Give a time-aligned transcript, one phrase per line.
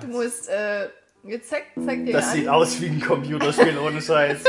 [0.00, 0.88] Du musst, äh,
[1.24, 2.34] jetzt zeig, zeig dir Das an.
[2.34, 4.42] sieht aus wie ein Computerspiel ohne Scheiß.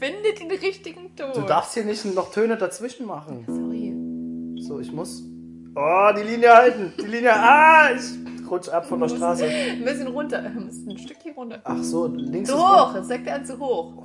[0.00, 1.32] Finde den richtigen Ton.
[1.34, 3.44] Du darfst hier nicht noch Töne dazwischen machen.
[3.46, 4.62] Sorry.
[4.62, 5.22] So, ich muss.
[5.76, 6.92] Oh, die Linie halten.
[6.98, 7.32] Die Linie.
[7.34, 9.44] Ah, ich rutsch ab von der Straße.
[9.46, 10.42] Ein bisschen runter.
[10.42, 11.60] Du musst ein Stückchen runter.
[11.64, 12.94] Ach so, links Zu hoch.
[12.94, 14.04] Jetzt sagt er an zu hoch.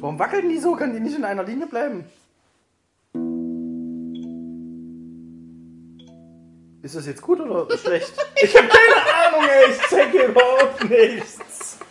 [0.00, 0.74] Warum wackeln die so?
[0.74, 2.04] Können die nicht in einer Linie bleiben?
[6.88, 8.14] Ist das jetzt gut oder schlecht?
[8.42, 9.72] Ich habe keine Ahnung, ey.
[9.72, 11.76] Ich checke überhaupt nichts.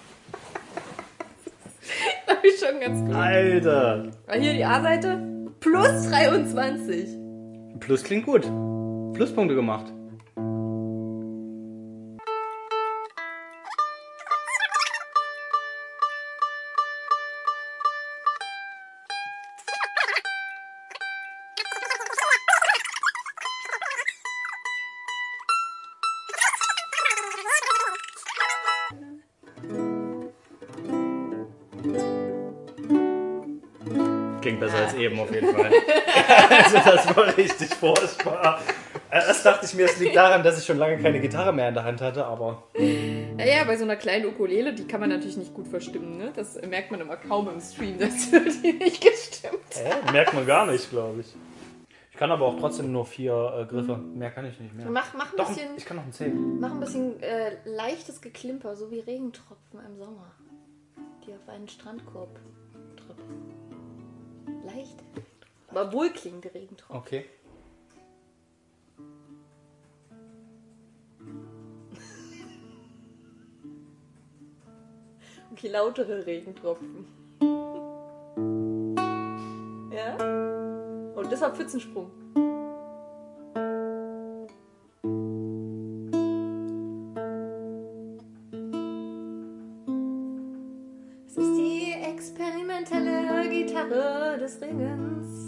[2.26, 3.16] Das ist schon ganz gut.
[3.16, 4.12] Alter.
[4.34, 5.22] Hier die A-Seite.
[5.60, 7.08] Plus 23.
[7.80, 8.42] Plus klingt gut.
[9.14, 9.86] Pluspunkte gemacht.
[39.68, 42.02] Ich mir, es liegt daran, dass ich schon lange keine Gitarre mehr in der Hand
[42.02, 46.18] hatte, aber Naja, bei so einer kleinen Ukulele, die kann man natürlich nicht gut verstimmen,
[46.18, 46.32] ne?
[46.36, 49.59] Das merkt man immer kaum im Stream, dass die nicht gestimmt.
[49.76, 51.34] äh, merkt man gar nicht, glaube ich.
[52.12, 53.96] Ich kann aber auch trotzdem nur vier äh, Griffe.
[53.98, 54.88] Mehr kann ich nicht mehr.
[54.90, 56.59] Mach, mach ein Doch, bisschen, ich kann noch einen Zehn.
[56.59, 60.31] mach ein bisschen äh, leichtes Geklimper, so wie Regentropfen im Sommer,
[61.28, 62.40] die auf einen Strandkorb
[62.96, 63.54] tropfen.
[64.66, 64.96] Leicht,
[65.70, 66.96] aber wohlklingende Regentropfen.
[66.98, 67.26] Okay.
[75.58, 77.08] Okay, lautere Regentropfen.
[79.91, 80.16] Ja?
[81.16, 82.11] Und deshalb Pfützensprung.
[91.25, 95.47] Es ist die experimentelle Gitarre des Ringens.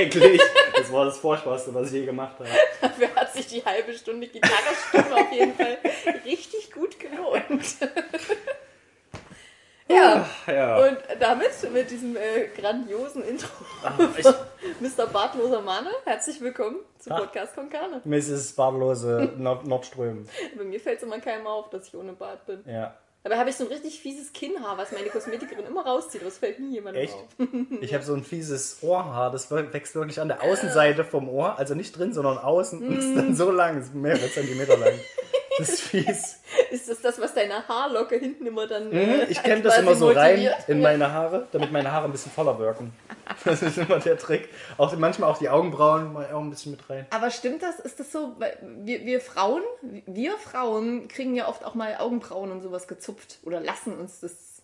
[0.00, 0.40] War schrecklich.
[0.76, 2.48] Das war das Furchtbarste, was ich je gemacht habe.
[2.80, 5.78] Dafür hat sich die halbe Stunde Gitarrestimme auf jeden Fall
[6.24, 7.42] richtig gut gelohnt.
[9.88, 10.86] ja, Ja.
[10.86, 13.48] und damit, mit diesem äh, grandiosen Intro,
[13.84, 14.26] Ach, ich,
[14.96, 15.06] Mr.
[15.06, 17.18] Bartloser Mane, herzlich willkommen zu Ach.
[17.20, 18.00] Podcast Konkane.
[18.04, 18.52] Mrs.
[18.54, 20.26] Bartlose Nord Nordström.
[20.56, 22.62] Bei mir fällt es immer keinem auf, dass ich ohne Bart bin.
[22.66, 22.96] Ja.
[23.22, 26.58] Dabei habe ich so ein richtig fieses Kinnhaar, was meine Kosmetikerin immer rauszieht, es fällt
[26.58, 27.14] nie jemandem Echt?
[27.14, 27.28] auf.
[27.82, 31.74] Ich habe so ein fieses Ohrhaar, das wächst wirklich an der Außenseite vom Ohr, also
[31.74, 34.94] nicht drin, sondern außen und ist dann so lang, ist mehrere Zentimeter lang.
[35.58, 36.36] Das ist fies.
[36.70, 39.94] Ist das das, was deine Haarlocke hinten immer dann Mhm, äh, Ich kenne das immer
[39.94, 40.68] so rein motiviert?
[40.68, 42.92] in meine Haare, damit meine Haare ein bisschen voller wirken.
[43.44, 44.48] Das ist immer der Trick.
[44.76, 47.06] Auch manchmal auch die Augenbrauen mal auch ein bisschen mit rein.
[47.10, 47.78] Aber stimmt das?
[47.80, 48.36] Ist das so?
[48.84, 49.62] Wir, wir Frauen,
[50.06, 54.62] wir Frauen kriegen ja oft auch mal Augenbrauen und sowas gezupft oder lassen uns das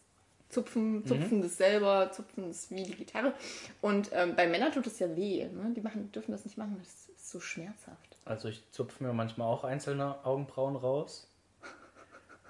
[0.49, 3.33] zupfen, zupfen das selber, zupfen das wie die Gitarre.
[3.81, 5.45] Und ähm, bei Männern tut es ja weh.
[5.45, 5.73] Ne?
[5.77, 8.06] Die machen, dürfen das nicht machen, das ist so schmerzhaft.
[8.27, 11.31] Also ich zupfe mir manchmal auch einzelne Augenbrauen raus.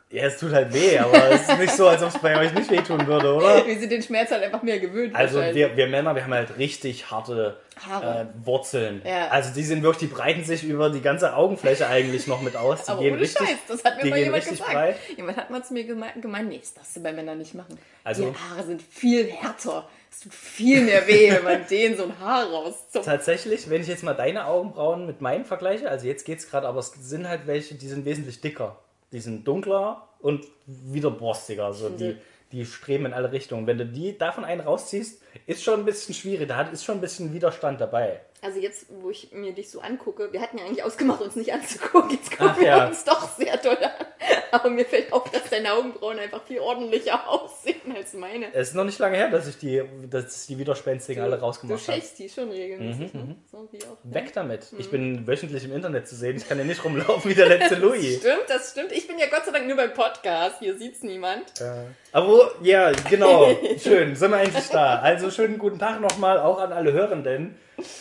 [0.08, 2.54] Ja, es tut halt weh, aber es ist nicht so, als ob es bei euch
[2.54, 3.66] nicht wehtun würde, oder?
[3.66, 5.14] Wir sind den Schmerz halt einfach mehr gewöhnt.
[5.16, 9.02] Also wir, wir Männer, wir haben halt richtig harte äh, Wurzeln.
[9.04, 9.28] Ja.
[9.28, 12.84] Also die sind wirklich, die breiten sich über die ganze Augenfläche eigentlich noch mit aus.
[12.84, 14.72] Die aber gehen ohne richtig, Scheiß, das hat mir mal jemand gesagt.
[14.72, 14.96] breit.
[15.16, 17.76] Jemand hat mal zu mir gemeint, gemeint, nee, das darfst du bei Männern nicht machen.
[18.04, 19.88] Also- die Haare sind viel härter.
[20.16, 23.04] Es tut viel mehr weh, wenn man denen so ein Haar rauszupft.
[23.04, 26.80] Tatsächlich, wenn ich jetzt mal deine Augenbrauen mit meinen vergleiche, also jetzt geht's gerade, aber
[26.80, 28.78] es sind halt welche, die sind wesentlich dicker.
[29.12, 31.66] Die sind dunkler und wieder borstiger.
[31.66, 32.16] Also die,
[32.50, 33.66] die streben in alle Richtungen.
[33.66, 36.48] Wenn du die davon einen rausziehst, ist schon ein bisschen schwierig.
[36.48, 38.20] Da ist schon ein bisschen Widerstand dabei.
[38.40, 41.52] Also jetzt, wo ich mir dich so angucke, wir hatten ja eigentlich ausgemacht, uns nicht
[41.52, 42.10] anzugucken.
[42.12, 42.86] Jetzt gucken Ach wir ja.
[42.86, 44.06] uns doch sehr doll an.
[44.52, 48.46] Aber mir fällt auf, dass deine Augenbrauen einfach viel ordentlicher aussehen als meine.
[48.52, 51.86] Es ist noch nicht lange her, dass ich die, dass die Widerspenstigen alle Du rausgemacht
[51.86, 51.92] habe.
[51.98, 53.36] schächst die schon regelmäßig, ne?
[53.50, 53.96] So wie auch.
[54.04, 54.66] Weg damit.
[54.78, 56.36] Ich bin wöchentlich im Internet zu sehen.
[56.36, 58.18] Ich kann ja nicht rumlaufen wie der letzte Louis.
[58.18, 58.92] Stimmt, das stimmt.
[58.92, 60.56] Ich bin ja Gott sei Dank nur beim Podcast.
[60.60, 61.60] Hier sieht's niemand.
[61.60, 63.48] Äh, Aber wo, ja, genau.
[63.82, 65.00] Schön, sind wir endlich da.
[65.00, 67.56] Also schönen guten Tag nochmal auch an alle Hörenden.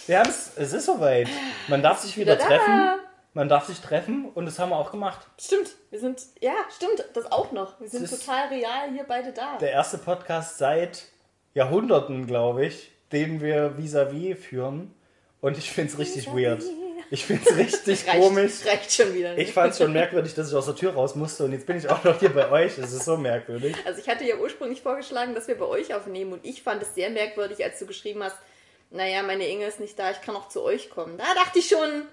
[0.07, 1.27] Wir haben es, es ist soweit.
[1.67, 2.97] Man darf sich wieder wieder da.
[3.35, 5.27] Man darf sich treffen und das haben wir auch gemacht.
[5.37, 7.81] Stimmt, wir sind, ja, stimmt, das auch noch.
[7.81, 9.57] Wir sind Es total real hier beide da.
[9.57, 11.03] Der erste Podcast seit
[11.53, 14.95] Jahrhunderten, glaube ich, den wir vis-à-vis führen.
[15.41, 16.63] Und ich finde es richtig weird.
[17.11, 18.65] Ich finde es richtig reicht, komisch.
[18.65, 19.37] Reicht schon wieder.
[19.37, 21.75] Ich fand es schon merkwürdig, dass ich aus der Tür raus musste und jetzt bin
[21.75, 22.77] ich auch noch hier bei euch.
[22.77, 23.75] Das ist so merkwürdig.
[23.85, 26.95] Also ich hatte ja ursprünglich vorgeschlagen, dass wir bei euch aufnehmen und ich fand es
[26.95, 28.37] sehr merkwürdig, als du geschrieben hast,
[28.91, 31.17] naja, meine Inge ist nicht da, ich kann auch zu euch kommen.
[31.17, 32.03] Da dachte ich schon,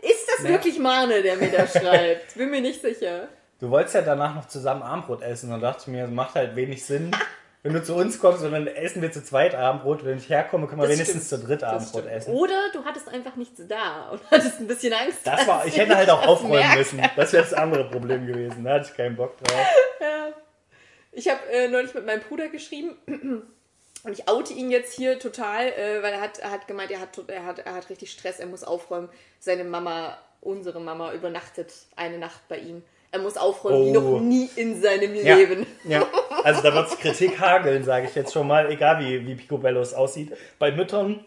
[0.00, 0.54] ist das Naja.
[0.54, 2.34] wirklich Mane, der mir da schreibt?
[2.34, 3.28] Bin mir nicht sicher.
[3.60, 6.84] Du wolltest ja danach noch zusammen Abendbrot essen und dachte mir, das macht halt wenig
[6.84, 7.12] Sinn,
[7.62, 10.04] wenn du zu uns kommst und dann essen wir zu zweit Abendbrot.
[10.04, 11.42] Wenn ich herkomme, können wir Das wenigstens stimmt.
[11.42, 12.34] zu dritt Abendbrot essen.
[12.34, 15.18] Oder du hattest einfach nichts da und hattest ein bisschen Angst.
[15.24, 16.78] Das war, ich hätte halt auch aufräumen merkt.
[16.78, 17.00] müssen.
[17.14, 18.64] Das wäre das andere Problem gewesen.
[18.64, 19.60] Da hatte ich keinen Bock drauf.
[20.00, 20.28] Ja.
[21.12, 22.96] Ich habe äh, neulich mit meinem Bruder geschrieben
[24.04, 27.00] und ich oute ihn jetzt hier total, äh, weil er hat, er hat gemeint, er
[27.00, 29.08] hat, er, hat, er hat richtig Stress, er muss aufräumen.
[29.38, 32.82] Seine Mama, unsere Mama, übernachtet eine Nacht bei ihm.
[33.12, 34.00] Er muss aufräumen wie Oh.
[34.00, 35.66] noch nie in seinem Ja, Leben.
[35.84, 36.06] ja.
[36.44, 40.32] Also da wird Kritik hageln, sage ich jetzt schon mal, egal wie, wie Picobellos aussieht.
[40.58, 41.22] Bei Müttern,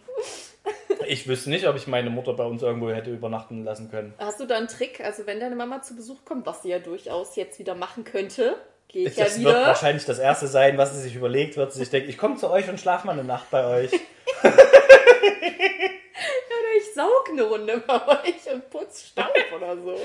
[1.08, 4.14] ich wüsste nicht, ob ich meine Mutter bei uns irgendwo hätte übernachten lassen können.
[4.18, 5.00] Hast du da einen Trick?
[5.02, 8.56] Also wenn deine Mama zu Besuch kommt, was sie ja durchaus jetzt wieder machen könnte,
[8.88, 9.68] gehe ich ja Das wird wieder.
[9.68, 12.50] wahrscheinlich das erste sein, was sie sich überlegt, wird sie sich denken, ich komme zu
[12.50, 13.92] euch und schlafe mal eine Nacht bei euch.
[14.44, 14.54] Oder
[16.78, 20.00] ich saug eine Runde bei euch und putz Staub oder so.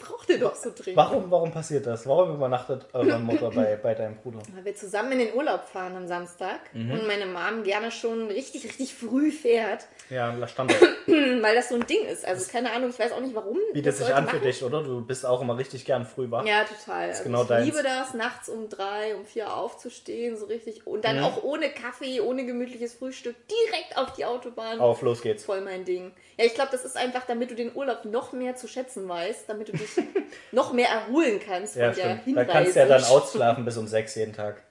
[0.00, 0.96] Braucht ihr doch so dringend.
[0.96, 2.06] Warum, warum passiert das?
[2.06, 4.38] Warum übernachtet eure Mutter bei, bei deinem Bruder?
[4.54, 6.90] Weil wir zusammen in den Urlaub fahren am Samstag Mhm.
[6.92, 10.78] und meine Mom gerne schon richtig, richtig früh fährt, Ja, Standard.
[11.06, 12.24] weil das so ein Ding ist.
[12.26, 13.58] Also keine Ahnung, ich weiß auch nicht warum.
[13.72, 14.44] Bietet das sich an für machen.
[14.46, 14.82] dich, oder?
[14.82, 16.44] Du bist auch immer richtig gern früh wach.
[16.46, 17.08] Ja, total.
[17.10, 17.66] Also genau ich deins.
[17.66, 20.86] liebe das, nachts um drei, um vier aufzustehen, so richtig.
[20.86, 21.24] Und dann Mhm.
[21.24, 24.80] auch ohne Kaffee, ohne gemütliches Frühstück, direkt auf die Autobahn.
[24.80, 25.44] Auf, los geht's.
[25.44, 26.12] Voll mein Ding.
[26.38, 29.44] Ja, ich glaube, das ist einfach, damit du den Urlaub noch mehr zu schätzen weißt,
[29.48, 29.89] damit du dich
[30.52, 32.20] noch mehr erholen kannst Ja, von der stimmt.
[32.20, 32.52] Da Hinreise.
[32.52, 34.62] kannst du ja dann ausschlafen bis um sechs jeden Tag.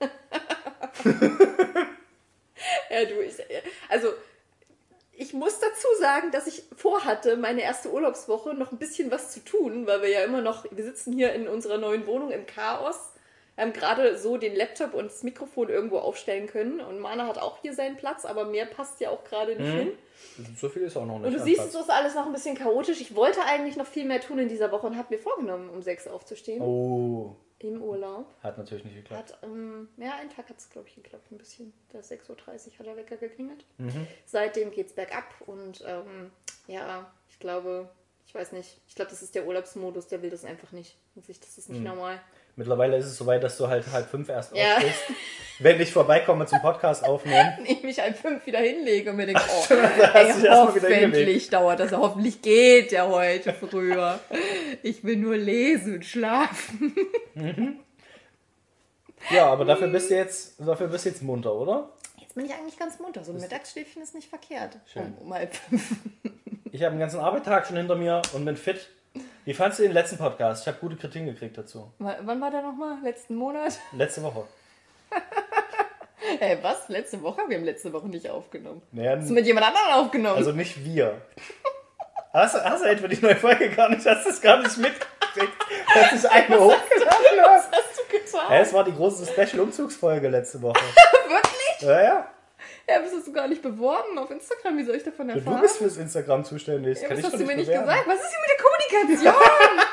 [2.90, 3.34] Ja, du, ich,
[3.88, 4.08] also
[5.12, 9.40] ich muss dazu sagen, dass ich vorhatte, meine erste Urlaubswoche noch ein bisschen was zu
[9.44, 12.96] tun, weil wir ja immer noch, wir sitzen hier in unserer neuen Wohnung im Chaos,
[13.60, 17.58] haben gerade so den Laptop und das Mikrofon irgendwo aufstellen können und Mana hat auch
[17.62, 19.92] hier seinen Platz, aber mehr passt ja auch gerade nicht hin.
[20.56, 21.26] So viel ist auch noch nicht.
[21.28, 21.74] Und du siehst, Platz.
[21.74, 23.00] es ist alles noch ein bisschen chaotisch.
[23.00, 25.82] Ich wollte eigentlich noch viel mehr tun in dieser Woche und habe mir vorgenommen, um
[25.82, 26.60] sechs aufzustehen.
[26.62, 28.26] Oh, Im Urlaub.
[28.42, 29.32] hat natürlich nicht geklappt.
[29.32, 31.72] Hat, ähm, ja, einen Tag hat es, glaube ich, geklappt, ein bisschen.
[31.92, 32.36] Da ist 6.30 Uhr
[32.78, 33.64] hat der Wecker geklingelt.
[33.78, 34.06] Mhm.
[34.26, 36.30] Seitdem geht es bergab und ähm,
[36.66, 37.88] ja, ich glaube,
[38.26, 40.96] ich weiß nicht, ich glaube, das ist der Urlaubsmodus, der will das einfach nicht.
[41.16, 41.76] Und sich, das ist Mhm.
[41.76, 42.20] nicht normal.
[42.60, 44.74] Mittlerweile ist es soweit, dass du halt halb fünf erst Ja.
[44.74, 45.00] aufstehst.
[45.60, 47.54] Wenn ich vorbeikomme zum Podcast aufnehmen.
[47.66, 51.92] Ich mich halb fünf wieder hinlege und mir denke, oh, du ey, hoffentlich dauert das,
[51.92, 54.20] hoffentlich geht der heute früher.
[54.82, 56.94] Ich will nur lesen und schlafen.
[59.30, 61.88] Ja, aber dafür bist du jetzt, dafür bist du jetzt munter, oder?
[62.18, 63.24] Jetzt bin ich eigentlich ganz munter.
[63.24, 64.76] So ein Mittagsschläfchen ist nicht verkehrt.
[64.92, 65.14] Schön.
[65.18, 65.92] Um, um halb fünf.
[66.72, 68.86] Ich habe einen ganzen Arbeitstag schon hinter mir und bin fit.
[69.44, 70.62] Wie fandst du den letzten Podcast?
[70.62, 71.90] Ich habe gute Kritiken gekriegt dazu.
[71.98, 72.98] W- Wann war der nochmal?
[73.02, 73.78] Letzten Monat?
[73.92, 74.44] Letzte Woche.
[76.38, 76.88] Ey, was?
[76.88, 77.40] Letzte Woche?
[77.48, 78.82] Wir haben letzte Woche nicht aufgenommen.
[78.92, 80.36] Naja, Hast du mit jemand anderem aufgenommen?
[80.36, 81.20] also nicht wir.
[82.32, 84.06] Hast, du- hast du etwa die neue Folge gar nicht?
[84.06, 85.52] Hast du es gar nicht mitgekriegt?
[85.94, 86.78] Dass ich eine hochgeladen
[87.38, 87.76] was habe?
[87.76, 88.46] hast du getan?
[88.52, 90.78] Ja, es war die große Special-Umzugsfolge letzte Woche.
[91.28, 91.80] Wirklich?
[91.80, 92.28] Ja, ja.
[92.90, 94.76] Ja, bist du gar nicht beworben auf Instagram?
[94.78, 95.60] Wie soll ich davon Du erfahren?
[95.60, 97.00] bist fürs Instagram zuständig.
[97.00, 97.86] ja, Kann was ich hast doch du mir nicht bewerben.
[97.88, 98.08] gesagt?
[98.08, 99.44] Was ist hier mit der Kommunikation?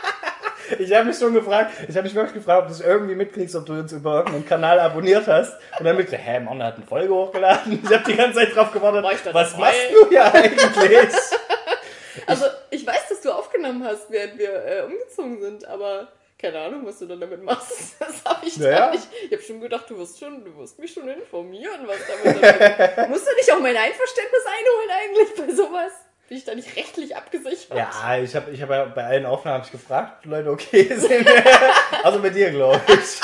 [0.80, 3.56] Ich habe mich schon gefragt, ich habe mich wirklich gefragt, ob du es irgendwie mitkriegst,
[3.56, 5.54] ob du uns über irgendeinen Kanal abonniert hast.
[5.80, 7.80] Und dann mitgekriegt, hä, Mann, der hat eine Folge hochgeladen.
[7.82, 9.02] Ich habe die ganze Zeit drauf gewartet.
[9.32, 9.66] Was dabei?
[9.66, 10.60] machst du hier eigentlich?
[12.28, 16.86] also, ich weiß, dass du aufgenommen hast, während wir äh, umgezogen sind, aber keine Ahnung,
[16.86, 17.96] was du dann damit machst.
[18.00, 18.92] Das habe ich Naja.
[18.92, 19.08] nicht.
[19.26, 23.10] Ich habe schon gedacht, du wirst, schon, du wirst mich schon informieren, was damit dann
[23.10, 25.92] Musst du nicht auch mein Einverständnis einholen eigentlich bei sowas?
[26.30, 27.78] Bin ich da nicht rechtlich abgesichert?
[27.78, 31.26] Ja, ich habe ich hab ja bei allen Aufnahmen gefragt, ob Leute okay sind.
[32.04, 33.22] also bei dir, glaube ich.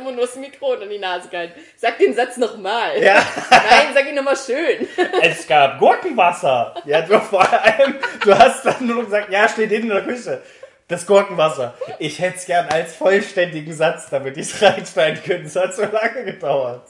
[0.00, 1.60] Immer nur das Mikro unter die Nase gehalten.
[1.76, 3.02] Sag den Satz nochmal.
[3.02, 4.88] Ja, Nein, sag ihn nochmal schön.
[5.22, 6.74] es gab Gurkenwasser.
[6.86, 10.42] Ja, du vor allem, du hast dann nur gesagt, ja, steht hinten in der Küche.
[10.88, 11.74] Das Gurkenwasser.
[11.98, 15.46] Ich hätte es gern als vollständigen Satz, damit ich es reinschneiden könnte.
[15.46, 16.82] Es hat so lange gedauert.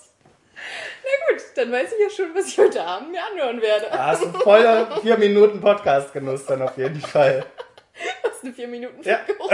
[1.02, 3.86] Na gut, dann weiß ich ja schon, was ich heute Abend mir anhören werde.
[3.90, 7.44] Da hast du voller 4 Minuten Podcast-Genuss dann auf jeden Fall.
[8.22, 9.20] Hast du vier Minuten Ja.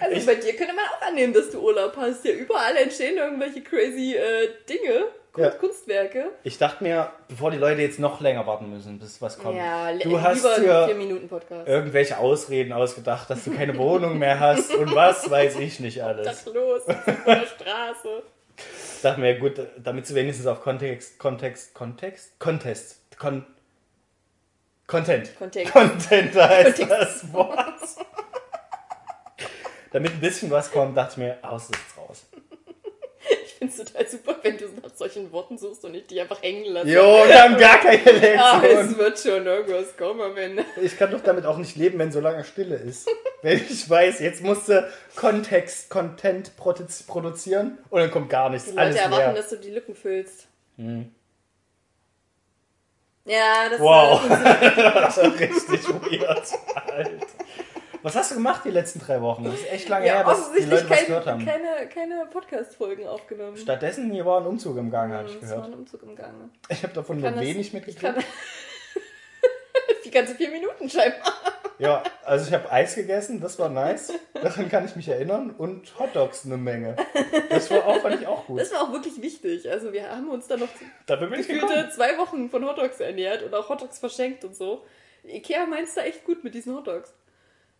[0.00, 2.24] Also Ich- bei dir könnte man auch annehmen, dass du Urlaub hast.
[2.24, 5.04] Ja, überall entstehen irgendwelche crazy äh, Dinge,
[5.36, 5.50] Ja.
[5.50, 6.30] Kunstwerke.
[6.42, 9.56] Ich dachte mir, bevor die Leute jetzt noch länger warten müssen, bis was kommt.
[9.58, 10.88] Ja, du hast dir
[11.66, 16.26] irgendwelche Ausreden ausgedacht, dass du keine Wohnung mehr hast und was weiß ich nicht alles.
[16.26, 18.22] Das los, auf der Straße.
[18.96, 23.46] Ich dachte mir, gut, damit sie wenigstens auf Kontext, Kontext, Kontext, Contest, Kon,
[24.86, 25.36] Content.
[25.38, 25.72] Kontext.
[25.72, 26.90] Content heißt Kontext.
[26.90, 27.56] das Wort.
[29.92, 32.26] Damit ein bisschen was kommt, dachte ich mir, aus ist raus.
[33.44, 36.42] Ich finde es total super, wenn du nach solchen Worten suchst und ich die einfach
[36.42, 36.88] hängen lasse.
[36.88, 40.64] Jo, wir haben gar keine Ah, es wird schon irgendwas kommen am Ende.
[40.80, 43.06] Ich kann doch damit auch nicht leben, wenn so lange Stille ist.
[43.42, 48.70] Wenn ich weiß, jetzt musste Kontext, Content produ- produzieren und dann kommt gar nichts.
[48.72, 49.42] Die alles Leute erwarten, leer.
[49.42, 50.46] dass du die Lücken füllst.
[53.26, 54.22] Ja, das Wow.
[54.28, 56.48] Das ist richtig weird.
[56.74, 57.26] Alter.
[58.02, 59.44] Was hast du gemacht die letzten drei Wochen?
[59.44, 61.44] Das ist echt lange ja, her, dass die Leute was kein, gehört haben.
[61.44, 63.56] keine, keine Podcast-Folgen aufgenommen.
[63.56, 65.66] Stattdessen, hier war ein Umzug im Gang, habe ich Es war gehört.
[65.66, 66.48] ein Umzug im Gange.
[66.68, 68.14] Ich habe davon nur wenig mitgekriegt.
[70.04, 71.32] die ganze vier Minuten scheinbar.
[71.78, 74.12] Ja, also ich habe Eis gegessen, das war nice.
[74.34, 75.50] Daran kann ich mich erinnern.
[75.56, 76.96] Und Hotdogs eine Menge.
[77.48, 78.60] Das war auch, fand ich auch gut.
[78.60, 79.70] Das war auch wirklich wichtig.
[79.70, 81.90] Also wir haben uns dann noch gekommen.
[81.90, 84.84] zwei Wochen von Hotdogs ernährt und auch Hotdogs verschenkt und so.
[85.24, 87.14] Ikea meint's da echt gut mit diesen Hotdogs.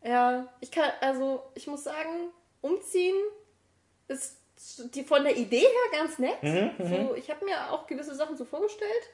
[0.02, 2.30] Ja, ich kann, also ich muss sagen,
[2.61, 3.16] umziehen
[4.09, 4.37] ist
[4.95, 6.42] die von der Idee her ganz nett.
[6.42, 9.11] Mhm, so, ich habe mir auch gewisse Sachen so vorgestellt.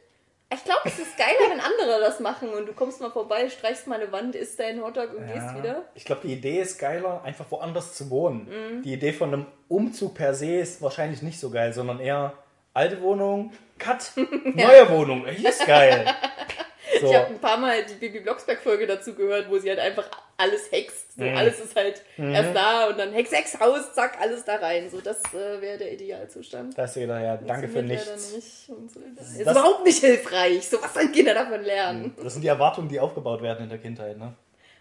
[0.52, 3.88] Ich glaube, es ist geiler, wenn andere das machen und du kommst mal vorbei, streichst
[3.88, 5.84] mal eine Wand, isst deinen Hotdog und gehst wieder.
[5.96, 8.48] Ich glaube, die Idee ist geiler, einfach woanders zu wohnen.
[8.48, 8.82] Mhm.
[8.82, 12.34] Die Idee von einem Umzug per se ist wahrscheinlich nicht so geil, sondern eher
[12.74, 14.12] alte Wohnung, Cut,
[14.54, 15.26] neue Wohnung.
[15.26, 16.06] Hier ist geil.
[17.00, 17.06] So.
[17.10, 20.70] Ich habe ein paar Mal die Bibi Blocksberg-Folge dazu gehört, wo sie halt einfach alles
[20.70, 21.16] hext.
[21.18, 21.36] So, Mhm.
[21.36, 24.88] alles ist halt erst da und dann Hex, Hex, Haus, zack, alles da rein.
[24.90, 26.76] So, das äh, wäre der Idealzustand.
[26.76, 28.34] Da hast du gedacht, ja, danke für nichts.
[28.34, 28.66] Nicht.
[28.66, 28.76] So.
[29.16, 30.68] Das ist Das- überhaupt nicht hilfreich.
[30.68, 32.14] So, was sollen Kinder davon lernen?
[32.22, 34.18] Das sind die Erwartungen, die aufgebaut werden in der Kindheit.
[34.18, 34.34] Ne?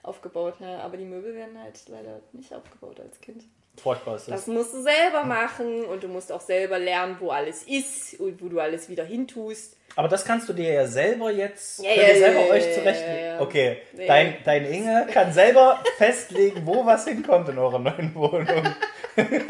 [0.04, 0.80] Aufgebaut, ja.
[0.80, 3.44] Aber die Möbel werden halt leider nicht aufgebaut als Kind.
[3.82, 4.46] Furchtbar ist das.
[4.46, 8.42] Das musst du selber machen und du musst auch selber lernen, wo alles ist und
[8.42, 9.78] wo du alles wieder hintust.
[9.98, 12.74] Aber das kannst du dir ja selber jetzt, Ja, ja, ihr selber ja, euch ja,
[12.74, 13.16] zurechtlegen.
[13.16, 13.42] ja, ja.
[13.42, 13.78] Okay,
[14.08, 18.76] dein, dein Inge kann selber festlegen, wo was hinkommt in eurer neuen Wohnung.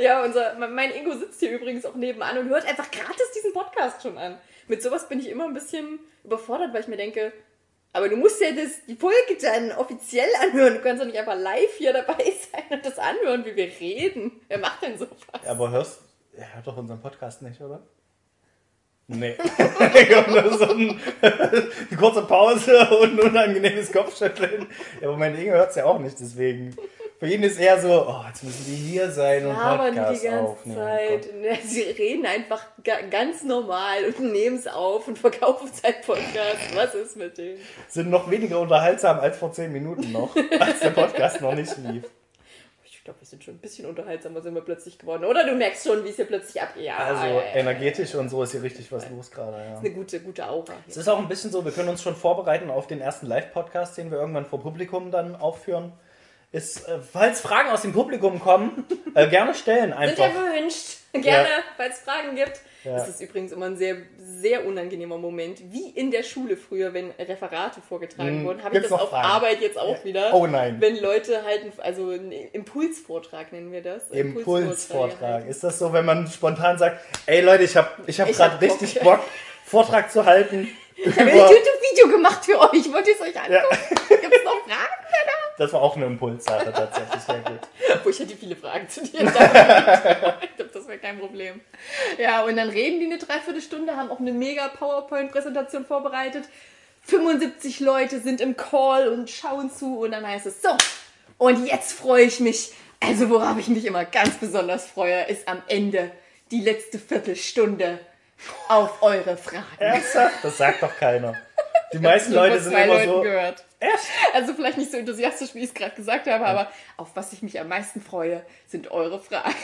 [0.00, 4.02] Ja, unser, mein Ingo sitzt hier übrigens auch nebenan und hört einfach gratis diesen Podcast
[4.02, 4.38] schon an.
[4.68, 7.32] Mit sowas bin ich immer ein bisschen überfordert, weil ich mir denke,
[7.92, 10.74] aber du musst ja das, die Folge dann offiziell anhören.
[10.74, 12.14] Du kannst doch nicht einfach live hier dabei
[12.52, 14.32] sein und das anhören, wie wir reden.
[14.48, 15.16] Wer macht denn sowas?
[15.46, 16.00] Aber hörst,
[16.32, 17.82] hört doch unseren Podcast nicht, oder?
[19.08, 19.36] Nee.
[20.58, 24.66] So ein, eine kurze Pause und ein unangenehmes Kopfschütteln.
[25.00, 26.76] Ja, aber mein Inge hört es ja auch nicht, deswegen.
[27.18, 30.22] Für ihn ist eher so, oh, jetzt müssen die hier sein und Aber die Podcast
[30.22, 30.76] ganze aufnehmen.
[30.78, 31.28] Zeit.
[31.42, 36.76] Ja, Sie reden einfach ga, ganz normal und nehmen es auf und verkaufen sein Podcast.
[36.76, 37.58] Was ist mit denen?
[37.88, 42.04] Sind noch weniger unterhaltsam als vor zehn Minuten noch, als der Podcast noch nicht lief.
[42.84, 45.24] Ich glaube, wir sind schon ein bisschen unterhaltsamer sind wir plötzlich geworden.
[45.24, 46.84] Oder du merkst schon, wie es hier plötzlich abgeht.
[46.84, 49.78] Ja, Also ja, ja, energetisch und so ist hier richtig was los gerade, ja.
[49.78, 50.74] Eine gute, gute Aura.
[50.86, 53.96] Es ist auch ein bisschen so, wir können uns schon vorbereiten auf den ersten Live-Podcast,
[53.96, 55.92] den wir irgendwann vor Publikum dann aufführen.
[56.50, 60.24] Ist, äh, falls Fragen aus dem Publikum kommen, äh, gerne stellen Sind einfach.
[60.34, 60.96] ja gewünscht.
[61.12, 61.62] Gerne, Ja.
[61.76, 62.60] falls es Fragen gibt.
[62.84, 62.92] Ja.
[62.98, 65.58] Das ist übrigens immer ein sehr, sehr unangenehmer Moment.
[65.72, 69.26] Wie in der Schule früher, wenn Referate vorgetragen Hm, wurden, habe ich das auf Fragen?
[69.26, 70.32] Arbeit jetzt auch wieder.
[70.34, 70.76] Oh nein.
[70.80, 74.10] Wenn Leute halten, also einen Impulsvortrag nennen wir das.
[74.10, 75.46] Impulsvortrag.
[75.48, 79.00] Ist das so, wenn man spontan sagt, ey Leute, ich habe ich hab gerade richtig
[79.00, 79.20] Bock,
[79.64, 81.36] Vortrag zu halten Ich habe ein.
[81.36, 82.92] YouTube-Video gemacht für euch.
[82.92, 83.76] Wollt ihr es euch angucken?
[84.08, 85.04] Gibt es noch Fragen?
[85.58, 87.60] Das war auch eine Impulssache tatsächlich, sehr gut.
[88.04, 89.20] Wo ich hätte viele Fragen zu dir.
[89.22, 91.60] ich glaube, das wäre kein Problem.
[92.16, 96.44] Ja, und dann reden die eine Dreiviertelstunde, haben auch eine mega PowerPoint-Präsentation vorbereitet.
[97.02, 100.70] 75 Leute sind im Call und schauen zu und dann heißt es so.
[101.38, 102.72] Und jetzt freue ich mich.
[103.00, 106.10] Also worauf ich mich immer ganz besonders freue, ist am Ende
[106.50, 107.98] die letzte Viertelstunde
[108.68, 109.64] auf eure Fragen.
[109.78, 110.36] Ernsthaft?
[110.42, 111.34] Das sagt doch keiner.
[111.92, 113.20] Die meisten Leute sind immer Leuten so...
[113.22, 113.64] gehört.
[113.80, 114.08] Echt?
[114.34, 117.42] Also vielleicht nicht so enthusiastisch, wie ich es gerade gesagt habe, aber auf was ich
[117.42, 119.54] mich am meisten freue, sind eure Fragen.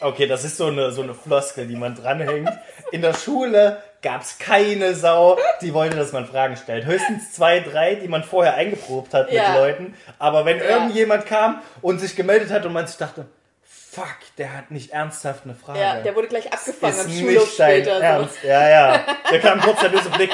[0.00, 2.50] Okay, das ist so eine, so eine Floskel, die man dranhängt.
[2.90, 6.86] In der Schule gab's keine Sau, die wollte, dass man Fragen stellt.
[6.86, 9.50] Höchstens zwei, drei, die man vorher eingeprobt hat Ja.
[9.50, 9.94] mit Leuten.
[10.18, 10.64] Aber wenn Ja.
[10.64, 13.26] irgendjemand kam und sich gemeldet hat und man sich dachte,
[13.62, 15.80] fuck, der hat nicht ernsthaft eine Frage.
[15.80, 17.96] Ja, der wurde gleich abgefangen ist am nicht dein später.
[17.96, 18.02] So.
[18.02, 18.36] Ernst.
[18.44, 19.00] Ja, ja.
[19.30, 20.30] Der kam kurz der böse Blick.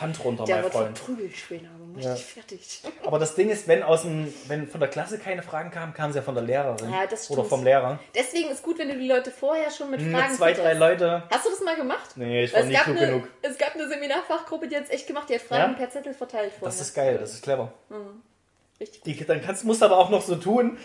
[0.00, 0.98] Hand runter, Der mein Freund.
[0.98, 2.14] verprügelt später, aber mach Ja.
[2.14, 2.82] dich fertig.
[3.04, 6.12] Aber das Ding ist, wenn aus dem, wenn von der Klasse keine Fragen kamen, kamen
[6.12, 6.90] sie ja von der Lehrerin.
[6.92, 7.48] Ja, das Oder stimmt.
[7.48, 7.98] vom Lehrer.
[8.14, 10.74] Deswegen ist gut, wenn du die Leute vorher schon mit Fragen Mit zwei, drei.
[10.74, 11.22] Leute.
[11.30, 12.10] Hast du das mal gemacht?
[12.16, 13.28] Nee, ich Weil war nicht klug eine, genug.
[13.42, 15.28] Es gab eine Seminarfachgruppe, die hat es echt gemacht.
[15.30, 15.78] Die hat Fragen Ja?
[15.78, 16.66] per Zettel verteilt vorher.
[16.76, 17.72] Das ist geil, das ist clever.
[18.78, 19.06] Richtig gut.
[19.20, 20.76] Die, dann kannst, musst du aber auch noch so tun,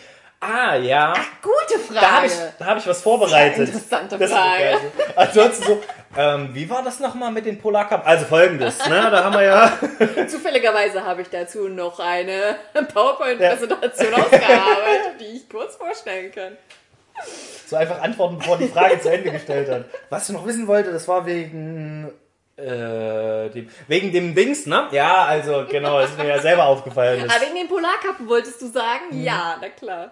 [0.43, 1.13] Ah, ja.
[1.39, 1.99] Gute Frage.
[2.01, 3.55] Da habe ich, da hab ich was vorbereitet.
[3.57, 4.79] Sehr interessante Frage.
[5.15, 5.83] Ansonsten so,
[6.17, 8.07] ähm, wie war das nochmal mit den Polarkappen?
[8.07, 9.07] Also folgendes, ne?
[9.11, 9.71] Da haben wir ja.
[10.27, 16.57] Zufälligerweise habe ich dazu noch eine PowerPoint-Präsentation ausgearbeitet, die ich kurz vorstellen kann.
[17.67, 19.85] So einfach antworten, bevor die Frage zu Ende gestellt hat.
[20.09, 22.11] Was du noch wissen wollte, das war wegen.
[22.57, 24.87] Äh, dem, wegen dem Dings, ne?
[24.91, 27.25] Ja, also genau, ist mir ja selber aufgefallen.
[27.29, 29.05] Ah, wegen den Polarkappen wolltest du sagen?
[29.11, 29.23] Mhm.
[29.23, 30.11] Ja, na klar.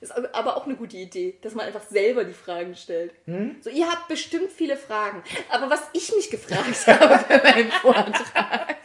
[0.00, 3.12] Ist aber- aber auch eine gute Idee, dass man einfach selber die Fragen stellt.
[3.26, 3.56] Mhm.
[3.60, 5.22] So, ihr habt bestimmt viele Fragen.
[5.50, 8.76] Aber was ich mich gefragt habe für meinen Vortrag.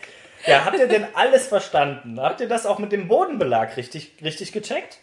[0.46, 2.20] Ja, habt ihr denn alles verstanden?
[2.20, 4.98] Habt ihr das auch mit dem Bodenbelag richtig, richtig gecheckt?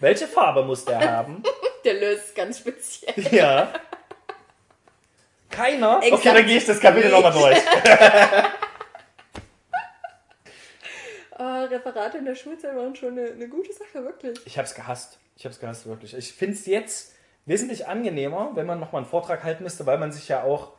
[0.00, 1.42] Welche Farbe muss der haben?
[1.84, 3.14] Der löst ganz speziell.
[3.32, 3.72] Ja.
[5.52, 5.98] Keiner?
[5.98, 6.36] Okay, Exakt.
[6.38, 7.14] dann gehe ich das Kapitel Nee.
[7.14, 7.58] nochmal durch.
[11.38, 14.38] Ah, Referate in der Schulzeit waren schon eine, eine gute Sache, wirklich.
[14.44, 15.18] Ich hab's gehasst.
[15.36, 16.14] Ich hab's gehasst, wirklich.
[16.16, 17.14] Ich find's jetzt
[17.46, 20.72] wesentlich angenehmer, wenn man nochmal einen Vortrag halten müsste, weil man sich ja auch,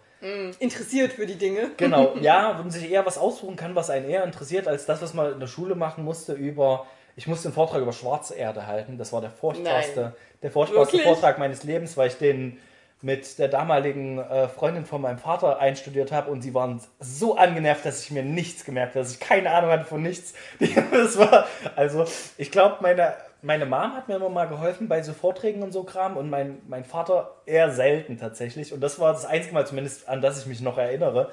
[0.59, 1.71] Interessiert für die Dinge.
[1.75, 5.01] genau, ja, wenn man sich eher was aussuchen kann, was einen eher interessiert, als das,
[5.01, 6.87] was man in der Schule machen musste über,
[7.17, 8.97] ich musste einen Vortrag über schwarze Erde halten.
[8.97, 10.13] Das war der furchtbarste, Nein.
[10.41, 11.11] der furchtbarste Wirklich?
[11.11, 12.57] Vortrag meines Lebens, weil ich den
[13.03, 17.85] mit der damaligen äh, Freundin von meinem Vater einstudiert habe und sie waren so angenervt,
[17.85, 20.33] dass ich mir nichts gemerkt habe, dass ich keine Ahnung hatte von nichts.
[20.91, 21.45] Das war,
[21.75, 22.05] also
[22.37, 25.83] ich glaube, meine, meine Mom hat mir immer mal geholfen bei so Vorträgen und so
[25.83, 28.73] Kram und mein, mein Vater eher selten tatsächlich.
[28.73, 31.31] Und das war das einzige Mal zumindest, an das ich mich noch erinnere,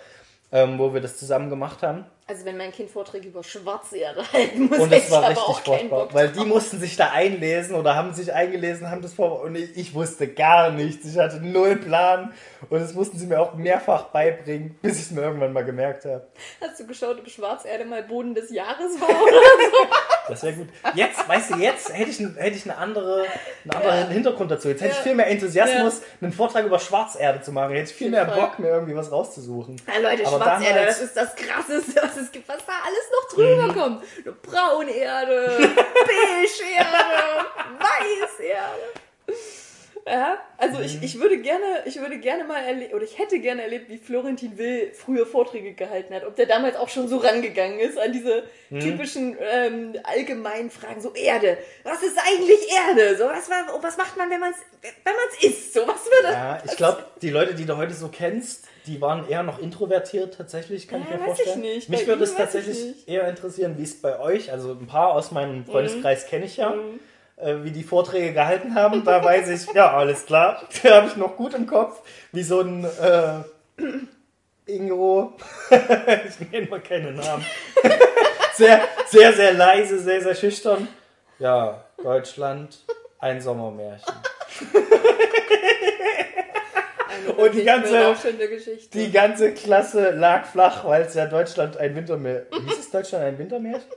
[0.51, 2.05] ähm, wo wir das zusammen gemacht haben.
[2.31, 5.61] Also wenn mein Kind Vorträge über Schwarzerde halten muss, Und das ich war richtig auch
[5.63, 9.41] furchtbar, Bock weil die mussten sich da einlesen oder haben sich eingelesen, haben das vor
[9.43, 11.05] und ich, ich wusste gar nichts.
[11.07, 12.33] Ich hatte null Plan
[12.69, 16.05] und das mussten sie mir auch mehrfach beibringen, bis ich es mir irgendwann mal gemerkt
[16.05, 16.25] habe.
[16.61, 19.09] Hast du geschaut, ob Schwarzerde mal Boden des Jahres war?
[19.09, 19.41] Oder?
[20.29, 20.69] Das wäre gut.
[20.95, 23.25] Jetzt, weißt du, jetzt hätte ich, hätte ich eine andere,
[23.65, 24.69] einen anderen Hintergrund dazu.
[24.69, 25.03] Jetzt hätte ich Ja.
[25.03, 27.73] viel mehr Enthusiasmus, einen Vortrag über Schwarzerde zu machen.
[27.73, 28.37] Hätte ich viel jeden mehr.
[28.37, 29.75] Bock, mir irgendwie was rauszusuchen.
[29.89, 33.11] Ja, Leute, Aber Schwarzerde, damals- das ist das Krasseste, was es gibt, was da alles
[33.13, 33.73] noch drüber Mhm.
[33.75, 34.05] kommt.
[34.25, 37.47] Eine Braunerde, Beigeerde,
[37.79, 38.83] Weißerde.
[40.07, 40.85] Ja, also Mhm.
[40.85, 43.99] ich, ich würde gerne, ich würde gerne mal erleben, oder ich hätte gerne erlebt, wie
[43.99, 46.25] Florentin Will früher Vorträge gehalten hat.
[46.25, 48.81] Ob der damals auch schon so rangegangen ist an diese Mhm.
[48.81, 51.59] typischen ähm, allgemeinen Fragen, so Erde.
[51.85, 53.17] Was ist eigentlich Erde?
[53.17, 54.59] So, was, was macht man, wenn man es
[55.05, 55.75] wenn man's isst?
[55.75, 59.29] So, was würde Ja, ich glaube, die Leute, die du heute so kennst, die waren
[59.29, 61.61] eher noch introvertiert tatsächlich, kann ich Ja, mir weiß ich vorstellen.
[61.61, 61.89] nicht.
[61.89, 65.31] Mich würde es ich tatsächlich eher interessieren, wie es bei euch, also ein paar aus
[65.31, 66.75] meinem Freundeskreis kenne ich ja,
[67.37, 69.05] äh, wie die Vorträge gehalten haben.
[69.05, 72.01] Da weiß ich, ja, alles klar, da habe ich noch gut im Kopf,
[72.33, 73.43] wie so ein äh,
[74.67, 75.35] Ingo,
[75.71, 77.45] ich nenne mal keine Namen,
[78.55, 80.89] sehr, sehr, sehr leise, sehr, sehr schüchtern.
[81.39, 82.79] Ja, Deutschland,
[83.19, 84.15] ein Sommermärchen.
[87.11, 88.15] Eine Und die ganze-.
[88.95, 92.47] Die ganze Klasse lag flach, weil es ja Deutschland ein Wintermärchen.
[92.69, 93.83] Hieß es Deutschland ein Wintermärchen?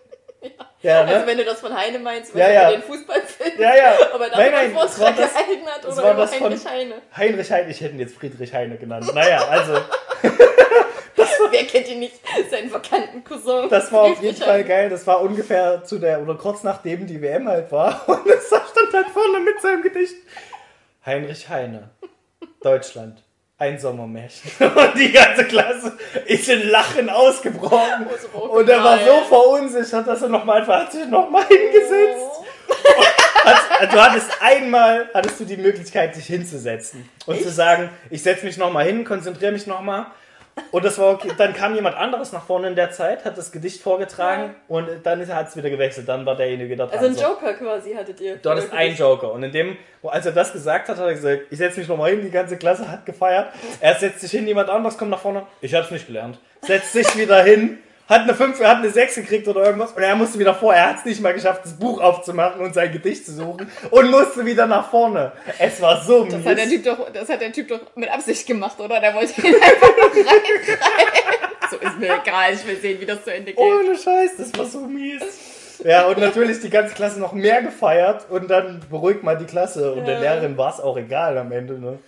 [0.82, 1.28] Ja, Also ne?
[1.28, 2.65] wenn du das von Heine meinst, Ja, wenn ja.
[2.67, 3.93] du den Fußballfilm, Ja, ja.
[4.13, 6.95] ob er da Nein, nein, es war das, gehalten hat oder war das Heinrich Heine.
[7.15, 9.10] Heinrich Heine, ich hätte ihn jetzt Friedrich Heine genannt.
[9.15, 9.78] Naja, also,
[11.52, 12.15] Wer kennt ihn nicht?
[12.49, 13.69] Seinen verkannten Cousin.
[13.69, 14.89] das war auf jeden Fall geil.
[14.89, 18.02] Das war ungefähr zu der, oder kurz nachdem die WM halt war.
[18.10, 20.15] Und es stand halt vorne mit seinem Gedicht.
[21.06, 21.89] Heinrich Heine,
[22.63, 23.21] Deutschland,
[23.58, 24.52] ein Sommermärchen.
[24.60, 28.08] Und die ganze Klasse ist in Lachen ausgebrochen.
[28.34, 32.17] Oh, Und er war so verunsichert, dass er nochmal einfach hat sich nochmal hingesetzt.
[32.17, 32.45] Oh.
[33.45, 38.45] Hat, du hattest einmal, hattest du die Möglichkeit, dich hinzusetzen und zu sagen, ich setze
[38.45, 40.06] mich nochmal hin, konzentriere mich nochmal.
[40.72, 41.32] Und das war okay.
[41.38, 45.28] Dann kam jemand anderes nach vorne in der Zeit, hat das Gedicht vorgetragen und dann
[45.28, 46.08] hat es wieder gewechselt.
[46.08, 47.00] Dann war derjenige wieder dran.
[47.00, 47.30] Also ein.
[47.30, 48.38] Joker quasi hattet ihr.
[48.38, 49.32] Du hattest einen Joker.
[49.32, 52.12] Und in dem, als er das gesagt hat, hat er gesagt, ich setze mich nochmal
[52.12, 53.48] hin, die ganze Klasse hat gefeiert.
[53.80, 55.44] Er setzt sich hin, jemand anderes kommt nach vorne.
[55.62, 56.39] Ich hab's nicht gelernt.
[56.62, 59.92] Setzt sich wieder hin, hat eine 5, hat eine 6 gekriegt oder irgendwas.
[59.94, 60.74] Und er musste wieder vor.
[60.74, 63.72] Er hat es nicht mal geschafft, das Buch aufzumachen und sein Gedicht zu suchen.
[63.92, 65.32] Und musste wieder nach vorne.
[65.60, 66.70] Es war so Das hat, der mies.
[66.70, 69.00] typ doch, das hat der Typ doch mit Absicht gemacht, oder?
[69.00, 70.78] Der wollte ihn einfach nur reinschreien.
[71.72, 73.58] So ist mir egal, ich will sehen, wie das zu Ende geht.
[73.58, 75.22] Ohne Scheiß, das war so mies.
[75.84, 79.94] Ja, und natürlich die ganze Klasse noch mehr gefeiert und dann beruhigt mal die Klasse.
[79.94, 80.20] Und der.
[80.20, 82.00] Lehrerin war es auch egal am Ende, ne?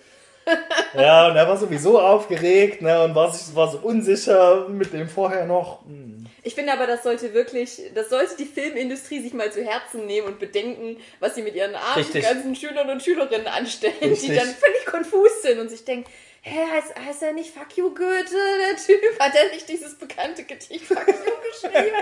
[0.94, 5.08] Ja, und er war sowieso aufgeregt, ne, und war, sich, war so unsicher mit dem
[5.08, 5.84] vorher noch.
[5.84, 6.26] Hm.
[6.42, 10.28] Ich finde aber, das sollte wirklich, das sollte die Filmindustrie sich mal zu Herzen nehmen
[10.28, 12.24] und bedenken, was sie mit ihren armen Richtig.
[12.24, 14.38] ganzen Schülern und Schülerinnen anstellen, die Richtig.
[14.38, 16.08] dann völlig konfus sind und sich denken,
[16.42, 18.36] hä, heißt, heißt er nicht Fuck you Goethe,
[18.70, 19.18] der Typ?
[19.18, 21.14] Hat er nicht dieses bekannte Gedicht Fuck you
[21.72, 21.96] geschrieben?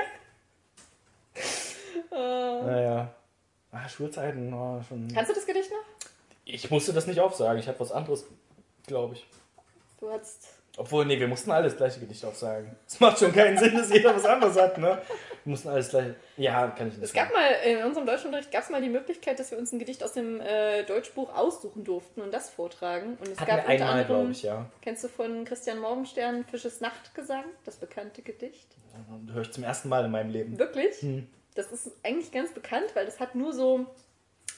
[2.11, 2.62] Ah.
[2.66, 3.14] Naja.
[3.72, 5.09] Ah, Schulzeiten war schon.
[5.12, 6.03] Kannst du das Gedicht noch?
[6.44, 8.26] Ich musste das nicht aufsagen, ich hatte was anderes,
[8.87, 9.26] glaube ich.
[10.00, 10.48] Du hattest.
[10.76, 12.74] Obwohl, nee, wir mussten alle das gleiche Gedicht aufsagen.
[12.87, 15.00] Es macht schon keinen Sinn, dass jeder was anderes hat, ne?
[15.44, 16.14] Wir mussten alles gleich.
[16.37, 19.38] Ja, kann ich nicht Es gab mal, in unserem Deutschunterricht gab es mal die Möglichkeit,
[19.38, 23.16] dass wir uns ein Gedicht aus dem äh, Deutschbuch aussuchen durften und das vortragen.
[23.20, 24.66] Und es Hatten gab unter einmal, glaube ich, ja.
[24.83, 28.66] kennst du von Christian Morgenstern Fisches Nachtgesang, das bekannte Gedicht?
[29.33, 30.59] Höre ich zum ersten Mal in meinem Leben.
[30.59, 30.96] Wirklich?
[31.02, 31.28] Hm.
[31.54, 33.87] Das ist eigentlich ganz bekannt, weil das hat nur so,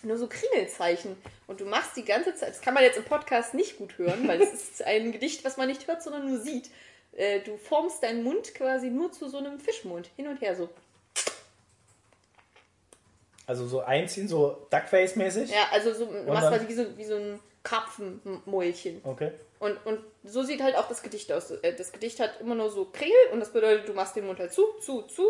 [0.05, 1.17] nur so Kringelzeichen.
[1.47, 4.27] Und du machst die ganze Zeit, das kann man jetzt im Podcast nicht gut hören,
[4.29, 6.71] weil es ist ein Gedicht, was man nicht hört, sondern nur sieht.
[7.13, 10.69] Äh, Du formst deinen Mund quasi nur zu so einem Fischmund, hin und her so.
[13.47, 15.51] Also so einziehen, so Duckface-mäßig.
[15.51, 19.01] Ja, also so, du machst quasi wie so, wie so ein Karpfenmäulchen.
[19.05, 19.31] Okay.
[19.59, 21.51] Und, und so sieht halt auch das Gedicht aus.
[21.51, 24.39] Äh, Das Gedicht hat immer nur so Kringel und das bedeutet, du machst den Mund
[24.39, 25.25] halt zu, zu, zu,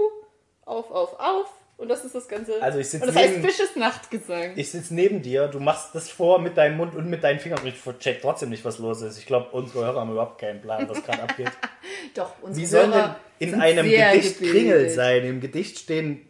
[0.64, 1.48] auf, auf, auf.
[1.78, 2.60] Und das ist das Ganze.
[2.62, 4.52] Also ich sitz und das heißt neben- Fisches Nachtgesang.
[4.56, 7.60] Ich sitze neben dir, du machst das vor mit deinem Mund und mit deinen Fingern.
[7.66, 9.18] Ich check trotzdem nicht, was los ist.
[9.18, 11.50] Ich glaube, unsere Hörer haben überhaupt keinen Plan, was gerade abgeht.
[12.14, 14.52] Doch, unsere Wie sollen denn Hörer in einem Gedicht gebildet.
[14.52, 15.24] Kringel sein?
[15.26, 16.26] Im Gedicht stehen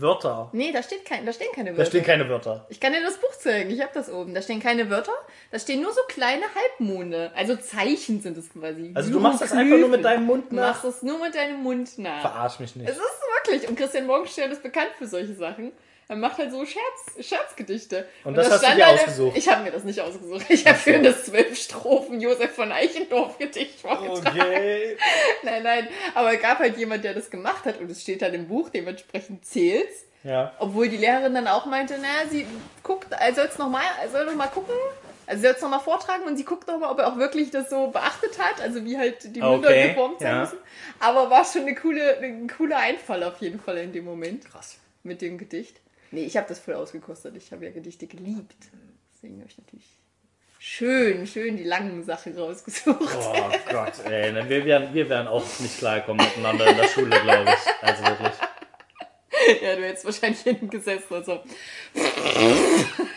[0.00, 0.48] Wörter.
[0.52, 1.90] Nee, da, steht kein, da stehen keine Da Wörter.
[1.90, 2.66] stehen keine Wörter.
[2.68, 4.34] ich kann dir das Buch zeigen, ich habe das oben.
[4.34, 5.12] Da stehen keine Wörter,
[5.50, 7.32] da stehen nur so kleine Halbmonde.
[7.34, 8.92] Also Zeichen sind es quasi.
[8.94, 10.68] Also du machst das einfach nur mit deinem Mund Du nach?
[10.74, 12.20] machst es nur mit deinem Mund nach.
[12.20, 12.88] Verarsch mich nicht.
[12.88, 13.02] Es ist
[13.44, 13.68] wirklich.
[13.68, 15.72] Und Christian Morgenstern ist bekannt für solche Sachen.
[16.10, 18.08] Er macht halt so Scherz, Scherzgedichte.
[18.24, 19.36] Und das hast du dir halt ausgesucht?
[19.36, 20.46] Ich habe mir das nicht ausgesucht.
[20.48, 24.40] Ich habe für das zwölf Strophen Josef von Eichendorff Gedicht vorgetragen.
[24.40, 24.96] Okay.
[25.42, 25.88] Nein, nein.
[26.14, 28.70] Aber es gab halt jemand, der das gemacht hat und es steht dann im Buch,
[28.70, 30.06] dementsprechend zählt's.
[30.24, 30.52] Ja.
[30.58, 32.46] Obwohl die Lehrerin dann auch meinte, na, sie
[32.82, 34.74] guckt, er soll noch mal, er soll noch mal gucken.
[35.26, 37.18] Also sie soll es noch mal vortragen und sie guckt noch mal, ob er auch
[37.18, 40.40] wirklich das so beachtet hat, also wie halt die Münder Okay, geformt sein ja.
[40.40, 40.58] müssen.
[41.00, 44.78] Aber war schon eine coole, ein cooler Einfall auf jeden Fall in dem Moment Krass.
[45.02, 45.80] mit dem Gedicht.
[46.10, 47.36] Nee, ich habe das voll ausgekostet.
[47.36, 48.56] Ich habe ja Gedichte geliebt.
[49.12, 49.86] Deswegen habe ich natürlich
[50.58, 53.16] schön, schön die langen Sachen rausgesucht.
[53.16, 54.34] Oh Gott, ey.
[54.48, 57.88] Wir werden, wir werden auch nicht klarkommen miteinander in der Schule, glaube ich.
[57.88, 58.34] Also wirklich.
[59.62, 61.14] Ja, du hättest wahrscheinlich hinten gesessen.
[61.14, 61.42] Also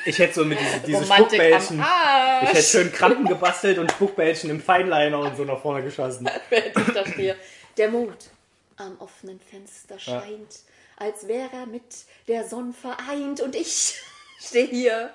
[0.05, 1.83] Ich hätte so mit diesen diese Spuckbällchen.
[2.43, 6.29] Ich hätte schön Krampen gebastelt und Spuckbällchen im Feinliner und so nach vorne geschossen.
[6.49, 7.35] Während ich da stehe.
[7.77, 8.29] Der Mond
[8.77, 10.61] am offenen Fenster scheint,
[11.01, 11.83] als wäre er mit
[12.27, 13.41] der Sonne vereint.
[13.41, 13.95] Und ich
[14.39, 15.09] stehe hier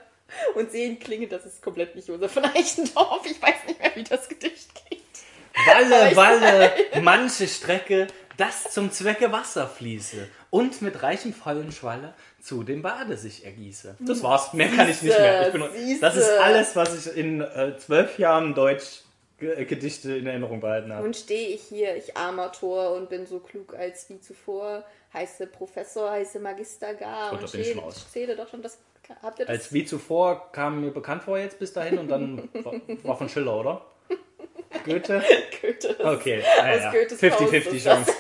[0.55, 1.29] und sehe ihn klingen.
[1.29, 3.25] Das ist komplett nicht Josef von Eichendorff.
[3.25, 5.01] Ich weiß nicht mehr, wie das Gedicht geht.
[5.67, 12.63] Walle, Walle, manche Strecke, das zum Zwecke Wasser fließe und mit reichem vollen Schwalle zu
[12.63, 13.97] dem Bade sich ergieße.
[14.01, 15.47] Das war's, mehr kann ich nicht mehr.
[15.47, 19.01] Ich bin, das ist alles, was ich in äh, zwölf Jahren Deutsch
[19.39, 21.03] Gedichte in Erinnerung behalten habe.
[21.05, 24.85] Nun stehe ich hier, ich armer Tor, und bin so klug als wie zuvor.
[25.13, 27.33] Heiße Professor, heiße Magister gar.
[27.33, 28.07] Oh, da und bin ich zähle, schon raus.
[28.11, 28.79] zähle doch schon das.
[29.23, 29.55] Habt ihr das?
[29.55, 33.29] Als wie zuvor kam mir bekannt vor jetzt bis dahin und dann war, war von
[33.29, 33.87] Schiller, oder?
[34.85, 35.23] Goethe?
[35.61, 35.97] Goethe.
[36.03, 36.91] Okay, Aus ja.
[36.93, 38.13] Goethes Faust 50-50 ist Chance.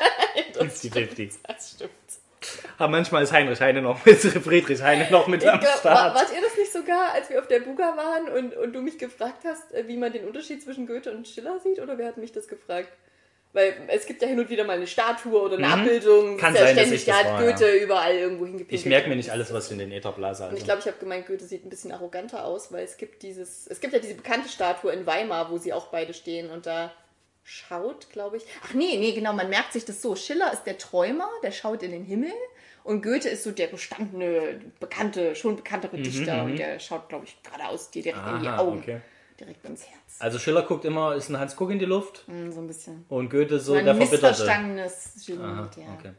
[0.54, 0.84] das.
[0.84, 1.32] 50-50.
[1.46, 1.90] Das stimmt.
[2.78, 6.14] Aber manchmal ist Heinrich Heine noch mit Friedrich Heine noch mit Ich am glaub, Start.
[6.14, 6.55] wart ihr das
[6.86, 9.96] sogar, als wir auf der Buga waren und, und du mich gefragt hast, äh, wie
[9.96, 11.80] man den Unterschied zwischen Goethe und Schiller sieht?
[11.80, 12.88] Oder wer hat mich das gefragt?
[13.52, 16.34] Weil es gibt ja hin und wieder mal eine Statue oder eine Abbildung.
[16.34, 16.36] Mhm.
[16.36, 18.80] Kann ist ja sein, dass ich das war, Goethe überall irgendwo hingepinkelt.
[18.80, 20.42] Ich merke mir nicht alles, was in den Äther blase.
[20.42, 20.58] Und Also.
[20.58, 23.66] ich glaube, ich habe gemeint, Goethe sieht ein bisschen arroganter aus, weil es gibt dieses,
[23.66, 26.92] es gibt ja diese bekannte Statue in Weimar, wo sie auch beide stehen und da
[27.44, 28.42] schaut, glaube ich.
[28.64, 30.16] Ach nee, nee, genau, man merkt sich das so.
[30.16, 32.32] Schiller ist der Träumer, der schaut in den Himmel
[32.86, 37.36] und Goethe ist so der gestandene, bekannte, schon bekanntere Dichter und der schaut, glaube ich,
[37.42, 39.00] geradeaus dir direkt in die Mhm, Aha, Augen, okay.
[39.38, 40.00] direkt ins Herz.
[40.18, 43.04] Also Schiller guckt immer, ist ein Hans Guck in die Luft Mm, So ein bisschen.
[43.08, 44.26] und Goethe so So ein der Verbitterte.
[44.28, 46.12] missverstandenes Genie, Aha, der okay.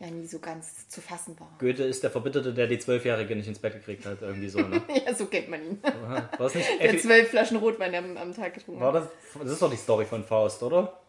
[0.00, 1.48] ja nie so ganz zu fassen war.
[1.58, 4.20] Goethe ist der Verbitterte, der die Zwölfjährige nicht ins Bett gekriegt hat.
[4.20, 4.82] Irgendwie so, ne?
[5.06, 5.78] Ja, so kennt man ihn.
[5.82, 6.28] Aha.
[6.36, 9.06] War nicht Der zwölf Flaschen Rotwein am, am Tag getrunken war das,
[9.40, 11.00] das ist doch die Story von Faust, oder?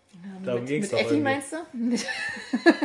[0.45, 1.23] Darum mit, ging's mit doch Effi irgendwie.
[1.23, 1.57] meinst du?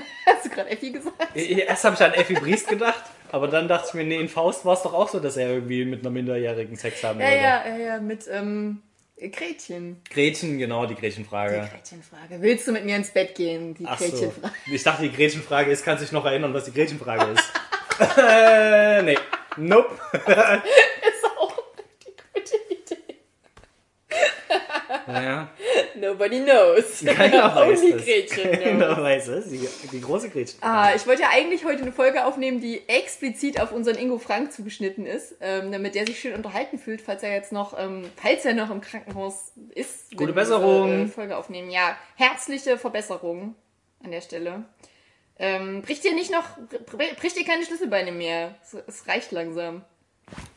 [0.51, 1.17] Du gerade Effi gesagt?
[1.35, 4.65] Erst habe ich an Effi Briest gedacht, aber dann dachte ich mir, nee, in Faust
[4.65, 7.43] war es doch auch so, dass er irgendwie mit einer Minderjährigen Sex haben Ja, wollte.
[7.43, 8.83] ja, ja, ja, mit ähm,
[9.19, 10.01] Gretchen.
[10.11, 11.69] Gretchen, genau, die Die Gretchenfrage.
[11.73, 12.41] Gretchenfrage.
[12.41, 13.75] Willst du mit mir ins Bett gehen?
[13.75, 14.05] Die Ach so.
[14.07, 14.55] Gretchenfrage.
[14.73, 17.53] Ich dachte, die Gretchenfrage ist, kannst du dich noch erinnern, was die Gretchenfrage ist?
[18.19, 19.19] äh, nee.
[19.57, 19.91] Nope.
[20.15, 21.55] Ist auch
[22.03, 23.17] die gute Idee.
[25.07, 25.50] Naja,
[26.21, 27.05] Nobody knows.
[27.17, 28.05] keiner weiß Only es.
[28.05, 28.63] Gretchen knows.
[28.63, 29.49] Keiner weiß es.
[29.49, 30.59] Die, die große Gretchen.
[30.63, 34.53] Ah, ich wollte ja eigentlich heute eine Folge aufnehmen, die explizit auf unseren Ingo Frank
[34.53, 38.45] zugeschnitten ist, ähm, damit der sich schön unterhalten fühlt, falls er jetzt noch, ähm, falls
[38.45, 40.11] er noch im Krankenhaus ist.
[40.11, 41.05] Gute wir diese, Besserung.
[41.05, 41.71] äh, Folge aufnehmen.
[41.71, 43.55] Ja, herzliche Verbesserung
[44.05, 44.65] an der Stelle.
[45.39, 46.45] Ähm, bricht dir nicht noch,
[46.87, 48.57] br- bricht dir keine Schlüsselbeine mehr.
[48.63, 49.83] Es, es reicht langsam.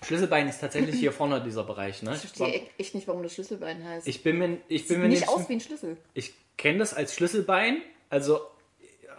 [0.06, 2.04] Schlüsselbein ist tatsächlich hier vorne dieser Bereich.
[2.04, 2.14] Ne?
[2.14, 4.08] Ich verstehe echt nicht, warum das Schlüsselbein heißt.
[4.08, 5.98] Ich bin mir, ich bin Sieht mir nicht aus wie ein Schlüssel.
[6.14, 7.82] ich kenne das als Schlüsselbein.
[8.10, 8.42] Also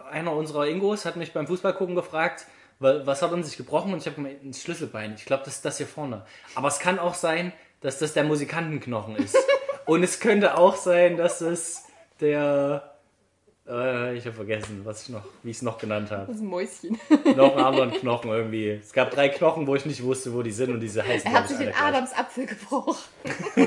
[0.09, 2.45] einer unserer Ingos hat mich beim Fußballgucken gefragt,
[2.79, 3.91] wa- was hat er sich gebrochen?
[3.91, 5.15] Und ich habe gemeint, ein Schlüsselbein.
[5.17, 6.25] Ich glaube, das ist das hier vorne.
[6.53, 9.35] Aber es kann auch sein, dass das der Musikantenknochen ist.
[9.85, 11.83] Und es könnte auch sein, dass es
[12.21, 12.94] der
[13.67, 16.27] äh, ich habe vergessen, was ich noch, wie ich es noch genannt habe.
[16.27, 16.99] Das ist ein Mäuschen.
[17.35, 18.69] Noch einen anderen Knochen irgendwie.
[18.69, 21.31] Es gab drei Knochen, wo ich nicht wusste, wo die sind und diese heißen.
[21.31, 21.75] Er hat ich, sich den.
[21.75, 22.95] Adams Apfel gebrochen.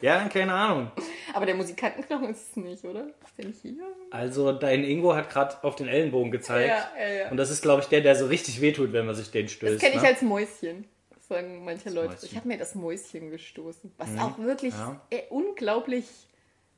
[0.00, 0.90] Ja, keine Ahnung.
[1.34, 3.06] Aber der Musikantenknochen ist es nicht, oder?
[3.24, 3.74] Ist der nicht hier?
[4.10, 6.68] Also dein Ingo hat gerade auf den Ellenbogen gezeigt.
[6.68, 7.30] Ja, ja, ja.
[7.30, 9.74] Und das ist, glaube ich, der, der so richtig wehtut, wenn man sich den stößt.
[9.74, 10.08] Das kenne ich ne?
[10.08, 10.84] als Mäuschen.
[11.10, 12.10] Das sagen manche Leute.
[12.10, 12.28] Mäuschen.
[12.30, 13.92] Ich habe mir das Mäuschen gestoßen.
[13.98, 15.00] Was auch wirklich ja.
[15.10, 16.04] äh, unglaublich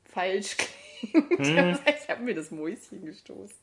[0.03, 0.80] falsch klingt.
[1.03, 3.55] Ich habe mir das Mäuschen gestoßen.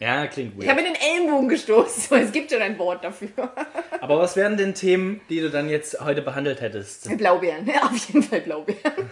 [0.00, 0.88] Ja, klingt Ich habe weird.
[0.90, 2.18] mir den Ellenbogen gestoßen.
[2.20, 3.28] Es gibt schon ein Wort dafür.
[4.00, 7.16] Aber was wären denn Themen, die du dann jetzt heute behandelt hättest?
[7.16, 7.66] Blaubeeren.
[7.66, 9.10] Ja, auf jeden Fall Blaubeeren.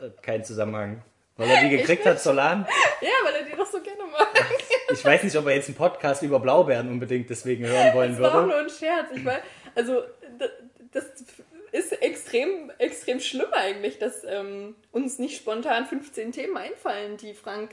[0.00, 1.02] Äh, Kein Zusammenhang.
[1.36, 2.66] Weil er die gekriegt hat, Solan.
[3.00, 4.28] Ja, weil er die doch so gerne mag.
[4.90, 8.20] Ich weiß nicht, ob er jetzt einen Podcast über Blaubeeren unbedingt deswegen hören wollen Das
[8.22, 8.48] war auch würde.
[8.48, 9.08] nur ein Scherz.
[9.14, 9.40] Ich meine,
[9.74, 10.02] also
[10.92, 11.04] das
[11.78, 17.70] ist extrem, extrem schlimm eigentlich, dass ähm, uns nicht spontan 15 Themen einfallen, die Frank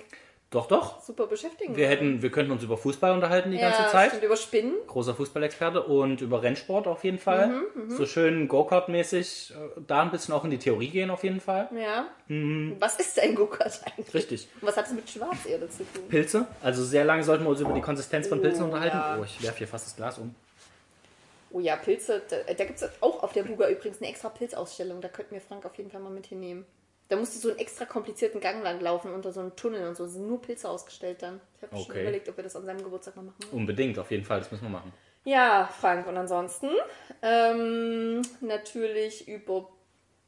[0.52, 1.02] Doch, doch.
[1.02, 1.76] super beschäftigen.
[1.76, 4.10] Wir, hätten, wir könnten uns über Fußball unterhalten die ja, ganze Zeit.
[4.12, 4.74] Stimmt, über Spinnen.
[4.88, 7.48] Großer Fußballexperte und über Rennsport auf jeden Fall.
[7.48, 11.42] Mhm, so schön Go-Kart-mäßig äh, da ein bisschen auch in die Theorie gehen auf jeden
[11.42, 11.70] Fall.
[11.76, 12.06] Ja.
[12.28, 12.76] Mhm.
[12.80, 14.14] Was ist ein Go-Kart eigentlich?
[14.14, 14.48] Richtig.
[14.62, 16.08] Und was hat es mit Schwarzerde zu tun?
[16.08, 16.48] Pilze.
[16.62, 18.98] Also sehr lange sollten wir uns über die Konsistenz von Pilzen Oh, unterhalten.
[18.98, 19.18] ja.
[19.20, 20.34] Oh, ich werfe hier fast das Glas um.
[21.56, 22.22] Oh ja, Pilze.
[22.30, 25.00] Da, da gibt es auch auf der Buga übrigens eine extra Pilzausstellung.
[25.00, 26.66] Da könnten wir Frank auf jeden Fall mal mit hinnehmen.
[27.08, 29.96] Da musst du so einen extra komplizierten Gang lang laufen unter so einem Tunnel und
[29.96, 30.04] so.
[30.04, 31.40] Es sind nur Pilze ausgestellt dann.
[31.56, 32.02] Ich habe schon Okay.
[32.02, 33.54] überlegt, ob wir das an seinem Geburtstag mal machen wollen.
[33.62, 34.40] Unbedingt, auf jeden Fall.
[34.40, 34.92] Das müssen wir machen.
[35.24, 36.08] Ja, Frank.
[36.08, 36.72] Und ansonsten
[37.22, 39.70] ähm, natürlich über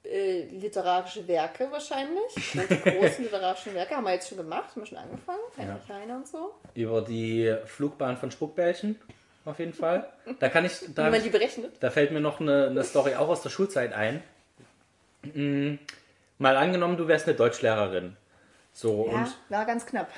[0.06, 2.34] äh, literarische Werke wahrscheinlich.
[2.54, 5.42] Die großen literarischen Werke haben wir jetzt schon gemacht, haben wir schon angefangen.
[5.58, 6.54] Heinrich Heine und so.
[6.74, 8.98] Über die Flugbahn von Spuckbällchen.
[9.48, 10.06] Auf jeden Fall.
[10.40, 10.82] Da kann ich.
[10.90, 11.72] Wie Da, man die berechnet.
[11.80, 14.22] da fällt mir noch eine, eine Story auch aus der Schulzeit ein.
[15.34, 15.76] Mm,
[16.38, 18.16] Mal angenommen, du wärst eine Deutschlehrerin.
[18.74, 20.10] So, Ja, war ganz knapp.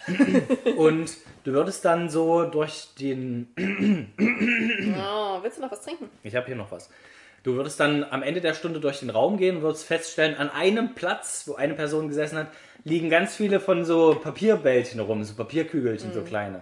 [0.65, 3.47] und, und du würdest dann so durch den
[4.17, 6.09] Oh, willst du noch was trinken?
[6.23, 6.89] Ich habe hier noch was.
[7.43, 10.49] Du würdest dann am Ende der Stunde durch den Raum gehen und würdest feststellen, an
[10.49, 12.47] einem Platz, wo eine Person gesessen hat,
[12.83, 16.61] liegen ganz viele von so Papierbällchen rum, so Papierkügelchen, so kleine.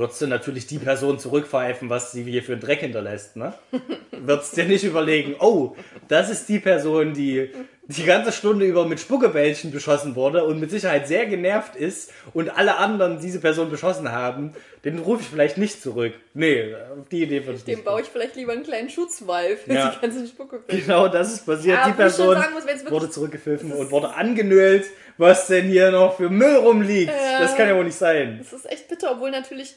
[0.00, 3.52] Würdest du natürlich die Person zurückpfeifen, was sie hier für einen Dreck hinterlässt, ne?
[4.12, 5.76] Würdest dir nicht überlegen, oh,
[6.08, 7.50] das ist die Person, die
[7.86, 12.48] die ganze Stunde über mit Spuckebällchen beschossen wurde und mit Sicherheit sehr genervt ist und
[12.56, 16.14] alle anderen diese Person beschossen haben, den rufe ich vielleicht nicht zurück.
[16.32, 19.56] Nee, auf die Idee würde ich Dem nicht baue ich vielleicht lieber einen kleinen Schutzwall
[19.56, 19.90] für Ja.
[19.90, 20.62] die ganzen Spucke.
[20.68, 21.78] Genau, das ist passiert.
[21.78, 24.86] Ja, die Person muss, wurde zurückgepfiffen und wurde angenölt,
[25.18, 27.12] was denn hier noch für Müll rumliegt.
[27.12, 27.40] Ja.
[27.40, 28.38] Das kann ja wohl nicht sein.
[28.38, 29.74] Das ist echt bitter, obwohl natürlich,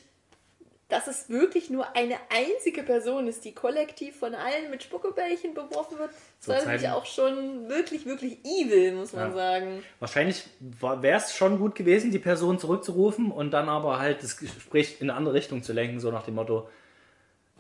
[0.93, 5.97] dass es wirklich nur eine einzige Person ist, die kollektiv von allen mit Spuckebällchen beworfen
[5.97, 6.11] wird.
[6.45, 9.35] Das ist natürlich auch schon wirklich, wirklich evil, muss man Ja.
[9.35, 9.83] sagen.
[9.99, 14.97] Wahrscheinlich wäre es schon gut gewesen, die Person zurückzurufen und dann aber halt das Gespräch
[15.01, 16.69] in eine andere Richtung zu lenken, so nach dem Motto,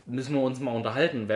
[0.05, 1.27] müssen wir uns mal unterhalten.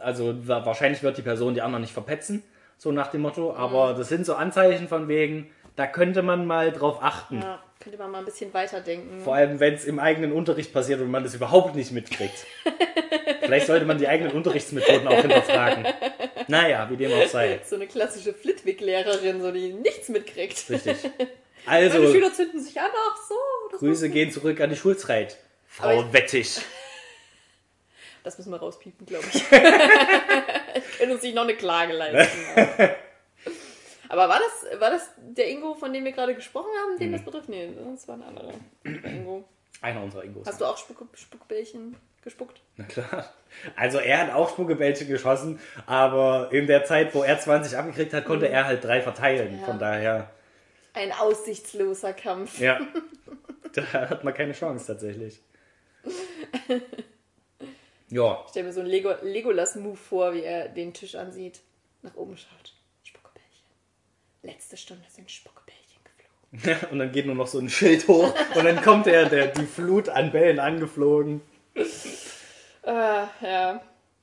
[0.00, 2.44] Also wa- wahrscheinlich wird die Person die anderen nicht verpetzen,
[2.78, 6.72] so nach dem Motto, aber das sind so Anzeichen von wegen, da könnte man mal
[6.72, 7.40] drauf achten.
[7.40, 9.20] Ja, könnte man mal ein bisschen weiterdenken.
[9.20, 12.46] Vor allem, wenn es im eigenen Unterricht passiert und man das überhaupt nicht mitkriegt.
[13.40, 15.86] Vielleicht sollte man die eigenen Unterrichtsmethoden auch hinterfragen.
[16.48, 17.60] Naja, wie dem auch sei.
[17.68, 20.70] So eine klassische Flitwick-Lehrerin, so die nichts mitkriegt.
[20.70, 20.96] Richtig.
[21.66, 23.78] Meine Also, Schüler zünden sich an, ach so.
[23.78, 25.36] Grüße gehen zurück an die Schulzeit.
[25.66, 26.60] Frau Aber Wettig.
[28.24, 29.34] das müssen wir rauspiepen, glaube ich.
[29.42, 32.40] ich könnte uns nicht noch eine Klage leisten.
[34.12, 37.24] Aber war das, war das der Ingo, von dem wir gerade gesprochen haben, den das
[37.24, 37.48] betrifft?
[37.48, 38.52] Nee, das war ein anderer.
[38.84, 39.44] Der Ingo.
[39.80, 40.46] Einer unserer Ingos.
[40.46, 42.60] Hast du auch Spuck, Spuckbällchen gespuckt?
[42.76, 43.32] Na klar.
[43.74, 48.26] Also er hat auch Spuckebällchen geschossen, aber in der Zeit, wo er 20 abgekriegt hat,
[48.26, 49.58] konnte er halt drei verteilen.
[49.58, 49.64] Ja.
[49.66, 50.30] Von daher,
[50.92, 52.60] Ein aussichtsloser Kampf.
[52.60, 52.80] ja.
[53.72, 55.40] da hat man keine Chance tatsächlich.
[58.10, 61.60] Ja, Ich stelle mir so einen Lego, Legolas-Move vor, wie er den Tisch ansieht,
[62.02, 62.71] nach oben schaut.
[64.42, 66.88] Letzte Stunde sind Spuckebällchen geflogen.
[66.90, 69.66] und dann geht nur noch so ein Schild hoch und dann kommt er, der, die
[69.66, 71.40] Flut an Bällen angeflogen.
[71.74, 72.90] Äh,
[73.40, 73.80] ja.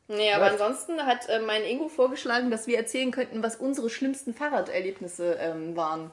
[0.08, 0.53] Nee, aber Was?
[0.53, 5.75] ansonsten hat äh, mein Ingo vorgeschlagen, dass wir erzählen könnten, was unsere schlimmsten Fahrraderlebnisse ähm,
[5.75, 6.12] waren.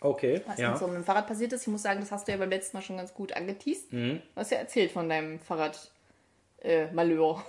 [0.00, 0.70] Okay, was ja.
[0.70, 1.62] mit so einem Fahrrad passiert ist.
[1.62, 3.92] Ich muss sagen, das hast du ja beim letzten Mal schon ganz gut angeteased.
[3.92, 5.90] Du hast ja erzählt von deinem Fahrrad
[6.62, 7.44] äh, Malheur.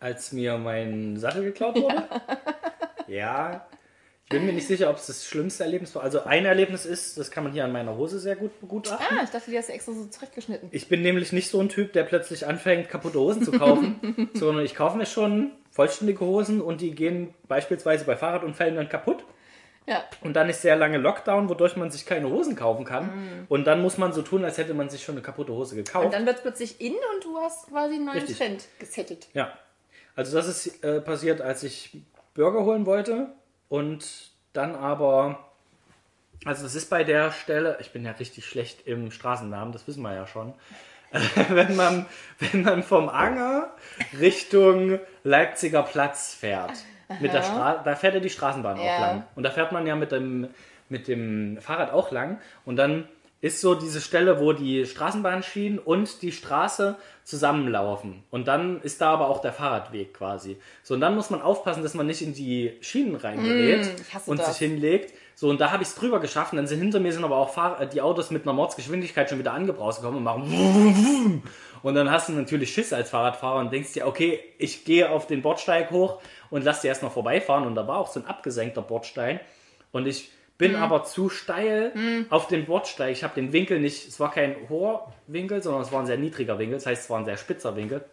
[0.00, 2.04] Als mir mein Sattel geklaut wurde?
[3.08, 3.68] Ja.
[3.72, 3.75] Ich
[4.28, 6.02] bin mir nicht sicher, ob es das schlimmste Erlebnis war.
[6.02, 9.06] Also ein Erlebnis ist, das kann man hier an meiner Hose sehr gut begutachten.
[9.18, 10.68] Ah, ich dachte, die hast du extra so zurechtgeschnitten.
[10.72, 14.64] Ich bin nämlich nicht so ein Typ, der plötzlich anfängt, kaputte Hosen zu kaufen, sondern
[14.64, 19.24] ich kaufe mir schon vollständige Hosen und die gehen beispielsweise bei Fahrradunfällen dann kaputt.
[19.86, 20.02] Ja.
[20.22, 23.46] Und dann ist sehr lange Lockdown, wodurch man sich keine Hosen kaufen kann.
[23.48, 26.06] Und dann muss man so tun, als hätte man sich schon eine kaputte Hose gekauft.
[26.06, 28.36] Und dann wird es plötzlich in und du hast quasi einen neuen Richtig.
[28.36, 29.28] Trend gesettet.
[29.32, 29.56] Ja.
[30.16, 32.02] Also das ist äh, passiert, als ich
[32.34, 33.28] Burger holen wollte
[33.68, 35.38] und dann aber,
[36.44, 40.02] also das ist bei der Stelle, ich bin ja richtig schlecht im Straßennamen, das wissen
[40.02, 40.54] wir ja schon.
[41.48, 42.06] wenn man,
[42.40, 43.70] wenn man vom Anger
[44.18, 46.72] Richtung Leipziger Platz fährt,
[47.20, 48.98] mit der Stra da fährt ja die Straßenbahn auch Ja.
[48.98, 49.24] lang.
[49.36, 50.48] Und da fährt man ja mit dem,
[50.88, 52.40] mit dem Fahrrad auch lang.
[52.64, 53.08] Und dann
[53.40, 58.22] ist so diese Stelle, wo die Straßenbahnschienen und die Straße zusammenlaufen.
[58.30, 60.56] Und dann ist da aber auch der Fahrradweg quasi.
[60.82, 64.38] So, und dann muss man aufpassen, dass man nicht in die Schienen reingerät Mm, und
[64.38, 64.56] das.
[64.56, 65.12] sich hinlegt.
[65.34, 66.52] So, und da habe ich es drüber geschafft.
[66.52, 69.28] Und dann sind hinter mir sind aber auch Fahr äh, die Autos mit einer Mordsgeschwindigkeit
[69.28, 71.42] schon wieder angebraust gekommen und machen
[71.82, 75.28] und dann hast du natürlich Schiss als Fahrradfahrer und denkst dir, okay, ich gehe auf
[75.28, 76.20] den Bordsteig hoch
[76.50, 77.64] und lass die erst noch vorbeifahren.
[77.64, 79.38] Und da war auch so ein abgesenkter Bordstein.
[79.92, 83.12] Und ich bin aber zu steil auf den Bordsteig.
[83.12, 86.18] Ich habe den Winkel nicht, es war kein hoher Winkel, sondern es war ein sehr
[86.18, 86.76] niedriger Winkel.
[86.76, 88.04] Das heißt, es war ein sehr spitzer Winkel.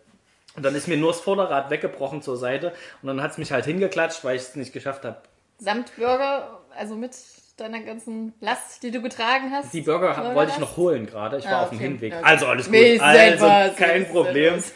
[0.55, 2.73] Und dann ist mir nur das Vorderrad weggebrochen zur Seite.
[3.01, 5.17] Und dann hat es mich halt hingeklatscht, weil ich es nicht geschafft habe.
[5.57, 7.15] Samt Burger, also mit
[7.57, 9.73] deiner ganzen Last, die du getragen hast.
[9.73, 11.37] Die Burger hab- wollte ich noch holen gerade.
[11.37, 11.87] Ich war Ah, auf dem okay.
[11.87, 12.13] Hinweg.
[12.13, 12.23] Okay.
[12.23, 13.01] Also alles gut.
[13.01, 14.63] Also kein Problem.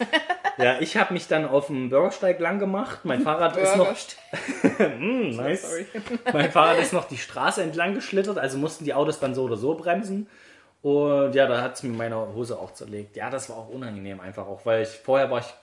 [0.59, 3.01] Ja, ich habe mich dann auf dem Bürgersteig lang gemacht.
[3.03, 4.89] Mein Fahrrad ist noch Burger.
[4.97, 5.71] Hm, nice.
[6.33, 9.55] Mein Fahrrad ist noch die Straße entlang geschlittert, also mussten die Autos dann so oder
[9.55, 10.27] so bremsen.
[10.81, 13.15] Und ja, da hat es mir meine Hose auch zerlegt.
[13.15, 15.53] Ja, das war auch unangenehm einfach auch, weil ich vorher war ich,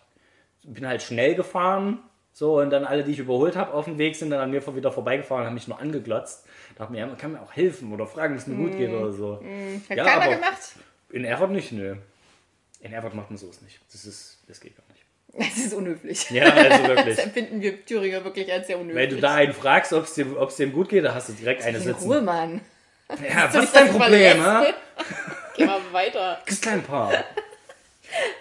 [0.62, 1.98] bin halt schnell gefahren,
[2.32, 4.64] so und dann alle, die ich überholt habe auf dem Weg, sind dann an mir
[4.76, 6.46] wieder vorbeigefahren und haben mich nur angeglotzt.
[6.76, 8.76] Da dachte mir, ja, man kann mir auch helfen oder fragen, wie es mir gut
[8.76, 9.36] geht oder so.
[9.88, 10.60] Hat Ja, keiner aber- gemacht.
[11.10, 11.96] In Erfurt nicht, nö.
[12.80, 13.78] In Erfurt macht man sowas nicht.
[13.92, 15.00] Das ist, das geht gar nicht.
[15.56, 16.30] Das ist unhöflich.
[16.30, 17.18] Ja, also Das wirklich.
[17.24, 19.02] empfinden wir Thüringer wirklich als sehr unhöflich.
[19.02, 21.32] Wenn du da einen fragst, ob es dem, ob's dem gut geht, da hast du
[21.32, 22.04] direkt eine In sitzen.
[22.04, 22.60] Ruhe, Mann.
[23.28, 24.72] Ja, was ist dein Problem, hä?
[25.56, 26.40] Geh mal weiter.
[26.46, 27.12] Das kleine Paar.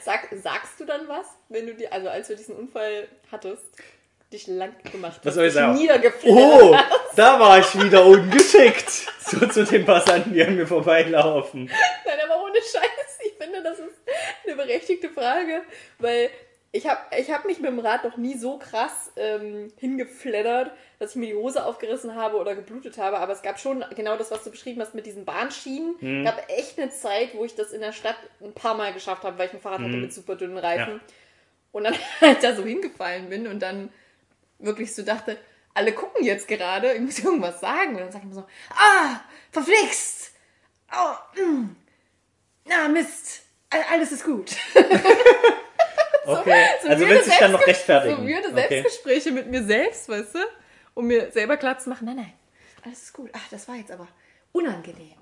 [0.04, 3.64] Sag, sagst du dann was, wenn du dir, also als du diesen Unfall hattest,
[4.34, 5.80] dich lang gemacht hast, Was soll ich sagen?
[6.26, 6.76] Oh,
[7.16, 8.90] da war ich wieder ungeschickt.
[9.20, 11.66] So zu den Passanten, die an mir vorbeilaufen.
[11.66, 13.20] Nein, aber ohne Scheiß.
[13.26, 13.96] Ich finde, das ist
[14.46, 15.62] eine berechtigte Frage,
[16.00, 16.30] weil
[16.76, 21.12] ich habe ich hab mich mit dem Rad noch nie so krass ähm, hingefleddert, dass
[21.12, 23.20] ich mir die Hose aufgerissen habe oder geblutet habe.
[23.20, 25.96] Aber es gab schon genau das, was du beschrieben hast mit diesen Bahnschienen.
[26.02, 29.24] Es gab echt eine Zeit, wo ich das in der Stadt ein paar Mal geschafft
[29.24, 30.96] habe, weil ich ein Fahrrad hatte mit super dünnen Reifen.
[30.96, 31.00] Ja.
[31.74, 33.90] Und dann halt da so hingefallen bin und dann
[34.64, 35.38] wirklich so dachte,
[35.74, 37.96] alle gucken jetzt gerade, ich muss irgendwas sagen.
[37.96, 39.22] Und dann sag ich mir so, ah,
[39.52, 40.32] verflixt!
[40.92, 41.76] Oh, mm.
[42.66, 44.52] Na, Mist, All- alles ist gut.
[46.26, 48.16] Okay, So also willst du dich dann noch rechtfertigen?
[48.16, 48.68] So würde okay.
[48.70, 50.40] Selbstgespräche mit mir selbst, weißt du?
[50.94, 52.34] Um mir selber klar zu machen, nein, nein,
[52.86, 53.30] alles ist gut.
[53.34, 54.08] Ach, das war jetzt aber
[54.54, 55.18] unangenehm.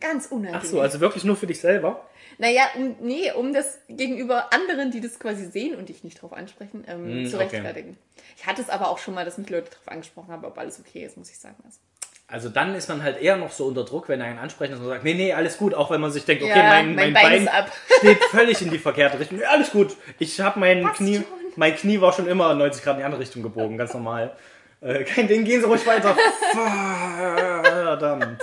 [0.00, 0.60] Ganz unangenehm.
[0.62, 2.06] Ach so, also wirklich nur für dich selber?
[2.38, 6.32] Naja, um, nee, um das gegenüber anderen, die das quasi sehen und dich nicht drauf
[6.32, 7.44] ansprechen, ähm, Hm, zu okay.
[7.56, 7.98] rechtfertigen.
[8.38, 10.80] Ich hatte es aber auch schon mal, dass mich Leute drauf angesprochen haben, ob alles
[10.80, 11.56] okay ist, muss ich sagen.
[11.64, 11.78] Also,
[12.28, 14.82] Also dann ist man halt eher noch so unter Druck, wenn er einen anspricht und
[14.84, 17.22] sagt, nee, nee, alles gut, auch wenn man sich denkt, okay, Ja, mein, mein mein,
[17.22, 17.64] Bein Bein,
[17.98, 19.36] steht völlig in die verkehrte Richtung.
[19.38, 19.94] Nee, alles gut.
[20.18, 21.24] Ich habe mein Passt Knie, schon.
[21.56, 24.34] mein Knie war schon immer 90 Grad in die andere Richtung gebogen, ganz normal.
[24.80, 26.16] Äh, kein Ding, gehen Sie ruhig weiter.
[27.64, 28.39] Verdammt.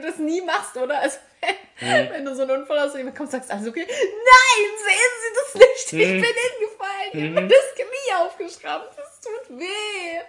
[0.00, 0.98] Du das nie machst, oder?
[1.00, 1.18] Also,
[1.80, 3.86] wenn du so einen Unfall hast und jemand kommt und sagst, alles okay?
[3.86, 5.92] Nein, sehen Sie das nicht.
[5.92, 7.12] Ich bin hingefallen.
[7.12, 8.98] Ich habe das Knie aufgeschraubt.
[8.98, 10.20] Das tut weh.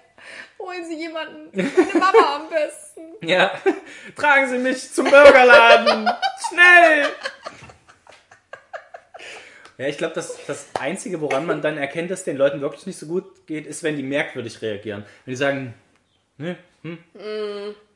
[0.59, 1.49] Holen Sie jemanden.
[1.53, 2.99] Meine Mama am besten.
[3.21, 3.51] Ja,
[4.15, 6.09] tragen Sie mich zum Burgerladen.
[6.49, 7.07] Schnell.
[9.77, 12.97] Ja, ich glaube, das, das Einzige, woran man dann erkennt, dass den Leuten wirklich nicht
[12.97, 15.05] so gut geht, ist, wenn die merkwürdig reagieren.
[15.25, 15.73] Wenn die sagen,
[16.37, 16.97] ne, hm,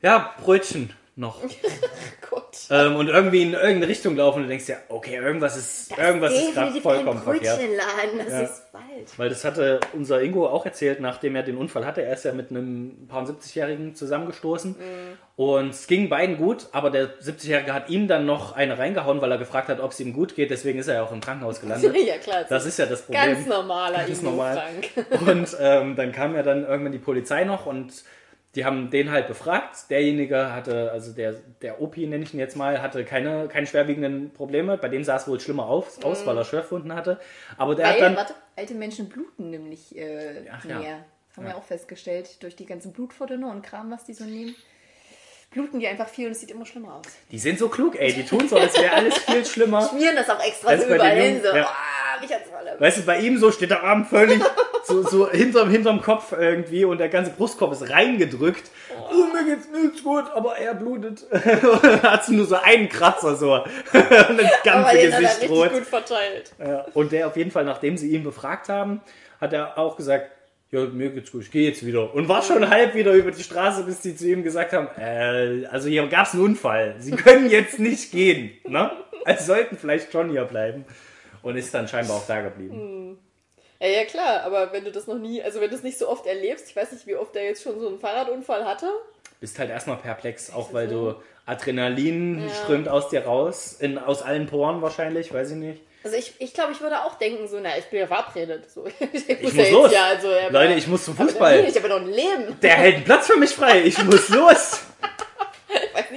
[0.02, 1.40] ja, Brötchen noch.
[2.30, 2.56] Gott.
[2.70, 6.32] ähm, und irgendwie in irgendeine Richtung laufen und du denkst ja, okay, irgendwas ist, irgendwas
[6.32, 7.60] ist gerade vollkommen verkehrt.
[8.18, 8.40] Das Ja.
[8.42, 9.10] ist falsch.
[9.16, 12.02] Weil das hatte unser Ingo auch erzählt, nachdem er den Unfall hatte.
[12.02, 14.74] Er ist ja mit einem paar 70-Jährigen zusammengestoßen.
[15.36, 19.30] Und es ging beiden gut, aber der 70-Jährige hat ihm dann noch eine reingehauen, weil
[19.32, 20.50] er gefragt hat, ob es ihm gut geht.
[20.50, 21.94] Deswegen ist er ja auch im Krankenhaus gelandet.
[22.06, 22.44] Ja, klar.
[22.48, 23.34] Das ist ja das Problem.
[23.34, 24.62] ganz normaler Ingo normal.
[24.90, 25.28] Frank.
[25.28, 27.92] Und ähm, dann kam ja dann irgendwann die Polizei noch und
[28.54, 29.90] die haben den halt befragt.
[29.90, 34.32] Derjenige hatte, also der, der OP nenne ich ihn jetzt mal, hatte keine, keine schwerwiegenden
[34.32, 34.76] Probleme.
[34.78, 36.26] Bei dem sah es wohl schlimmer aus, aus Mhm.
[36.26, 37.18] weil er Schwerfunden hatte.
[37.56, 38.16] Aber der Weil, hat dann.
[38.16, 40.78] warte, alte Menschen bluten nämlich äh, Ach ja.
[40.78, 40.98] mehr.
[41.28, 41.56] Das haben wir Ja.
[41.58, 44.54] auch festgestellt, durch die ganzen Blutverdünner und Kram, was die so nehmen.
[45.50, 47.06] Bluten die einfach viel und es sieht immer schlimmer aus.
[47.30, 48.12] Die sind so klug, ey.
[48.12, 49.88] Die tun so, als wäre alles viel schlimmer.
[49.88, 51.40] Schmieren das auch extra so überall hin.
[51.42, 51.68] So, ja.
[52.24, 52.80] Mich hat's voll.
[52.80, 54.40] Weißt du, bei ihm so steht der Arm völlig
[54.84, 58.70] so, so hinterm, hinterm Kopf irgendwie und der ganze Brustkorb ist reingedrückt.
[59.10, 61.24] Oh, mir geht's nicht gut, aber er blutet.
[62.02, 63.54] hat nur so einen Kratzer so.
[63.62, 65.72] und das Aber ganze den hat er Gesicht rot.
[65.72, 66.52] gut verteilt.
[66.94, 69.00] Und der auf jeden Fall, nachdem sie ihn befragt haben,
[69.40, 70.30] hat er auch gesagt,
[70.70, 72.12] ja, mir geht's gut, ich gehe jetzt wieder.
[72.14, 75.66] Und war schon halb wieder über die Straße, bis die zu ihm gesagt haben, äh,
[75.66, 76.96] also hier gab's einen Unfall.
[76.98, 78.50] Sie können jetzt nicht gehen.
[78.66, 78.90] Ne?
[79.24, 80.84] Also sollten vielleicht schon hier bleiben.
[81.44, 83.18] Und ist dann scheinbar auch da geblieben.
[83.80, 86.08] Ja, ja, klar, aber wenn du das noch nie, also wenn du es nicht so
[86.08, 88.86] oft erlebst, ich weiß nicht, wie oft er jetzt schon so einen Fahrradunfall hatte.
[89.40, 91.14] Bist halt erstmal perplex, auch weil du
[91.44, 95.82] Adrenalin strömt aus dir raus, in, aus allen Poren wahrscheinlich, weiß ich nicht.
[96.02, 98.70] Also ich, ich glaube, ich würde auch denken, so, na, ich bin ja verabredet.
[98.70, 98.86] So.
[98.86, 99.92] Ich, Ich muss muss ja los.
[99.92, 101.64] Ja, also, ja, Leute, aber- ich muss zum aber Fußball.
[101.66, 102.60] Ich habe ja noch ein Leben.
[102.62, 103.82] Der hält einen Platz für mich frei.
[103.82, 104.80] Ich muss los.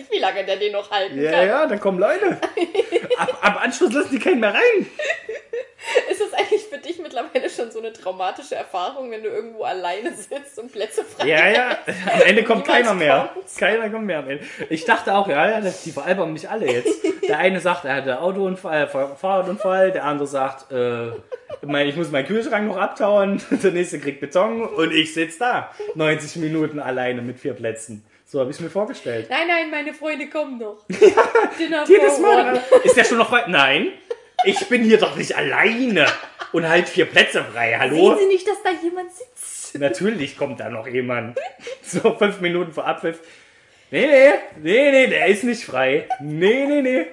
[0.10, 1.48] Wie lange der den noch halten Ja, kann.
[1.48, 2.38] ja, dann kommen Leute.
[3.18, 4.86] Ab, ab Anschluss lassen die keinen mehr rein.
[6.12, 10.14] Ist das eigentlich für dich mittlerweile schon so eine traumatische Erfahrung, wenn du irgendwo alleine
[10.14, 11.78] sitzt und Plätze frei Ja, ja.
[12.14, 13.30] Am Ende kommt keiner mehr.
[13.34, 13.56] kommt's.
[13.56, 14.46] Keiner kommt mehr am Ende.
[14.70, 16.94] Ich dachte auch, ja, ja, die veralbern mich alle jetzt.
[17.28, 19.92] Der eine sagt, er hatte Autounfall, äh, Fahr- Fahrradunfall.
[19.92, 21.08] Der andere sagt, äh,
[21.88, 23.42] ich muss meinen Kühlschrank noch abtauen.
[23.64, 25.72] Der nächste kriegt Beton und ich sitze da.
[25.96, 28.06] 90 Minuten alleine mit vier Plätzen.
[28.30, 29.28] So habe ich es mir vorgestellt.
[29.30, 30.86] Nein, nein, meine Freunde kommen noch.
[31.58, 32.62] Dinner Jedes Mal.
[32.84, 33.48] Ist der schon noch weit?
[33.48, 33.94] Nein.
[34.44, 36.06] Ich bin hier doch nicht alleine.
[36.52, 37.78] Und halt vier Plätze frei.
[37.80, 38.10] Hallo?
[38.10, 39.80] Sehen Sie nicht, dass da jemand sitzt?
[39.80, 41.40] Natürlich kommt da noch jemand.
[41.82, 43.22] So fünf Minuten vor Abpfiff.
[43.92, 46.10] Nee, nee, nee, nee, der ist nicht frei.
[46.20, 47.06] Nee, nee, nee.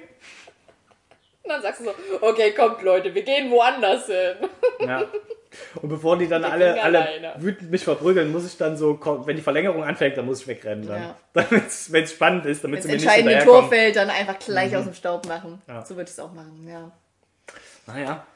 [1.44, 4.34] Und dann sagst du so, okay, kommt Leute, wir gehen woanders hin.
[4.80, 5.04] Ja.
[5.82, 7.34] Und bevor die dann Wir alle, alle alleine.
[7.38, 10.86] wütend mich verprügeln, muss ich dann so, wenn die Verlängerung anfängt, dann muss ich wegrennen.
[10.86, 11.02] Dann.
[11.02, 11.16] Ja.
[11.32, 13.70] Damit wenn es spannend ist, damit Das sie mir nicht entscheidende hinterherkommen.
[13.70, 15.60] Tor fällt, dann einfach gleich aus dem Staub machen.
[15.68, 15.84] Ja.
[15.84, 16.90] So würde ich es auch machen, ja.
[17.86, 18.26] Naja,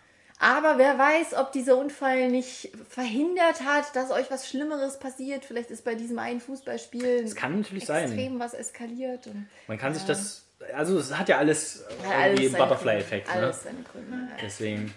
[0.41, 5.45] Aber wer weiß, ob dieser Unfall nicht verhindert hat, dass euch was Schlimmeres passiert.
[5.45, 8.05] Vielleicht ist bei diesem einen Fußballspiel das kann natürlich sein.
[8.05, 9.27] extrem was eskaliert.
[9.27, 10.45] Und Man kann sich das,
[10.75, 13.27] also es hat ja alles Ja, irgendwie Butterfly-Effekt.
[13.29, 13.35] Ne?
[13.35, 14.29] Alles seine Gründe.
[14.41, 14.95] Deswegen.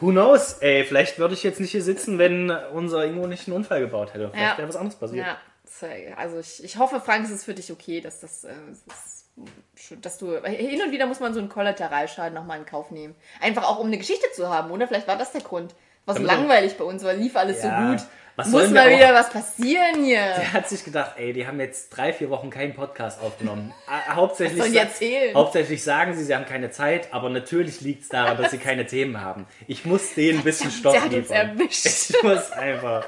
[0.00, 0.54] Who knows?
[0.60, 4.12] Ey, vielleicht würde ich jetzt nicht hier sitzen, wenn unser Ingo nicht einen Unfall gebaut
[4.14, 4.28] hätte.
[4.30, 4.58] Vielleicht Ja.
[4.58, 5.26] wäre was anderes passiert.
[5.26, 5.86] Ja, so,
[6.16, 9.26] also ich, ich hoffe, Frank, es ist für dich okay, dass das, äh, ist
[9.74, 13.14] schön, dass du hin und wieder muss man so einen Kollateralschaden nochmal in Kauf nehmen.
[13.40, 14.86] Einfach auch um eine Geschichte zu haben, oder?
[14.86, 15.74] Vielleicht war das der Grund.
[16.04, 18.08] War so langweilig bei uns, weil lief alles Ja, so gut.
[18.36, 20.18] Was Muss mal wieder was passieren hier.
[20.20, 23.72] Er hat sich gedacht, ey, die haben jetzt drei, vier Wochen keinen Podcast aufgenommen.
[23.88, 25.34] Äh, Hauptsächlich, Was erzählen?
[25.34, 28.86] hauptsächlich sagen sie, sie haben keine Zeit, aber natürlich liegt es daran, dass sie keine
[28.86, 29.46] Themen haben.
[29.66, 31.58] Ich muss denen ein bisschen Stoff Der hat uns liefern.
[31.58, 31.86] erwischt.
[31.86, 33.06] Ich muss einfach.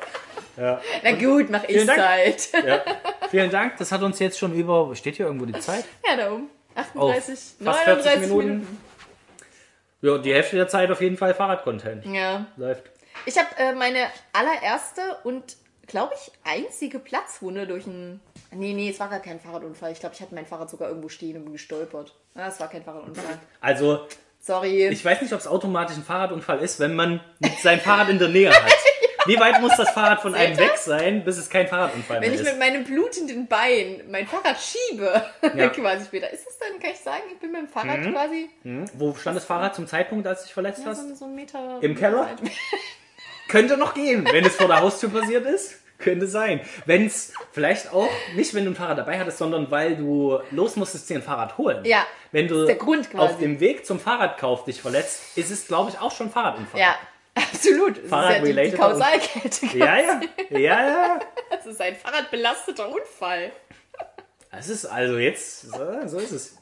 [0.56, 0.80] Ja.
[1.04, 1.86] Na gut, mach ich.
[1.86, 2.48] Zeit.
[2.66, 2.80] ja.
[3.30, 5.84] Vielen Dank, das hat uns jetzt schon über, steht hier irgendwo die Zeit?
[6.08, 6.48] Ja, da oben.
[6.74, 8.48] Auf 38, fast 39 40 Minuten.
[8.48, 8.78] Minuten.
[10.00, 12.06] Ja, die Hälfte der Zeit auf jeden Fall Fahrradcontent.
[12.06, 12.46] Ja.
[12.56, 12.84] Läuft.
[13.28, 15.56] Ich habe äh, meine allererste und,
[15.86, 18.20] glaube ich, einzige Platzwunde durch ein.
[18.52, 19.92] Nee, nee, es war gar kein Fahrradunfall.
[19.92, 22.14] Ich glaube, ich hatte mein Fahrrad sogar irgendwo stehen und bin gestolpert.
[22.34, 23.38] Ah, es war kein Fahrradunfall.
[23.60, 24.06] Also,
[24.40, 24.88] Sorry.
[24.88, 27.20] ich weiß nicht, ob es automatisch ein Fahrradunfall ist, wenn man
[27.62, 28.72] sein Fahrrad in der Nähe hat.
[29.26, 32.40] Wie weit muss das Fahrrad von einem weg sein, bis es kein Fahrradunfall Wenn mehr
[32.40, 32.50] ich ist?
[32.50, 35.22] mit meinem blutenden Bein mein Fahrrad schiebe,
[35.54, 35.68] Ja.
[35.68, 38.12] quasi später, ist es dann, kann ich sagen, ich bin mit dem Fahrrad Mhm.
[38.12, 38.86] quasi Hm?
[38.94, 41.06] Wo stand das Fahrrad zum Zeitpunkt, als du dich verletzt ja, hast?
[41.10, 41.76] so, so einen Meter.
[41.82, 42.30] Im Keller?
[43.48, 45.76] Könnte noch gehen, wenn es vor der Haustür passiert ist.
[45.98, 46.60] Könnte sein.
[46.86, 50.76] Wenn es vielleicht auch, nicht wenn du ein Fahrrad dabei hattest, sondern weil du los
[50.76, 51.84] musstest, dir ein Fahrrad holen.
[51.84, 53.24] Ja, Wenn du ist der Grund quasi.
[53.24, 56.80] auf dem Weg zum Fahrradkauf dich verletzt, ist es, glaube ich, auch schon Fahrradunfall.
[56.80, 56.94] Ja,
[57.34, 57.98] absolut.
[57.98, 59.66] Ist ja Fahrrad-related Kausalkette.
[59.76, 60.20] Ja, ja,
[60.50, 61.20] ja, ja.
[61.50, 63.50] Das ist ein fahrradbelasteter Unfall.
[64.52, 66.56] Das ist also jetzt, so, so ist es.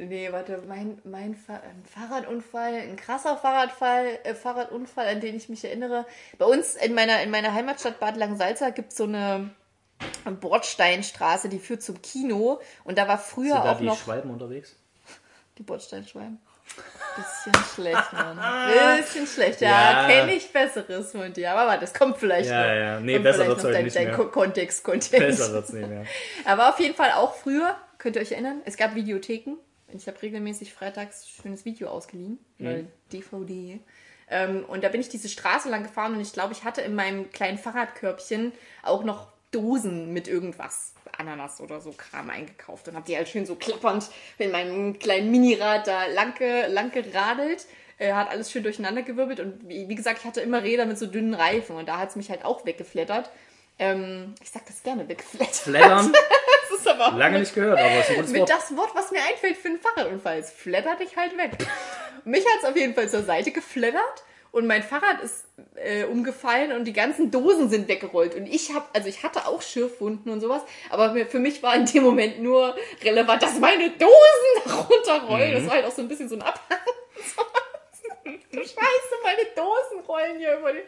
[0.00, 1.60] Nee, warte, mein, mein Fa
[1.92, 6.06] Fahrradunfall, ein krasser Fahrradfall, äh, Fahrradunfall, an den ich mich erinnere.
[6.38, 9.50] Bei uns in meiner, in meiner Heimatstadt Bad Langsalza gibt es so eine
[10.40, 12.60] Bordsteinstraße, die führt zum Kino.
[12.84, 14.76] Und da war früher Sind da auch die noch Schwalben unterwegs?
[15.58, 16.38] die Bordsteinschwalben.
[17.16, 18.38] Bisschen schlecht, Mann.
[18.98, 19.60] Bisschen schlecht.
[19.60, 20.06] Ja, Ja.
[20.08, 21.50] kenne ich Besseres von dir.
[21.50, 22.74] Aber warte, das kommt vielleicht Ja, noch.
[22.74, 23.00] ja.
[23.00, 24.14] Nee, Kommt besser wird's heute dein, nicht dein mehr.
[24.16, 25.10] Ko- Kontext, Kontext.
[25.18, 26.04] Besser wird's nicht mehr.
[26.44, 29.56] Aber auf jeden Fall auch früher, könnt ihr euch erinnern, es gab Videotheken.
[29.96, 32.80] Ich habe regelmäßig freitags schönes Video ausgeliehen, oder
[33.12, 33.80] DVD.
[34.30, 36.94] Ähm, und da bin ich diese Straße lang gefahren und ich glaube, ich hatte in
[36.94, 43.06] meinem kleinen Fahrradkörbchen auch noch Dosen mit irgendwas, Ananas oder so Kram eingekauft und habe
[43.06, 46.34] die halt schön so klappernd mit meinem kleinen Minirad da lang,
[46.68, 47.66] lang geradelt.
[47.96, 50.98] Äh, hat alles schön durcheinander gewirbelt und wie, wie, gesagt, ich hatte immer Räder mit
[50.98, 53.30] so dünnen Reifen und da hat es mich halt auch weggeflattert.
[53.78, 55.56] Ähm, ich sag das gerne, weggeflattert.
[55.56, 56.12] Flattern?
[56.78, 58.50] ist aber Lange nicht gehört, aber ist ein gutes Mit Wort.
[58.50, 60.38] das Wort, was mir einfällt für einen Fahrradunfall.
[60.38, 61.52] Es flattert dich halt weg.
[62.24, 65.44] mich hat es auf jeden Fall zur Seite geflattert und mein Fahrrad ist
[65.76, 68.34] äh, umgefallen und die ganzen Dosen sind weggerollt.
[68.34, 71.84] Und ich habe, also ich hatte auch Schürfwunden und sowas, aber für mich war in
[71.84, 75.50] dem Moment nur relevant, dass meine Dosen runterrollen.
[75.50, 75.54] Mhm.
[75.54, 76.78] Das war halt auch so ein bisschen so ein Abhang.
[78.52, 80.82] Scheiße, meine Dosen rollen hier über die,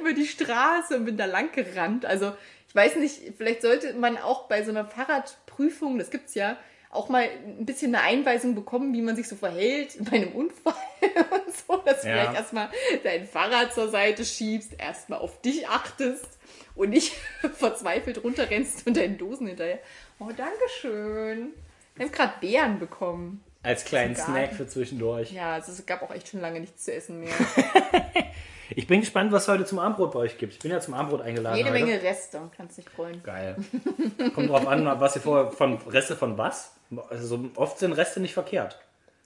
[0.00, 2.04] über die Straße und bin da lang gerannt.
[2.04, 2.32] Also
[2.72, 6.56] ich weiß nicht, vielleicht sollte man auch bei so einer Fahrradprüfung, das gibt's ja,
[6.88, 10.72] auch mal ein bisschen eine Einweisung bekommen, wie man sich so verhält bei einem Unfall
[11.02, 12.14] und so, dass du ja.
[12.14, 12.70] vielleicht erstmal
[13.04, 16.38] dein Fahrrad zur Seite schiebst, erstmal auf dich achtest
[16.74, 17.12] und nicht
[17.58, 19.80] verzweifelt runterrennst und deinen Dosen hinterher.
[20.18, 21.52] Oh, Dankeschön.
[21.96, 23.44] Wir haben gerade Beeren bekommen.
[23.62, 25.30] Als kleinen Snack für zwischendurch.
[25.30, 27.34] Ja, also es gab auch echt schon lange nichts zu essen mehr.
[28.76, 30.54] ich bin gespannt, was heute zum Abendbrot bei euch gibt.
[30.54, 31.56] Ich bin ja zum Abendbrot eingeladen.
[31.56, 31.84] Jede heute.
[31.84, 33.22] Menge Reste, kannst dich freuen.
[33.22, 33.56] Geil.
[34.34, 36.74] Kommt drauf an, was ihr vorher von Reste von was?
[37.10, 38.78] Also oft sind Reste nicht verkehrt.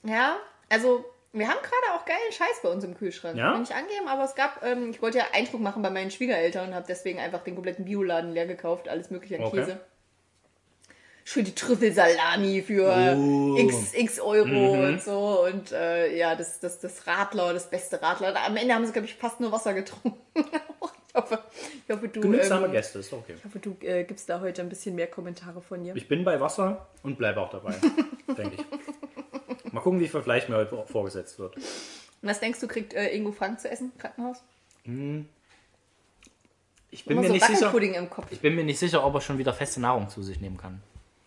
[0.04, 0.36] Ja,
[0.68, 3.36] also wir haben gerade auch geilen Scheiß bei uns im Kühlschrank.
[3.36, 3.52] Ja?
[3.52, 6.68] Kann ich angeben, aber es gab, ähm, ich wollte ja Eindruck machen bei meinen Schwiegereltern
[6.68, 9.58] und habe deswegen einfach den kompletten Bioladen leer gekauft, alles mögliche an okay.
[9.58, 9.80] Käse.
[11.28, 13.56] Schön die Trüffelsalami für uh.
[13.58, 14.84] x, x Euro mhm.
[14.84, 15.44] und so.
[15.44, 18.32] Und äh, ja, das, das, das Radler, das beste Radler.
[18.46, 20.16] Am Ende haben sie, glaube ich, fast nur Wasser getrunken.
[20.36, 21.40] ich hoffe,
[21.84, 22.20] ich hoffe, du.
[22.20, 23.34] Genügsame ähm, Gäste, ist okay.
[23.38, 25.96] Ich hoffe, du äh, gibst da heute ein bisschen mehr Kommentare von dir.
[25.96, 27.74] Ich bin bei Wasser und bleibe auch dabei,
[28.38, 28.58] denke
[29.64, 29.72] ich.
[29.72, 31.56] Mal gucken, wie viel Fleisch mir heute vorgesetzt wird.
[32.22, 34.44] was denkst du, kriegt äh, Ingo Frank zu essen, Krankenhaus?
[34.84, 35.28] Hm.
[36.92, 37.74] Ich bin, mir so nicht sicher,
[38.30, 40.80] ich bin mir nicht sicher, ob er schon wieder feste Nahrung zu sich nehmen kann.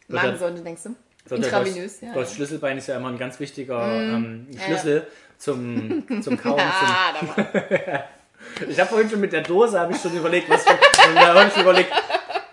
[0.09, 0.95] Magensäure, denkst du?
[1.35, 2.13] Intravenös, ja.
[2.13, 5.07] Das Schlüsselbein ist ja immer ein ganz wichtiger mm, ähm, Schlüssel
[5.37, 6.57] zum, zum Kauen.
[6.57, 10.77] ja, zum ich habe vorhin schon mit der Dose ich schon überlegt, was für,
[11.13, 11.91] da habe ich schon überlegt,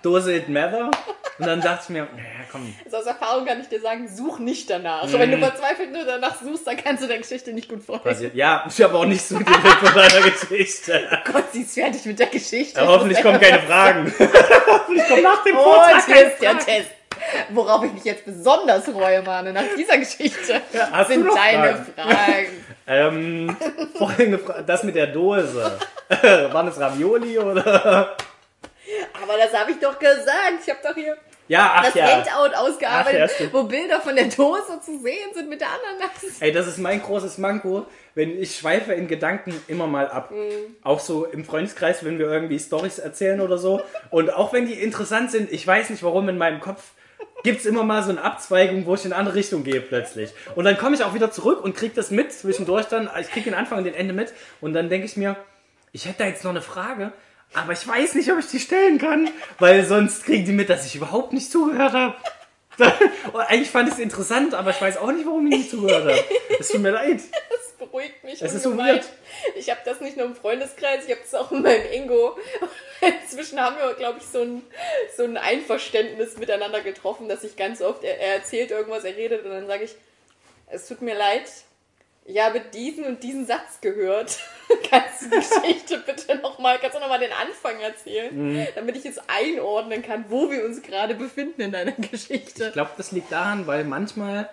[0.03, 0.91] Dose it matter.
[1.39, 2.75] Und dann dachte ich mir, naja, komm.
[2.85, 5.07] Also aus Erfahrung kann ich dir sagen, such nicht danach.
[5.07, 5.19] Mm.
[5.19, 8.31] Wenn du verzweifelt nur danach suchst, dann kannst du der Geschichte nicht gut folgen.
[8.33, 11.09] Ja, ich habe auch nicht so direkt von deiner Geschichte.
[11.13, 12.81] Oh Gott, sie ist fertig mit der Geschichte.
[12.81, 14.15] Ja, hoffentlich kommen keine Fragen.
[14.67, 16.91] hoffentlich kommt nach dem Vortrag Und hier ist der Test.
[17.51, 21.87] Worauf ich mich jetzt besonders freue, Mane, nach dieser Geschichte, ja, sind deine Fragen.
[21.95, 22.67] Fragen.
[22.87, 23.57] ähm,
[23.97, 25.79] folgende Frage, das mit der Dose.
[26.09, 28.17] Waren es Ravioli oder?
[29.23, 30.61] Aber das habe ich doch gesagt.
[30.63, 31.17] Ich habe doch hier
[31.49, 32.07] ja, ach das ja.
[32.07, 36.41] Handout ausgearbeitet, ach, ja, wo Bilder von der Dose zu sehen sind mit der Ananas.
[36.41, 40.33] Ey, das ist mein großes Manko, wenn ich schweife in Gedanken immer mal ab.
[40.33, 40.77] Mhm.
[40.83, 43.81] Auch so im Freundeskreis, wenn wir irgendwie Stories erzählen oder so.
[44.11, 46.83] Und auch wenn die interessant sind, ich weiß nicht warum in meinem Kopf
[47.47, 50.33] gibt es immer mal so eine Abzweigung, wo ich in eine andere Richtung gehe plötzlich.
[50.57, 53.09] Und dann komme ich auch wieder zurück und kriege das mit zwischendurch dann.
[53.21, 54.35] Ich kriege den Anfang und den Ende mit.
[54.61, 55.37] Und dann denke ich mir,
[55.93, 57.13] ich hätte da jetzt noch eine Frage,
[57.55, 59.29] aber ich weiß nicht, ob ich die stellen kann,
[59.61, 62.17] weil sonst kriegen die mit, dass ich überhaupt nicht zugehört habe.
[63.47, 66.25] Eigentlich fand ich es interessant, aber ich weiß auch nicht, warum ich nicht zugehört habe.
[66.59, 67.21] Es tut mir leid.
[67.91, 68.43] Beruhigt mich.
[68.43, 69.05] Es ist so weird.
[69.55, 72.37] Ich habe das nicht nur im Freundeskreis, ich habe das auch in meinem Ingo.
[73.23, 74.63] Inzwischen haben wir, glaube ich, so ein,
[75.17, 79.45] so ein Einverständnis miteinander getroffen, dass ich ganz oft, er, er erzählt irgendwas, er redet
[79.45, 79.95] und dann sage ich,
[80.69, 81.45] es tut mir leid,
[82.25, 84.39] ich habe diesen und diesen Satz gehört.
[84.91, 88.67] kannst du die Geschichte bitte nochmal, kannst du nochmal den Anfang erzählen, mhm.
[88.75, 92.67] damit ich jetzt einordnen kann, wo wir uns gerade befinden in deiner Geschichte.
[92.67, 94.49] Ich glaube, das liegt daran, weil manchmal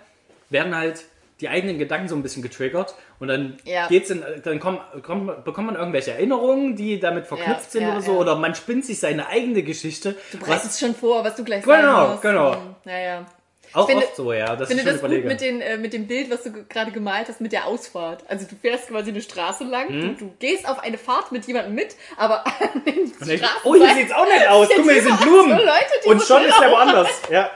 [0.50, 1.04] werden halt
[1.40, 3.88] die eigenen Gedanken so ein bisschen getriggert und dann ja.
[3.88, 7.92] geht's in, dann kommt, kommt, bekommt man irgendwelche Erinnerungen, die damit verknüpft ja, sind ja,
[7.92, 10.14] oder so, oder man spinnt sich seine eigene Geschichte.
[10.32, 12.22] Du bereitest schon vor, was du gleich genau, sagst.
[12.22, 12.76] Genau, genau.
[12.84, 13.26] Ja, ja.
[13.74, 14.54] Auch finde, oft so, ja.
[14.54, 15.22] Das finde das überlege.
[15.22, 18.22] gut mit, den, äh, mit dem Bild, was du gerade gemalt hast, mit der Ausfahrt.
[18.28, 20.16] Also du fährst quasi eine Straße lang, hm?
[20.16, 23.92] du, du, gehst auf eine Fahrt mit jemandem mit, aber an den Straßen Oh, hier
[23.94, 24.68] sieht's auch nicht aus.
[24.74, 25.58] Guck mal, hier sind Blumen.
[25.58, 27.08] So Leute, Und schon ist er woanders.
[27.30, 27.50] Ja.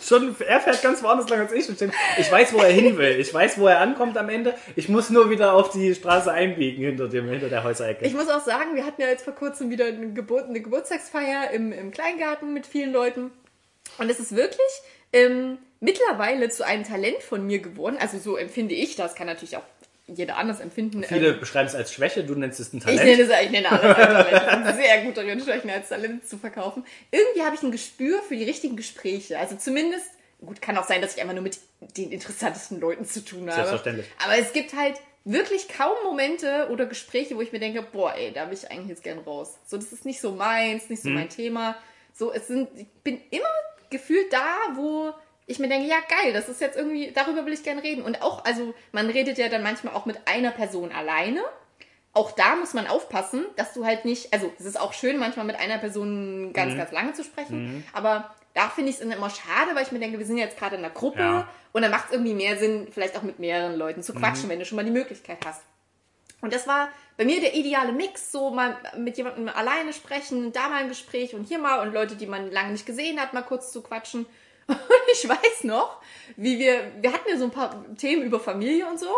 [0.00, 1.68] Schon, er fährt ganz woanders lang als ich.
[2.18, 3.20] Ich weiß, wo er hin will.
[3.20, 4.54] Ich weiß, wo er ankommt am Ende.
[4.76, 8.06] Ich muss nur wieder auf die Straße einbiegen hinter, dem, hinter der Häuserecke.
[8.06, 11.50] Ich muss auch sagen, wir hatten ja jetzt vor kurzem wieder eine, Geburt, eine Geburtstagsfeier
[11.50, 13.30] im, im Kleingarten mit vielen Leuten.
[13.98, 14.60] Und es ist wirklich
[15.12, 17.96] ähm, mittlerweile zu einem Talent von mir geworden.
[18.00, 19.14] Also so empfinde ich das.
[19.14, 19.64] Kann natürlich auch
[20.14, 21.02] jeder anders empfinden.
[21.04, 23.00] Viele ähm, beschreiben es als Schwäche, du nennst es ein Talent.
[23.00, 24.76] Ich nenne es ich nenne alles als Talent.
[24.76, 26.84] Sehr gut darin, Schwächen als Talent zu verkaufen.
[27.10, 29.38] Irgendwie habe ich ein Gespür für die richtigen Gespräche.
[29.38, 30.06] Also zumindest,
[30.44, 31.58] gut, kann auch sein, dass ich einfach nur mit
[31.96, 33.54] den interessantesten Leuten zu tun habe.
[33.54, 34.06] Selbstverständlich.
[34.24, 38.32] Aber es gibt halt wirklich kaum Momente oder Gespräche, wo ich mir denke, boah, ey,
[38.32, 39.54] da will ich eigentlich jetzt gern raus.
[39.66, 41.14] So, das ist nicht so meins, nicht so hm.
[41.14, 41.76] mein Thema
[42.14, 43.48] So, es sind, ich bin immer
[43.90, 45.12] gefühlt da, wo
[45.50, 48.02] ich mir denke, ja geil, das ist jetzt irgendwie, darüber will ich gerne reden.
[48.02, 51.42] Und auch, also man redet ja dann manchmal auch mit einer Person alleine.
[52.12, 55.46] Auch da muss man aufpassen, dass du halt nicht, also es ist auch schön, manchmal
[55.46, 56.78] mit einer Person ganz, Mhm.
[56.78, 60.18] ganz lange zu sprechen, aber da finde ich es immer schade, weil ich mir denke,
[60.18, 61.48] wir sind jetzt gerade in einer Gruppe Ja.
[61.72, 64.58] und dann macht es irgendwie mehr Sinn, vielleicht auch mit mehreren Leuten zu quatschen, wenn
[64.58, 65.62] du schon mal die Möglichkeit hast.
[66.40, 70.68] Und das war bei mir der ideale Mix, so mal mit jemandem alleine sprechen, da
[70.68, 73.42] mal ein Gespräch und hier mal und Leute, die man lange nicht gesehen hat, mal
[73.42, 74.26] kurz zu quatschen.
[74.70, 74.78] Und
[75.12, 75.96] ich weiß noch,
[76.36, 79.08] wie wir, wir hatten ja so ein paar Themen über Familie und so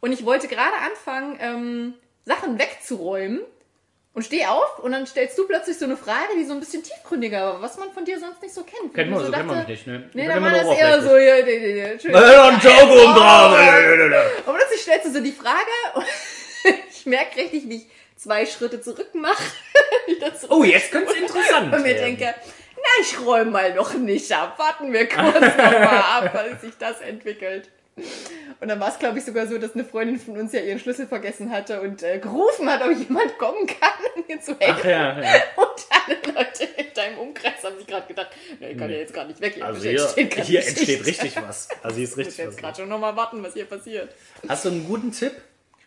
[0.00, 1.94] und ich wollte gerade anfangen, ähm,
[2.24, 3.40] Sachen wegzuräumen
[4.14, 6.82] und stehe auf und dann stellst du plötzlich so eine Frage, die so ein bisschen
[6.82, 8.94] tiefgründiger war, was man von dir sonst nicht so kennt.
[8.94, 10.10] Kennt man, ich so kennt man nicht, ne?
[10.14, 11.62] Nee, Ich da bin war das eher so, oberflächlich.
[11.62, 12.12] ja, ja, ja, ja, schön.
[12.14, 13.04] Ja, ein Joke Oh.
[13.04, 14.46] obendrauf.
[14.46, 16.04] Und plötzlich stellst du so die Frage und
[16.90, 17.86] ich merke richtig, wie ich
[18.16, 19.42] zwei Schritte zurück mache.
[20.48, 22.34] Oh, jetzt könnte es interessant und mir denke,
[22.76, 24.58] na, ich räume mal noch nicht ab.
[24.58, 27.70] Warten wir kurz nochmal ab, weil sich das entwickelt.
[28.60, 30.78] Und dann war es, glaube ich, sogar so, dass eine Freundin von uns ja ihren
[30.78, 34.80] Schlüssel vergessen hatte und äh, gerufen hat, ob jemand kommen kann, um mir zu helfen.
[34.80, 35.32] Ach ja, ja.
[35.56, 38.28] Und alle Leute in deinem Umkreis haben sich gerade gedacht,
[38.60, 39.54] nee, ich kann ja jetzt gar nicht weg.
[39.54, 41.68] Hier Also entsteht hier, grad hier entsteht richtig was.
[41.82, 44.14] Also hier ist Ich muss richtig jetzt gerade schon nochmal warten, was hier passiert.
[44.46, 45.32] Hast du einen guten Tipp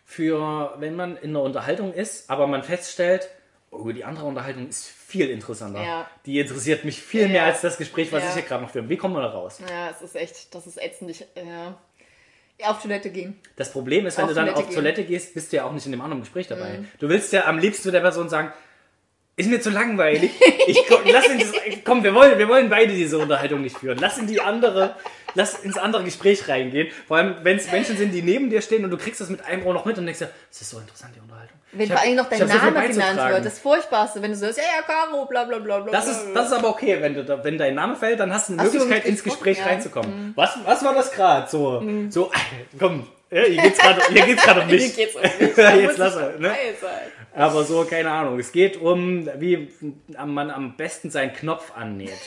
[0.04, 3.28] für, wenn man in einer Unterhaltung ist, aber man feststellt,
[3.70, 5.82] oh, die andere Unterhaltung ist viel interessanter.
[5.82, 6.10] Ja.
[6.26, 7.28] Die interessiert mich viel Ja.
[7.28, 8.28] mehr als das Gespräch, was Ja.
[8.30, 8.88] ich hier gerade noch führe.
[8.88, 9.58] Wie kommen wir da raus?
[9.68, 11.10] Ja, es ist echt, das ist ätzend.
[11.10, 13.38] Ich, äh, auf Toilette gehen.
[13.56, 14.74] Das Problem ist, wenn Auf du dann Toilette auf gehen.
[14.74, 16.80] Toilette gehst, bist du ja auch nicht in dem anderen Gespräch dabei.
[16.98, 18.52] Du willst ja am liebsten zu der Person sagen,
[19.36, 20.30] ist mir zu langweilig.
[20.66, 21.52] Ich, komm, lass ihn das,
[21.84, 23.98] komm, wir wollen, wir wollen beide diese Unterhaltung nicht führen.
[23.98, 24.94] Lass in die andere,
[25.34, 26.88] lass ins andere Gespräch reingehen.
[27.06, 29.44] Vor allem, wenn es Menschen sind, die neben dir stehen und du kriegst das mit
[29.44, 31.56] einem Ohr noch mit und denkst dir, das ist so interessant, die Unterhaltung.
[31.72, 34.46] Wenn Ich vor allem noch dein so Name genannt wird, das Furchtbarste, wenn du so
[34.46, 35.92] sagst, ja, ja, Caro, bla bla bla bla.
[35.92, 38.54] Das ist, das ist aber okay, wenn, du wenn dein Name fällt, dann hast du
[38.54, 39.64] eine Ach so, Möglichkeit, mit ins Gespräch ja.
[39.64, 39.70] Mhm.
[39.70, 40.32] reinzukommen.
[40.34, 41.48] Was, was war das gerade?
[41.48, 42.30] So, so,
[42.78, 44.96] komm, ja, hier geht's gerade hier geht's gerade um Hier mich.
[44.96, 45.56] geht's um mich.
[45.56, 46.52] Jetzt lass er, ne?
[47.34, 48.40] Aber so, keine Ahnung.
[48.40, 49.70] Es geht um, wie
[50.26, 52.18] man am besten seinen Knopf annäht.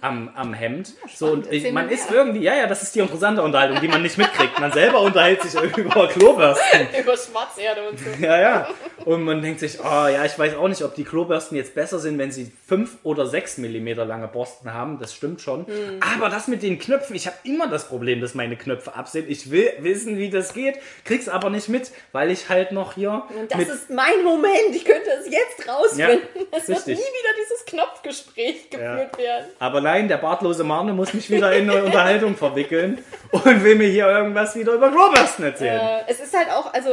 [0.00, 0.92] Am, am Hemd.
[1.14, 4.02] So, und ich, man ist irgendwie, ja, ja, das ist die interessante Unterhaltung, die man
[4.02, 4.58] nicht mitkriegt.
[4.60, 6.88] Man selber unterhält sich über Klobürsten.
[7.00, 8.04] Über Schwarzerde und so.
[8.20, 8.68] Ja, ja.
[9.04, 11.98] Und man denkt sich, oh ja, ich weiß auch nicht, ob die Klobürsten jetzt besser
[11.98, 14.98] sind, wenn sie 5 oder 6 Millimeter lange Borsten haben.
[14.98, 15.66] Das stimmt schon.
[15.66, 16.00] Hm.
[16.14, 19.28] Aber das mit den Knöpfen, ich habe immer das Problem, dass meine Knöpfe ab sind.
[19.30, 23.22] Ich will wissen, wie das geht, krieg's aber nicht mit, weil ich halt noch hier
[23.34, 24.74] Und das ist mein Moment.
[24.74, 26.20] Ich könnte es jetzt rausfinden.
[26.34, 29.46] Ja, es wird nie wieder dieses Knopfgespräch geführt werden.
[29.58, 33.88] Aber nein, der bartlose Marne muss mich wieder in eine Unterhaltung verwickeln und will mir
[33.88, 35.80] hier irgendwas wieder über Klobürsten erzählen.
[35.80, 36.90] Äh, es ist halt auch, also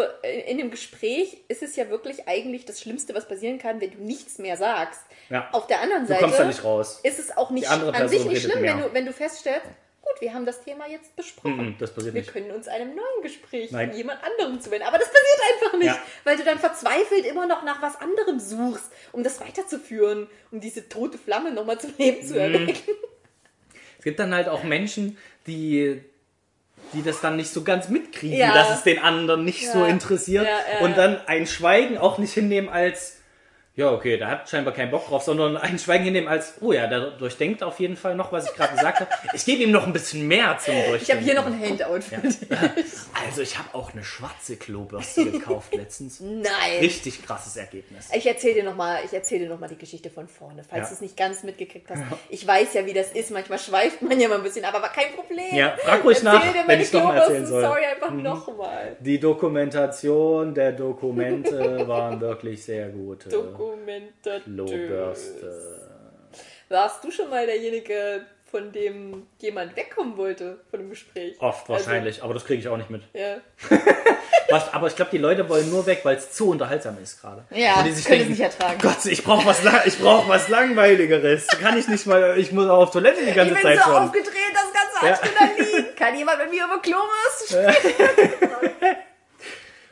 [0.48, 3.98] in, dem Gespräch ist es ja wirklich eigentlich das Schlimmste, was passieren kann, wenn du
[3.98, 5.02] nichts mehr sagst.
[5.30, 5.50] Ja.
[5.52, 7.00] Auf der anderen Du Seite kommst da nicht raus.
[7.04, 9.66] ist es auch nicht an sich nicht schlimm, wenn du, wenn du feststellst,
[10.06, 11.58] gut, wir haben das Thema jetzt besprochen.
[11.58, 12.32] Mhm, das passiert wir nicht.
[12.32, 13.90] können uns einem neuen Gespräch Nein.
[13.90, 14.88] mit jemand anderem zuwenden.
[14.88, 16.02] Aber das passiert einfach nicht, Ja.
[16.24, 20.88] weil du dann verzweifelt immer noch nach was anderem suchst, um das weiterzuführen, um diese
[20.88, 22.28] tote Flamme nochmal zum Leben Mhm.
[22.28, 22.78] zu erwecken.
[23.98, 26.02] Es gibt dann halt auch Menschen, die,
[26.94, 28.54] die das dann nicht so ganz mitkriegen, Ja.
[28.54, 29.88] dass es den anderen nicht so Ja.
[29.88, 33.18] interessiert Ja, ja, und dann ein Schweigen auch nicht hinnehmen als,
[33.76, 36.88] ja, okay, der hat scheinbar keinen Bock drauf, sondern ein Schweigen hinnehmen als, oh ja,
[36.88, 39.10] der durchdenkt auf jeden Fall noch, was ich gerade gesagt habe.
[39.34, 41.02] Ich gebe ihm noch ein bisschen mehr zum Durchdenken.
[41.04, 42.38] Ich habe hier noch ein Handout für dich.
[43.26, 46.20] Also ich habe auch eine schwarze Klobürste gekauft letztens.
[46.22, 46.46] Nein.
[46.80, 48.10] Richtig krasses Ergebnis.
[48.16, 49.00] Ich erzähle dir nochmal
[49.50, 50.88] noch mal die Geschichte von vorne, falls Ja.
[50.90, 52.02] du es nicht ganz mitgekriegt hast.
[52.30, 53.32] Ich weiß ja, wie das ist.
[53.32, 55.54] Manchmal schweift man ja mal ein bisschen, aber war kein Problem.
[55.54, 57.64] Ja, frag ruhig Erzähl nach, dir wenn meine ich's noch mal erzählen soll.
[57.64, 58.22] Story einfach Mhm.
[58.24, 58.96] nochmal.
[59.00, 63.30] Die Dokumentation der Dokumente waren wirklich sehr gute.
[63.72, 64.44] Dokumentativ.
[64.46, 65.82] Klobürste.
[66.70, 71.36] Warst du schon mal derjenige, von dem jemand wegkommen wollte von dem Gespräch?
[71.40, 73.04] Oft wahrscheinlich, aber das kriege ich auch nicht mit.
[73.14, 73.38] Also, ja.
[74.50, 77.46] Was, aber ich glaube, die Leute wollen nur weg, weil es zu unterhaltsam ist gerade.
[77.50, 78.78] Ja, die sich können es denken, nicht ertragen.
[78.80, 81.48] Gott, ich brauche was, ich brauch was Langweiligeres.
[81.48, 83.86] Kann ich nicht mal, ich muss auch auf Toilette die ganze ich bin Zeit so
[83.86, 84.04] schon.
[84.04, 85.14] aufgedreht, das ganze Ja.
[85.14, 85.96] Adrenalin.
[85.96, 88.32] Kann jemand mit mir über Klobürsten sprechen?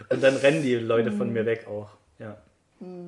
[0.09, 1.89] Und dann rennen die Leute von mir weg auch.
[2.19, 2.37] Ja.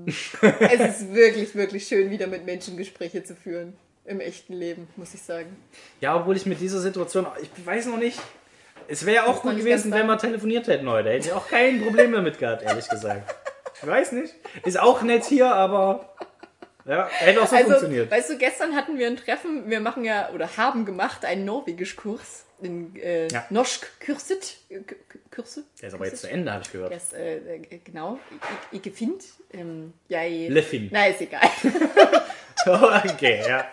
[0.05, 3.73] Es ist wirklich, wirklich schön, wieder mit Menschen Gespräche zu führen.
[4.07, 5.55] Im echten Leben, muss ich sagen.
[5.99, 8.19] ja, obwohl ich mit dieser Situation, ich weiß noch nicht,
[8.87, 11.09] es wäre auch gut gewesen, wenn wir telefoniert hätten heute.
[11.09, 13.33] Hätte ich auch kein Problem damit gehabt, ehrlich gesagt.
[13.81, 14.35] Ich weiß nicht.
[14.63, 16.13] Ist auch nett hier, aber
[16.85, 18.11] ja, hätte auch so Also, funktioniert.
[18.11, 19.69] weißt du, gestern hatten wir ein Treffen.
[19.71, 22.44] Wir machen ja oder haben gemacht einen Norwegisch-Kurs.
[22.61, 23.45] In äh, Ja.
[23.49, 24.57] Norsk Kurset.
[24.69, 24.95] Äh, K-
[25.33, 25.63] Kurse?
[25.81, 26.93] Der ist aber jetzt zu Ende, habe ich gehört.
[26.93, 28.19] Das, äh, äh, genau.
[28.71, 29.23] Ich, ich, finde.
[29.53, 30.89] Ähm, ja, Leffin.
[30.91, 31.49] Na, ist egal.
[32.65, 33.67] Okay, ja.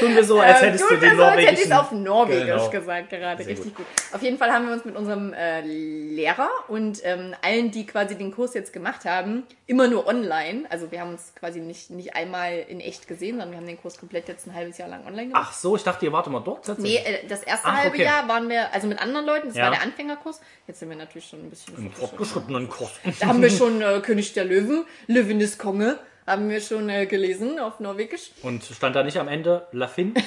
[0.00, 1.92] Tun wir so, als Ähm, hättest tun du die so, als hätte ich es auf
[1.92, 2.70] Norwegisch Genau.
[2.70, 3.42] gesagt gerade.
[3.44, 3.86] Sehr Richtig gut.
[4.12, 8.16] Auf jeden Fall haben wir uns mit unserem äh, Lehrer und ähm, allen, die quasi
[8.16, 10.64] den Kurs jetzt gemacht haben, immer nur online.
[10.70, 13.80] Also wir haben uns quasi nicht, nicht einmal in echt gesehen, sondern wir haben den
[13.80, 15.46] Kurs komplett jetzt ein halbes Jahr lang online gemacht.
[15.50, 16.66] Ach so, ich dachte, ihr wart immer dort.
[16.68, 17.06] Nee, tatsächlich.
[17.06, 18.04] äh, das erste Ach, halbe okay.
[18.04, 19.64] Jahr waren wir, also mit anderen Leuten, das Ja.
[19.64, 20.40] war der Anfängerkurs.
[20.66, 22.18] Jetzt sind wir natürlich schon ein bisschen Im fortgeschritten.
[22.18, 22.92] fortgeschrittenen Kurs.
[23.20, 27.06] Da haben wir schon äh, König der Löwen, Löwen des Konge, haben wir schon äh,
[27.06, 28.30] gelesen auf Norwegisch.
[28.42, 30.14] Und stand da nicht am Ende Lafin?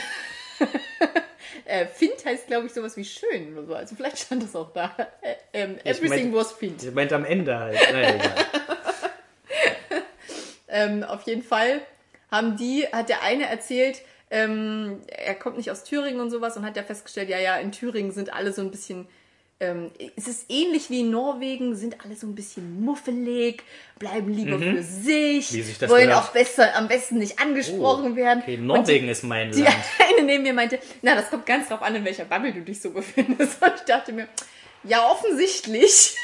[1.67, 3.73] Äh, Fint heißt, glaube ich, sowas wie schön oder so.
[3.73, 4.95] Also vielleicht stand das auch da.
[5.23, 6.83] Äh, ähm, everything meinte- was Fint.
[6.83, 7.79] Ich meinte am Ende halt.
[7.91, 8.19] Naja.
[10.67, 11.81] Ähm, auf jeden Fall
[12.29, 16.65] haben die, hat der eine erzählt, ähm, er kommt nicht aus Thüringen und sowas und
[16.65, 19.07] hat ja festgestellt, ja, ja, in Thüringen sind alle so ein bisschen,
[19.59, 23.63] ähm, es ist ähnlich wie in Norwegen, sind alle so ein bisschen muffelig,
[23.97, 25.55] bleiben lieber für sich, Mhm.
[25.55, 28.43] Wie sich wollen auch besser, am besten nicht angesprochen werden.
[28.43, 29.75] Okay, Norwegen ist mein Die Land.
[30.09, 32.81] eine neben mir meinte, na, das kommt ganz drauf an, in welcher Bubble du dich
[32.81, 33.61] so befindest.
[33.63, 34.27] Und ich dachte mir,
[34.83, 36.17] ja, offensichtlich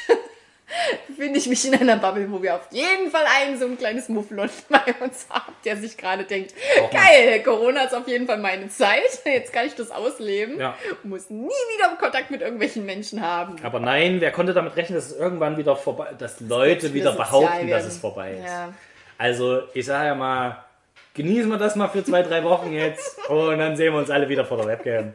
[1.07, 4.09] befinde ich mich in einer Bubble, wo wir auf jeden Fall einen so ein kleines
[4.09, 6.99] Mufflon bei uns haben, der sich gerade denkt, Auch mal.
[7.01, 10.76] geil, Corona ist auf jeden Fall meine Zeit, jetzt kann ich das ausleben, Ja.
[11.03, 13.55] muss nie wieder Kontakt mit irgendwelchen Menschen haben.
[13.63, 17.67] Aber nein, wer konnte damit rechnen, dass es irgendwann wieder vorbei dass Leute wieder behaupten,
[17.69, 17.88] dass werden.
[17.88, 18.45] es vorbei ist.
[18.45, 18.74] Ja.
[19.17, 20.63] Also, ich sage ja mal,
[21.13, 24.28] genießen wir das mal für zwei, drei Wochen jetzt und dann sehen wir uns alle
[24.30, 25.13] wieder vor der Webcam.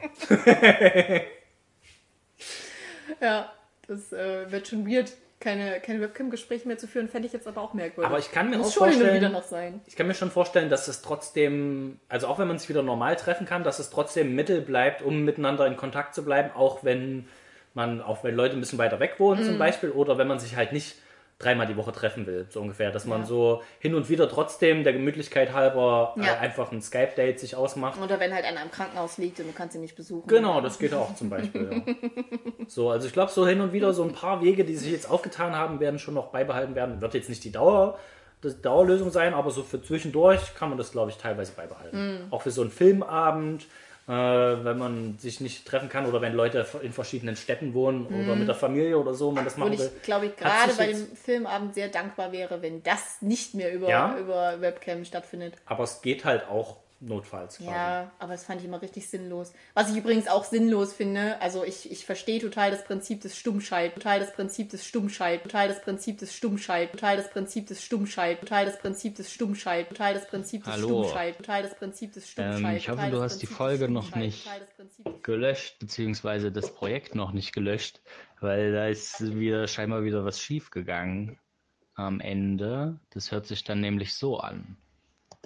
[3.20, 3.52] Ja,
[3.88, 7.61] das äh, wird schon weird, keine, keine Webcam-Gespräche mehr zu führen, fände ich jetzt aber
[7.61, 8.09] auch merkwürdig.
[8.09, 9.80] Aber ich kann mir auch vorstellen- wieder noch sein.
[9.87, 13.16] Ich kann mir schon vorstellen, dass es trotzdem, also auch wenn man sich wieder normal
[13.16, 17.28] treffen kann, dass es trotzdem Mittel bleibt, um miteinander in Kontakt zu bleiben, auch wenn
[17.74, 19.47] man, auch wenn Leute ein bisschen weiter weg wohnen Mhm.
[19.47, 20.97] zum Beispiel, oder wenn man sich halt nicht
[21.39, 23.26] dreimal die Woche treffen will, so ungefähr, dass man Ja.
[23.26, 26.39] so hin und wieder trotzdem der Gemütlichkeit halber äh, Ja.
[26.39, 28.01] einfach ein Skype-Date sich ausmacht.
[28.01, 30.26] Oder wenn halt einer im Krankenhaus liegt und du kannst ihn nicht besuchen.
[30.28, 31.70] Genau, das geht auch zum Beispiel.
[31.87, 31.95] Ja.
[32.68, 35.09] So, also ich glaube, so hin und wieder so ein paar Wege, die sich jetzt
[35.09, 37.01] aufgetan haben, werden schon noch beibehalten werden.
[37.01, 37.97] Wird jetzt nicht die Dauer,
[38.41, 42.26] das Dauerlösung sein, aber so für zwischendurch kann man das, glaube ich, teilweise beibehalten.
[42.30, 43.66] Auch für so einen Filmabend,
[44.09, 48.36] äh, wenn man sich nicht treffen kann oder wenn Leute in verschiedenen Städten wohnen oder
[48.36, 49.90] mit der Familie oder so, man das Und machen ich will.
[50.02, 54.16] glaube, ich gerade bei dem Filmabend sehr dankbar wäre, wenn das nicht mehr über, Ja.
[54.18, 55.54] über Webcam stattfindet.
[55.66, 57.59] Aber es geht halt auch notfalls.
[57.59, 57.70] quasi.
[57.70, 59.53] Ja, aber das fand ich immer richtig sinnlos.
[59.74, 63.94] Was ich übrigens auch sinnlos finde, also ich, ich verstehe total das Prinzip des Stummschalt,
[63.94, 68.40] total das Prinzip des Stummschalt, total das Prinzip des Stummschalt, total das Prinzip des Stummschalt,
[68.40, 70.88] total das Prinzip des Stummschalt, total das Prinzip des Hallo.
[70.88, 72.78] Stummschalt, total das Prinzip des Stummschalt.
[72.78, 74.49] ich hoffe, du hast die Folge noch nicht
[75.22, 78.01] gelöscht, beziehungsweise das Projekt noch nicht gelöscht,
[78.40, 81.38] weil da ist wieder scheinbar wieder was schief gegangen
[81.94, 83.01] am Ende.
[83.11, 84.76] Das hört sich dann nämlich so an.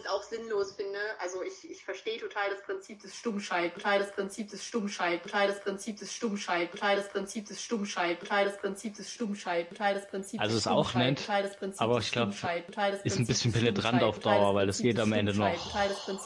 [0.09, 0.99] Auch sinnlos finde.
[1.19, 5.49] Also ich, ich verstehe total das Prinzip des Stummschalt, total das Prinzip des Stummschalt, total
[5.49, 9.95] das Prinzip des Stummschalt, total das Prinzip des Stummschalt, total das Prinzip des Stummschalt, total
[9.95, 12.67] das Prinzip Also des ist auch nett, total das Prinzip aber des ich glaub, Stummschalt,
[12.67, 15.51] total das ist ein bisschen penetrant auf Dauer, weil das geht am Ende noch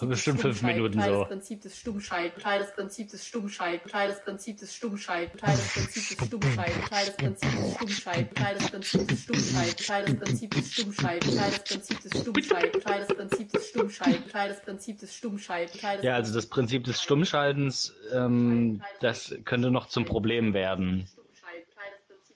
[0.01, 1.21] bestimmt fünf Minuten so.
[1.21, 5.57] das Prinzip des Stummschalt, total das Prinzip des Stummschalt, total das Prinzip des Stummschalt, total
[5.57, 10.05] das Prinzip des Stummschalt, total das Prinzip des Stummschalt, total das Prinzip des Stummschalt, total
[10.05, 14.49] das Prinzip des Stummschalt, total das Prinzip des Stummschalt, total das Prinzip des Stummschalt, total
[14.49, 19.71] das Prinzip des Stummschalt, total das Ja, also das Prinzip des Stummschaltens, ähm, das könnte
[19.71, 21.09] noch zum Problem werden.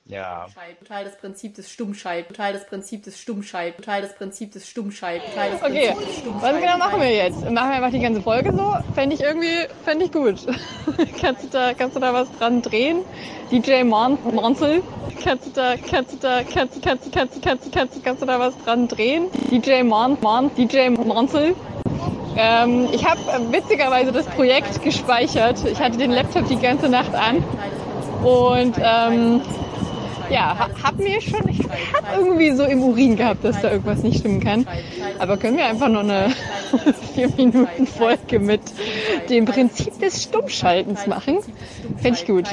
[0.08, 0.46] Ja.
[1.20, 5.62] Prinzip des Stummschalt, total das Prinzip des Stummschalt, total das Prinzip des Stummschalt, total das
[5.62, 6.54] Okay, Prinzip des Stummschalt.
[6.54, 7.40] was genau machen wir jetzt?
[7.42, 8.74] Machen wir einfach die ganze Folge so?
[8.94, 10.36] Fände ich irgendwie, fände ich gut.
[11.20, 13.04] kannst, du da, kannst du da was dran drehen?
[13.52, 14.82] DJ Mon Monzel?
[15.22, 17.96] Kannst du da, kannst du da, kannst du, kannst du, kannst du, kannst du, kannst
[17.96, 19.26] du, kannst du da was dran drehen?
[19.50, 21.54] DJ Mon, Mon, DJ Monzel?
[22.36, 25.62] Ähm, ich habe witzigerweise das Projekt gespeichert.
[25.70, 27.44] Ich hatte den Laptop die ganze Nacht an
[28.24, 29.42] und ähm,
[30.30, 34.02] ja, ha- hab mir schon, ich hab irgendwie so im Urin gehabt, dass da irgendwas
[34.02, 34.66] nicht stimmen kann.
[35.18, 36.28] Aber können wir einfach noch eine
[37.16, 38.60] 4-Minuten-Folge mit
[39.28, 41.38] dem Prinzip des Stummschaltens machen?
[42.00, 42.48] Fände ich gut.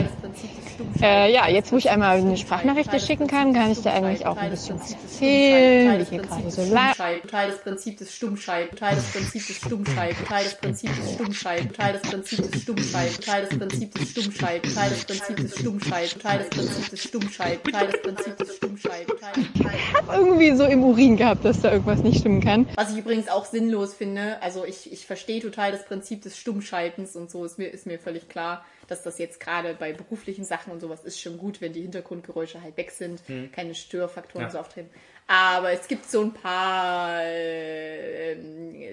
[1.01, 4.37] Äh, ja, jetzt wo ich einmal eine Sprachnachricht schicken kann, kann ich dir eigentlich auch
[4.37, 6.61] ein bisschen erzählen, wie hier gerade so.
[6.95, 11.73] Teil des Prinzips des Stummschalten, Teil des Prinzips des Stummschalten, Teil des Prinzips des Stummschalten,
[11.73, 16.21] Teil des Prinzips des Stummschalten, Teil des Prinzips des Stummschalten, Teil des Prinzips des Stummschalten,
[16.21, 19.15] Teil des Prinzips des Stummschalten, Teil des Prinzips des Stummschalten.
[19.53, 22.67] Ich habe irgendwie so im Urin gehabt, dass da irgendwas nicht stimmen kann.
[22.75, 27.15] Was ich übrigens auch sinnlos finde, also ich, ich verstehe total das Prinzip des Stummschaltens
[27.15, 30.71] und so, ist mir, ist mir völlig klar dass das jetzt gerade bei beruflichen Sachen
[30.71, 33.21] und sowas ist schon gut, wenn die Hintergrundgeräusche halt weg sind,
[33.51, 34.51] keine Störfaktoren Ja.
[34.51, 34.89] so auftreten.
[35.27, 38.35] Aber es gibt so ein paar äh,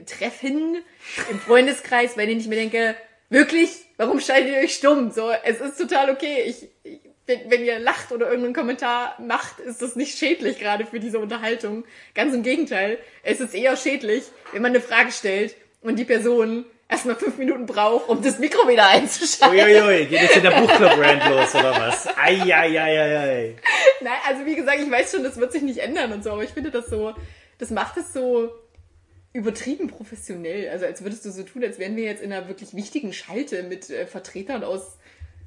[0.05, 0.79] Treffen
[1.31, 2.97] im Freundeskreis, bei denen ich mir denke,
[3.29, 5.11] wirklich, warum schaltet ihr euch stumm?
[5.11, 6.43] So, es ist total okay.
[6.47, 10.87] Ich, ich wenn, wenn ihr lacht oder irgendeinen Kommentar macht, ist das nicht schädlich gerade
[10.87, 11.85] für diese Unterhaltung.
[12.15, 12.99] Ganz im Gegenteil.
[13.23, 17.67] Es ist eher schädlich, wenn man eine Frage stellt und die Person erstmal fünf Minuten
[17.67, 19.59] braucht, um das Mikro wieder einzuschalten.
[19.59, 22.09] Uiuiui, geht jetzt in der Buchclub-Rand los oder was?
[22.17, 23.57] Eieieiei.
[24.01, 26.45] Nein, also wie gesagt, ich weiß schon, das wird sich nicht ändern und so, aber
[26.45, 27.15] ich finde das so,
[27.59, 28.51] das macht es so
[29.33, 30.69] übertrieben professionell.
[30.69, 33.63] Also als würdest du so tun, als wären wir jetzt in einer wirklich wichtigen Schalte
[33.63, 34.99] mit äh, Vertretern aus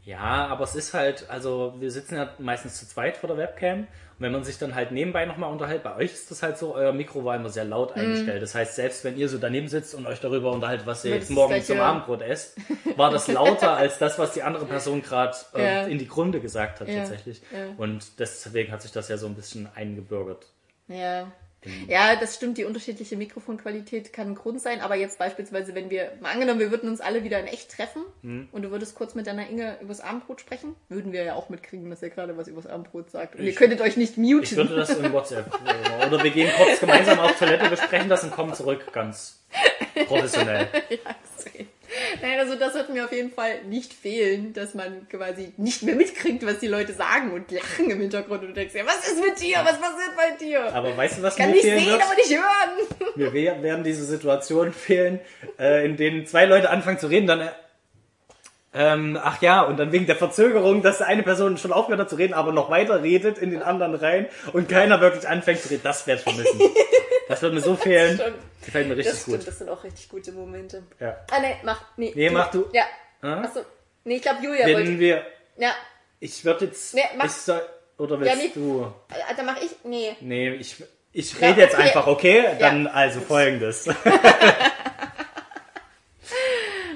[0.05, 3.79] Ja, aber es ist halt, also wir sitzen ja meistens zu zweit vor der Webcam
[3.79, 3.87] und
[4.19, 6.93] wenn man sich dann halt nebenbei nochmal unterhält, bei euch ist das halt so, euer
[6.93, 8.01] Mikro war immer sehr laut Mhm.
[8.03, 8.41] eingestellt.
[8.41, 11.31] Das heißt, selbst wenn ihr so daneben sitzt und euch darüber unterhaltet, was ihr jetzt
[11.31, 12.55] morgen zum Abendbrot esst,
[12.97, 15.81] war das lauter als das, was die andere Person gerade äh, Ja.
[15.87, 17.41] in die Grunde gesagt hat Ja, tatsächlich.
[17.51, 17.65] ja.
[17.77, 20.45] Und deswegen hat sich das ja so ein bisschen eingebürgert.
[20.87, 21.31] Ja.
[21.87, 26.11] Ja, das stimmt, die unterschiedliche Mikrofonqualität kann ein Grund sein, aber jetzt beispielsweise, wenn wir,
[26.21, 28.47] mal angenommen, wir würden uns alle wieder in echt treffen Hm.
[28.51, 31.89] und du würdest kurz mit deiner Inge übers Abendbrot sprechen, würden wir ja auch mitkriegen,
[31.89, 33.35] dass er gerade was übers Abendbrot sagt.
[33.35, 34.55] Und ihr Ich- könntet euch nicht Ich muten.
[34.57, 38.31] würde das in WhatsApp äh, oder wir gehen kurz gemeinsam auf Toilette, besprechen das und
[38.31, 39.43] kommen zurück ganz
[40.07, 40.67] professionell.
[40.89, 41.67] ja, extrem.
[42.21, 45.95] Nein, also das wird mir auf jeden Fall nicht fehlen, dass man quasi nicht mehr
[45.95, 49.19] mitkriegt, was die Leute sagen und lachen im Hintergrund und du denkst, ja, was ist
[49.23, 49.57] mit dir?
[49.63, 50.73] Was passiert bei dir?
[50.73, 52.01] Aber weißt du, was Kann mir nicht fehlen sehen, wird?
[52.03, 53.11] aber nicht hören.
[53.15, 55.19] Mir we- werden diese Situationen fehlen,
[55.59, 57.47] äh, in denen zwei Leute anfangen zu reden, dann äh,
[58.77, 62.17] ähm, ach ja, und dann wegen der Verzögerung, dass eine Person schon aufgehört hat zu
[62.17, 65.81] reden, aber noch weiter redet in den anderen rein und keiner wirklich anfängt zu reden.
[65.83, 66.59] Das werde ich vermissen.
[67.27, 68.21] Das wird mir so fehlen.
[68.65, 68.73] Stimmt.
[68.73, 69.47] Gefällt mir richtig Das stimmt, gut.
[69.47, 70.83] das sind auch richtig gute Momente.
[70.99, 71.17] Ja.
[71.31, 72.11] Ah, nee, mach, nee.
[72.15, 72.65] Nee, mach du.
[72.73, 72.83] Ja.
[73.21, 73.41] Ah?
[73.41, 73.61] Achso.
[74.03, 74.77] Nee, ich glaube, Julia wollte.
[74.89, 75.25] Wenn wir,
[75.57, 75.73] Ja.
[76.19, 77.25] ich würde jetzt, Nee, mach.
[77.25, 77.61] ich soll,
[77.97, 78.51] oder willst Ja, nee.
[78.53, 78.91] du?
[79.09, 79.71] Äh, Dann mach ich.
[79.83, 80.15] Nee.
[80.21, 81.83] Nee, ich, ich Ja, rede jetzt okay.
[81.83, 82.43] einfach, okay?
[82.59, 82.91] Dann Ja.
[82.91, 83.87] also folgendes.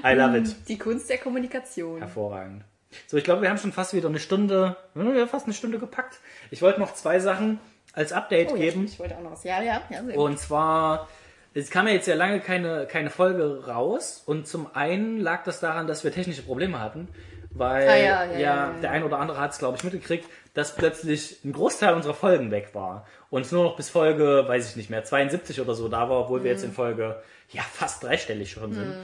[0.04, 0.56] I love it.
[0.68, 1.98] Die Kunst der Kommunikation.
[1.98, 2.64] Hervorragend.
[3.06, 5.78] So, ich glaube, wir haben schon fast wieder eine Stunde, wir haben fast eine Stunde
[5.78, 6.18] gepackt.
[6.50, 7.60] Ich wollte noch zwei Sachen
[7.92, 8.84] als Update Oh, ja, geben.
[8.86, 9.44] ich wollte auch noch was.
[9.44, 10.02] Ja, ja, ja.
[10.02, 10.16] sehr gut.
[10.16, 11.08] Und zwar,
[11.54, 14.22] es kam ja jetzt ja lange keine, keine Folge raus.
[14.26, 17.08] Und zum einen lag das daran, dass wir technische Probleme hatten.
[17.52, 20.24] Weil Ah, ja, ja, ja, der ein oder andere hat es, glaube ich, mitgekriegt,
[20.54, 23.06] dass plötzlich ein Großteil unserer Folgen weg war.
[23.28, 26.20] Und es nur noch bis Folge, weiß ich nicht mehr, 72 oder so da war,
[26.20, 26.68] obwohl wir jetzt Mhm.
[26.68, 28.94] in Folge ja fast dreistellig schon sind.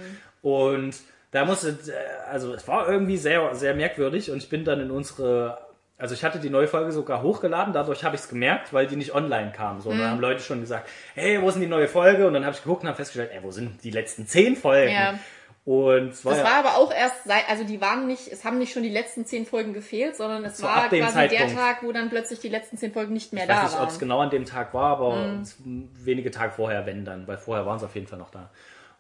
[0.43, 0.95] Und
[1.33, 4.93] da musste, äh, also es war irgendwie sehr, sehr merkwürdig und ich bin dann in
[4.93, 5.59] unsere,
[5.99, 8.97] also ich hatte die neue Folge sogar hochgeladen, dadurch habe ich es gemerkt, weil die
[8.97, 9.81] nicht online kam.
[9.81, 9.99] So, Mhm.
[9.99, 12.27] dann haben Leute schon gesagt, hey, wo ist denn die neue Folge?
[12.27, 14.93] Und dann habe ich geguckt und habe festgestellt, ey, wo sind die letzten zehn Folgen?
[14.93, 15.19] Ja.
[15.65, 18.45] Und es war, Das ja, war aber auch erst seit, also die waren nicht, es
[18.45, 21.55] haben nicht schon die letzten zehn Folgen gefehlt, sondern es war war quasi der Zeitpunkt.
[21.55, 23.81] Tag, wo dann plötzlich die letzten zehn Folgen nicht mehr ich weiß da nicht, ob
[23.81, 23.89] waren.
[23.89, 25.17] es genau an dem Tag war, aber
[25.65, 25.89] Mhm.
[26.05, 28.49] wenige Tage vorher, wenn dann, weil vorher waren sie auf jeden Fall noch da.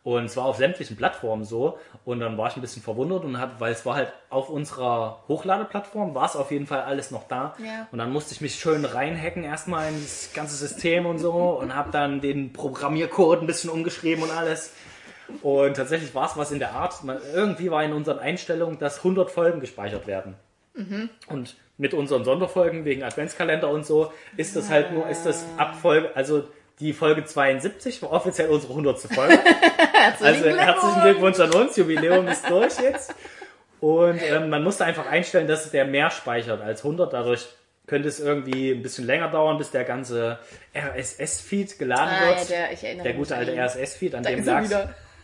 [0.07, 1.80] Und es war auf sämtlichen Plattformen so.
[2.04, 5.24] Und dann war ich ein bisschen verwundert und hab, weil es war halt auf unserer
[5.26, 7.57] Hochladeplattform, war es auf jeden Fall alles noch da.
[7.59, 7.88] Ja.
[7.90, 11.74] Und dann musste ich mich schön reinhacken erstmal in das ganze System und so und
[11.74, 14.72] habe dann den Programmiercode ein bisschen umgeschrieben und alles.
[15.42, 18.98] Und tatsächlich war es was in der Art, man, irgendwie war in unseren Einstellungen, dass
[18.98, 20.36] 100 Folgen gespeichert werden.
[21.26, 26.14] Und mit unseren Sonderfolgen wegen Adventskalender und so ist das halt nur, ist das Abfolge,
[26.14, 26.44] also
[26.81, 28.99] die Folge 72 war offiziell unsere 100.
[29.01, 29.39] Folge.
[30.20, 33.14] also herzlichen Glückwunsch an uns, Jubiläum ist durch jetzt.
[33.81, 37.47] Und ähm, man musste einfach einstellen, dass der mehr speichert als 100, dadurch
[37.87, 40.39] könnte es irgendwie ein bisschen länger dauern, bis der ganze
[40.74, 42.51] RSS-Feed geladen Ah, ja, wird.
[42.51, 43.53] der, erinnere der mich gute alte.
[43.53, 44.47] RSS-Feed, an Da dem ist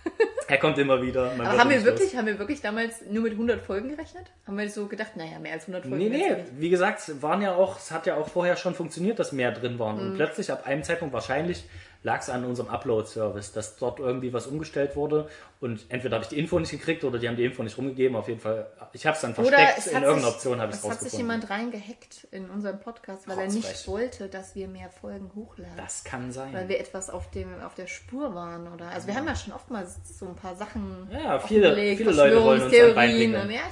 [0.49, 1.33] er kommt immer wieder.
[1.33, 1.87] Aber haben wir los.
[1.87, 4.31] wirklich, haben wir wirklich damals nur mit 100 Folgen gerechnet?
[4.47, 5.99] Haben wir so gedacht, naja, mehr als 100 Folgen.
[5.99, 9.19] Nee, nee, wie gesagt, es waren ja auch, es hat ja auch vorher schon funktioniert,
[9.19, 9.97] dass mehr drin waren.
[9.97, 10.11] Mhm.
[10.11, 11.65] Und plötzlich ab einem Zeitpunkt wahrscheinlich
[12.05, 15.29] lag es an unserem Upload-Service, dass dort irgendwie was umgestellt wurde.
[15.61, 18.17] Und entweder habe ich die Info nicht gekriegt oder die haben die Info nicht rumgegeben.
[18.17, 19.79] Auf jeden Fall, ich habe es dann versteckt.
[19.79, 21.41] es In irgendeiner sich, Option habe ich es es hat sich rausgefunden.
[21.41, 23.65] jemand reingehackt in unseren Podcast, weil er Rotzfrech.
[23.73, 25.77] nicht wollte, dass wir mehr Folgen hochladen.
[25.77, 26.53] Das kann sein.
[26.53, 28.89] Weil wir etwas auf, dem, auf der Spur waren, oder?
[28.89, 31.09] Also wir haben ja schon oftmals so ein paar Sachen.
[31.13, 32.93] Ja, viele- viele Leute wollen uns und ja, ich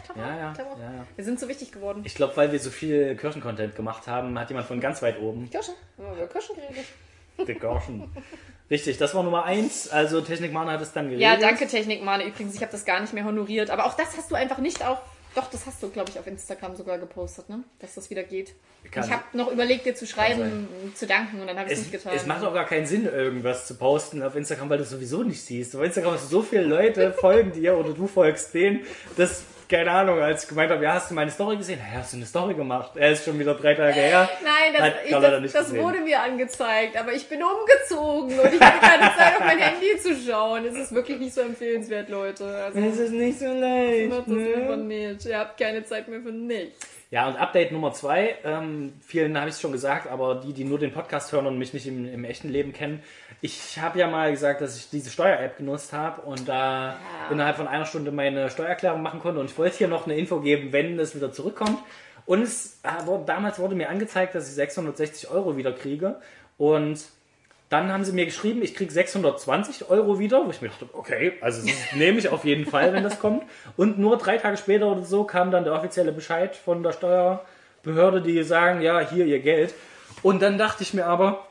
[0.04, 0.38] glaube Ja, auch.
[0.38, 0.78] ja, glaub auch.
[0.78, 1.06] ja, ja.
[1.16, 2.02] Wir sind so wichtig geworden.
[2.04, 5.50] Ich glaube, weil wir so viel Kirchencontent gemacht haben, hat jemand von ganz weit oben
[5.50, 5.74] Kirschen?
[5.98, 6.84] Haben wir über Kirschen geredet?
[7.46, 7.56] The.
[8.70, 9.88] Richtig, das war Nummer eins.
[9.88, 11.22] Also Technikmana hat es dann geregelt.
[11.22, 12.24] Ja, danke Technikmane.
[12.26, 13.70] Übrigens, ich habe das gar nicht mehr honoriert.
[13.70, 14.98] Aber auch das hast du einfach nicht auf.
[15.34, 17.62] Doch, das hast du, glaube ich, auf Instagram sogar gepostet, ne?
[17.78, 18.52] Dass das wieder geht.
[18.90, 21.78] Kann- ich habe noch überlegt, dir zu schreiben, zu danken und dann habe ich es
[21.80, 22.12] nicht getan.
[22.16, 25.22] es macht auch gar keinen Sinn, irgendwas zu posten auf Instagram, weil du es sowieso
[25.22, 25.76] nicht siehst.
[25.76, 28.80] Auf Instagram hast du so viele Leute, folgen dir oder du folgst denen.
[29.16, 31.78] Das keine Ahnung, als ich gemeint habe, ja, hast du meine Story gesehen?
[31.78, 32.92] Ja, hast du eine Story gemacht?
[32.96, 34.28] Er ist schon wieder drei Tage her.
[34.44, 38.78] Nein, das, ich, das, das wurde mir angezeigt, aber ich bin umgezogen und ich habe
[38.80, 40.64] keine Zeit, auf mein Handy zu schauen.
[40.66, 42.44] Es ist wirklich nicht so empfehlenswert, Leute.
[42.46, 44.10] Also, Es ist nicht so leicht.
[44.10, 44.76] macht das Ne?
[44.76, 45.24] nicht.
[45.26, 46.86] Ihr habt keine Zeit mehr für nichts.
[47.12, 50.62] Ja, und Update Nummer zwei, ähm, vielen habe ich es schon gesagt, aber die, die
[50.62, 53.02] nur den Podcast hören und mich nicht im, im echten Leben kennen,
[53.42, 56.96] ich habe ja mal gesagt, dass ich diese Steuer-App genutzt habe und da
[57.30, 60.40] innerhalb von einer Stunde meine Steuererklärung machen konnte und ich wollte hier noch eine Info
[60.40, 61.78] geben, wenn es wieder zurückkommt.
[62.26, 66.16] Und es, äh, damals wurde mir angezeigt, dass ich 660 Euro wieder kriege
[66.58, 67.00] und
[67.70, 71.34] dann haben sie mir geschrieben, ich kriege 620 Euro wieder, wo ich mir dachte, okay,
[71.40, 73.44] also das nehme ich auf jeden Fall, wenn das kommt.
[73.76, 78.22] Und nur drei Tage später oder so kam dann der offizielle Bescheid von der Steuerbehörde,
[78.22, 79.72] die sagen, ja, hier ihr Geld.
[80.22, 81.46] Und dann dachte ich mir aber,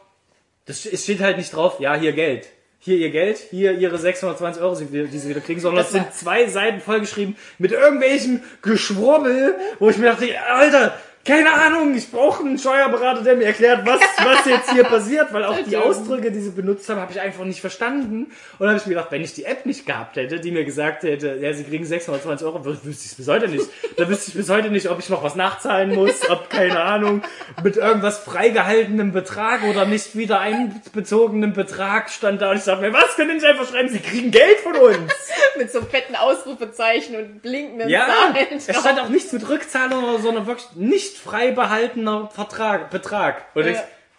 [0.69, 2.47] das es steht halt nicht drauf, ja, hier Geld.
[2.81, 6.47] Hier ihr Geld, hier ihre 620 Euro, die sie wieder kriegen, sondern es sind zwei
[6.47, 12.57] Seiten vollgeschrieben mit irgendwelchem Geschwurbel, wo ich mir dachte, Alter, keine Ahnung, ich brauche einen
[12.57, 16.49] Steuerberater, der mir erklärt, was, was jetzt hier passiert, weil auch die Ausdrücke, die sie
[16.51, 18.23] benutzt haben, habe ich einfach nicht verstanden.
[18.23, 20.63] Und dann habe ich mir gedacht, wenn ich die App nicht gehabt hätte, die mir
[20.65, 23.65] gesagt hätte, ja, sie kriegen 620 Euro, wü- wüsste ich es bis heute nicht.
[23.97, 27.21] Da wüsste ich bis heute nicht, ob ich noch was nachzahlen muss, ob, keine Ahnung,
[27.63, 32.51] mit irgendwas freigehaltenem Betrag oder nicht wieder einbezogenem Betrag stand da.
[32.51, 33.89] Und ich sage mir, was können nicht einfach schreiben?
[33.89, 34.97] Sie kriegen Geld von uns.
[35.57, 38.47] Mit so fetten Ausrufezeichen und blinkenden Ja, Zahlen.
[38.55, 40.67] es stand auch nichts mit Rückzahlung oder so, sondern wirklich
[41.09, 43.45] nicht frei behaltener Vertrag, Betrag.
[43.55, 43.71] Und Ja.
[43.71, 43.77] ich,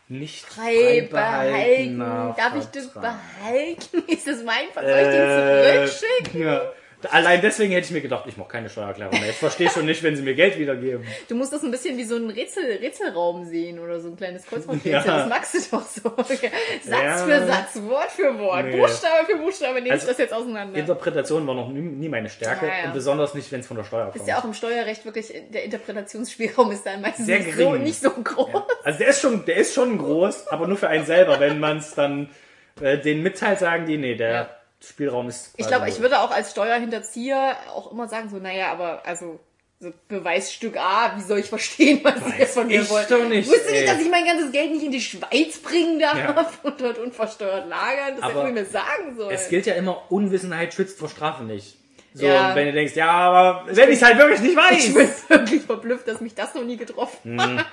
[0.08, 1.98] nicht frei frei behalten.
[2.00, 3.14] Darf ich das Vertrag.
[3.42, 4.02] behalten?
[4.08, 4.90] Ist das mein Vertrag?
[4.90, 6.42] Soll ich Äh, den zurückschicken?
[6.42, 6.62] Ja.
[7.10, 9.30] Allein deswegen hätte ich mir gedacht, ich mache keine Steuererklärung mehr.
[9.30, 11.06] Ich verstehe schon nicht, wenn sie mir Geld wiedergeben.
[11.28, 14.44] Du musst das ein bisschen wie so ein Rätsel, Rätselraum sehen oder so ein kleines
[14.46, 14.92] Kreuzworträtsel.
[14.92, 15.02] Ja.
[15.04, 16.08] Das magst du doch so.
[16.16, 16.50] Okay.
[16.84, 17.16] Satz Ja.
[17.18, 18.76] für Satz, Wort für Wort, Nee.
[18.78, 20.78] Buchstabe für Buchstabe nehme Also, ich das jetzt auseinander.
[20.78, 23.84] Interpretation war noch nie, nie meine Stärke Ja, und besonders nicht, wenn es von der
[23.84, 24.16] Steuer kommt.
[24.16, 28.00] ist ja auch im Steuerrecht wirklich, der Interpretationsspielraum ist dann meistens Sehr nicht so, nicht
[28.00, 28.62] so groß.
[28.84, 31.40] Also der ist schon, der ist schon groß, aber nur für einen selber.
[31.40, 32.28] Wenn man es dann
[32.80, 34.59] äh, den mitteilt, sagen die, nee, der.
[34.82, 35.52] Spielraum ist.
[35.56, 39.38] Ich glaube, ich würde auch als Steuerhinterzieher auch immer sagen, so, naja, aber also
[39.78, 43.10] so Beweisstück A, wie soll ich verstehen, was ihr Weiß von mir ich wollt?
[43.10, 43.80] doch nicht, Wusste ey.
[43.80, 46.50] nicht, dass ich mein ganzes Geld nicht in die Schweiz bringen darf Ja.
[46.62, 48.16] und dort unversteuert lagern?
[48.16, 49.30] Das Aber hätte ich mir sagen sollen.
[49.34, 51.76] Es gilt ja immer, Unwissenheit schützt vor Strafe nicht.
[52.12, 52.54] So, Ja.
[52.54, 55.30] wenn du denkst, ja, aber wenn ich es halt wirklich nicht ich bin weiß.
[55.30, 57.58] wirklich verblüfft, dass mich das noch nie getroffen Mhm.
[57.58, 57.68] hat.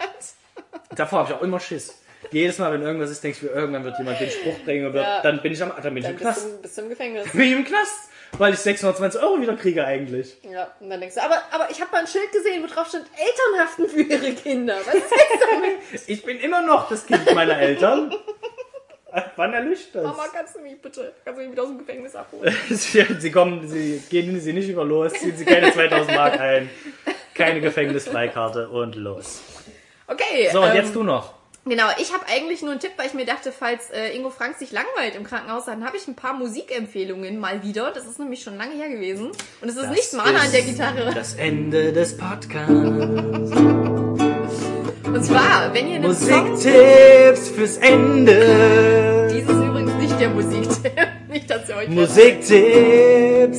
[0.95, 1.99] Davor habe ich auch immer Schiss.
[2.31, 4.95] Jedes Mal, wenn irgendwas ist, denke ich mir, irgendwann wird jemand den Spruch bringen und
[4.95, 5.21] Ja.
[5.21, 6.45] dann bin ich am, dann bin ich Dann im bist Knast.
[6.45, 7.31] du, bist du im Gefängnis.
[7.31, 10.37] Bin ich im Knast, weil ich 620 Euro wieder kriege eigentlich.
[10.43, 12.87] Ja, und dann denkst du, aber, aber ich habe mal ein Schild gesehen, wo drauf
[12.87, 14.75] stand, Eltern haften für ihre Kinder.
[14.85, 15.77] Was ist das damit?
[16.07, 18.13] Ich bin immer noch das Kind meiner Eltern.
[19.35, 20.03] Wann erlischt das?
[20.03, 22.55] Mama, kannst du mich bitte, kannst du mich wieder aus dem Gefängnis abholen?
[22.69, 26.69] sie kommen, sie gehen sie nicht über los, ziehen sie keine 2000 Mark ein,
[27.33, 29.41] keine Gefängnisfreikarte und los.
[30.07, 30.49] Okay.
[30.51, 31.36] So, und ähm, jetzt du noch.
[31.69, 34.57] Genau, ich habe eigentlich nur einen Tipp, weil ich mir dachte, falls äh, Ingo Frank
[34.57, 37.91] sich langweilt im Krankenhaus, dann habe ich ein paar Musikempfehlungen mal wieder.
[37.91, 39.31] Das ist nämlich schon lange her gewesen.
[39.61, 41.11] Und es ist nicht Mana an der Gitarre.
[41.13, 42.71] Das Ende des Podcasts.
[45.03, 46.07] Und zwar, wenn ihr einen.
[46.07, 49.27] Musiktipps fürs Ende.
[49.29, 50.93] Dies ist übrigens nicht der Musiktipp.
[51.27, 51.89] nicht, dass ihr euch...
[51.89, 53.57] Musiktipps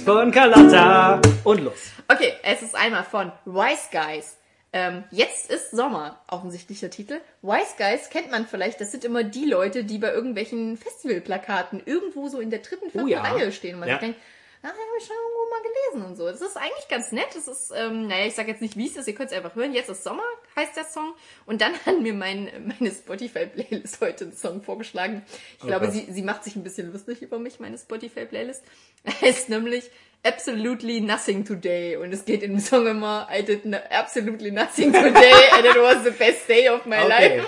[0.00, 1.20] von Carlotta.
[1.44, 1.92] Und los.
[2.08, 4.36] Okay, es ist einmal von Wise Guys.
[4.78, 7.18] Ähm, jetzt ist Sommer, offensichtlicher Titel.
[7.40, 12.28] Wise Guys kennt man vielleicht, das sind immer die Leute, die bei irgendwelchen Festivalplakaten irgendwo
[12.28, 13.22] so in der dritten, vierten Oh ja.
[13.22, 13.94] Reihe stehen und man Ja.
[13.94, 14.20] sich denkt,
[14.62, 16.26] ah, habe ich schon irgendwo mal gelesen und so.
[16.26, 17.28] Das ist eigentlich ganz nett.
[17.34, 19.54] Das ist, ähm, naja, ich sag jetzt nicht, wie es ist, ihr könnt es einfach
[19.54, 19.72] hören.
[19.72, 20.24] Jetzt ist Sommer,
[20.56, 21.14] heißt der Song.
[21.46, 25.24] Und dann hat mir mein, meine Spotify-Playlist heute einen Song vorgeschlagen.
[25.58, 28.62] Ich Oh glaube, sie, sie macht sich ein bisschen lustig über mich, meine Spotify-Playlist.
[29.22, 29.88] Heißt nämlich
[30.26, 31.96] Absolutely Nothing Today.
[31.96, 36.10] Und es geht dem Song immer, I did absolutely nothing today and it was the
[36.10, 37.38] best day of my Okay.
[37.38, 37.46] life.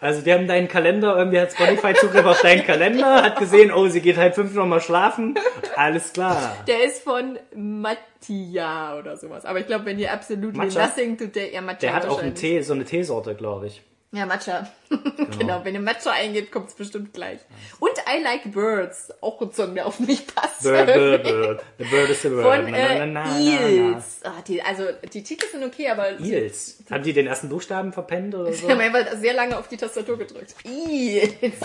[0.00, 3.88] Also die haben deinen Kalender, irgendwie hat Spotify Zugriff auf deinen Kalender, hat gesehen, oh,
[3.88, 5.34] sie geht halt fünf nochmal schlafen.
[5.74, 6.56] Alles klar.
[6.68, 9.44] Der ist von Mattia oder sowas.
[9.44, 10.86] Aber ich glaube, wenn ihr Absolutely Matcha?
[10.86, 12.34] Nothing Today, ja, Matcha Der hat auch einen.
[12.34, 13.82] Tee, so eine Teesorte, glaube ich.
[14.12, 14.68] Ja, Matcha.
[15.38, 15.60] Genau.
[15.64, 17.38] wenn ihr Matcha eingebt, kommt es bestimmt gleich.
[17.78, 19.12] Und I Like Birds.
[19.20, 20.62] Auch ein Song, der auf mich passt.
[20.62, 21.62] Bird, bird, bird.
[21.78, 22.44] The bird is the bird.
[22.44, 23.38] Von äh, na, na, na.
[23.38, 24.20] Eels.
[24.24, 26.82] Ah, die, also, die Titel sind okay, aber Eels.
[26.90, 28.66] Haben die den ersten Buchstaben verpennt oder so?
[28.66, 30.54] sie haben einfach sehr lange auf die Tastatur gedrückt.
[30.64, 31.60] Eels.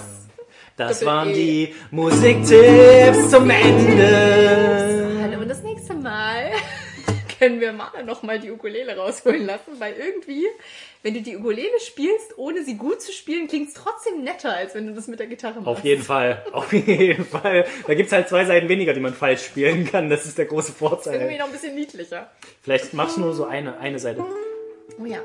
[0.75, 1.33] Das Doppel waren E.
[1.33, 5.19] die Musiktipps zum Ende.
[5.21, 6.51] Hallo und das nächste Mal
[7.43, 10.45] können wir mal noch mal die Ukulele rausholen lassen, weil irgendwie,
[11.01, 14.75] wenn du die Ukulele spielst, ohne sie gut zu spielen, klingt es trotzdem netter, als
[14.75, 15.67] wenn du das mit der Gitarre machst.
[15.67, 17.65] Auf jeden Fall, auf jeden Fall.
[17.85, 20.09] Da gibt's halt zwei Seiten weniger, die man falsch spielen kann.
[20.09, 21.37] Das ist der große Irgendwie Vorteil.
[21.37, 22.31] noch ein bisschen niedlicher.
[22.61, 24.23] Vielleicht machst du nur so eine, eine Seite.
[24.97, 25.19] Oh ja.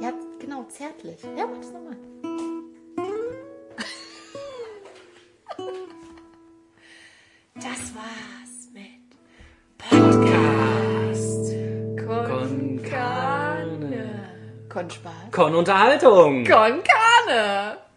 [0.00, 1.18] Ja, genau, zärtlich.
[1.36, 1.96] Ja, mach das nochmal.
[7.56, 9.10] Das war's mit
[9.76, 10.29] Podcast.
[14.70, 15.32] Con Spaß.
[15.32, 16.46] Con Unterhaltung.
[16.46, 17.89] Con Carne.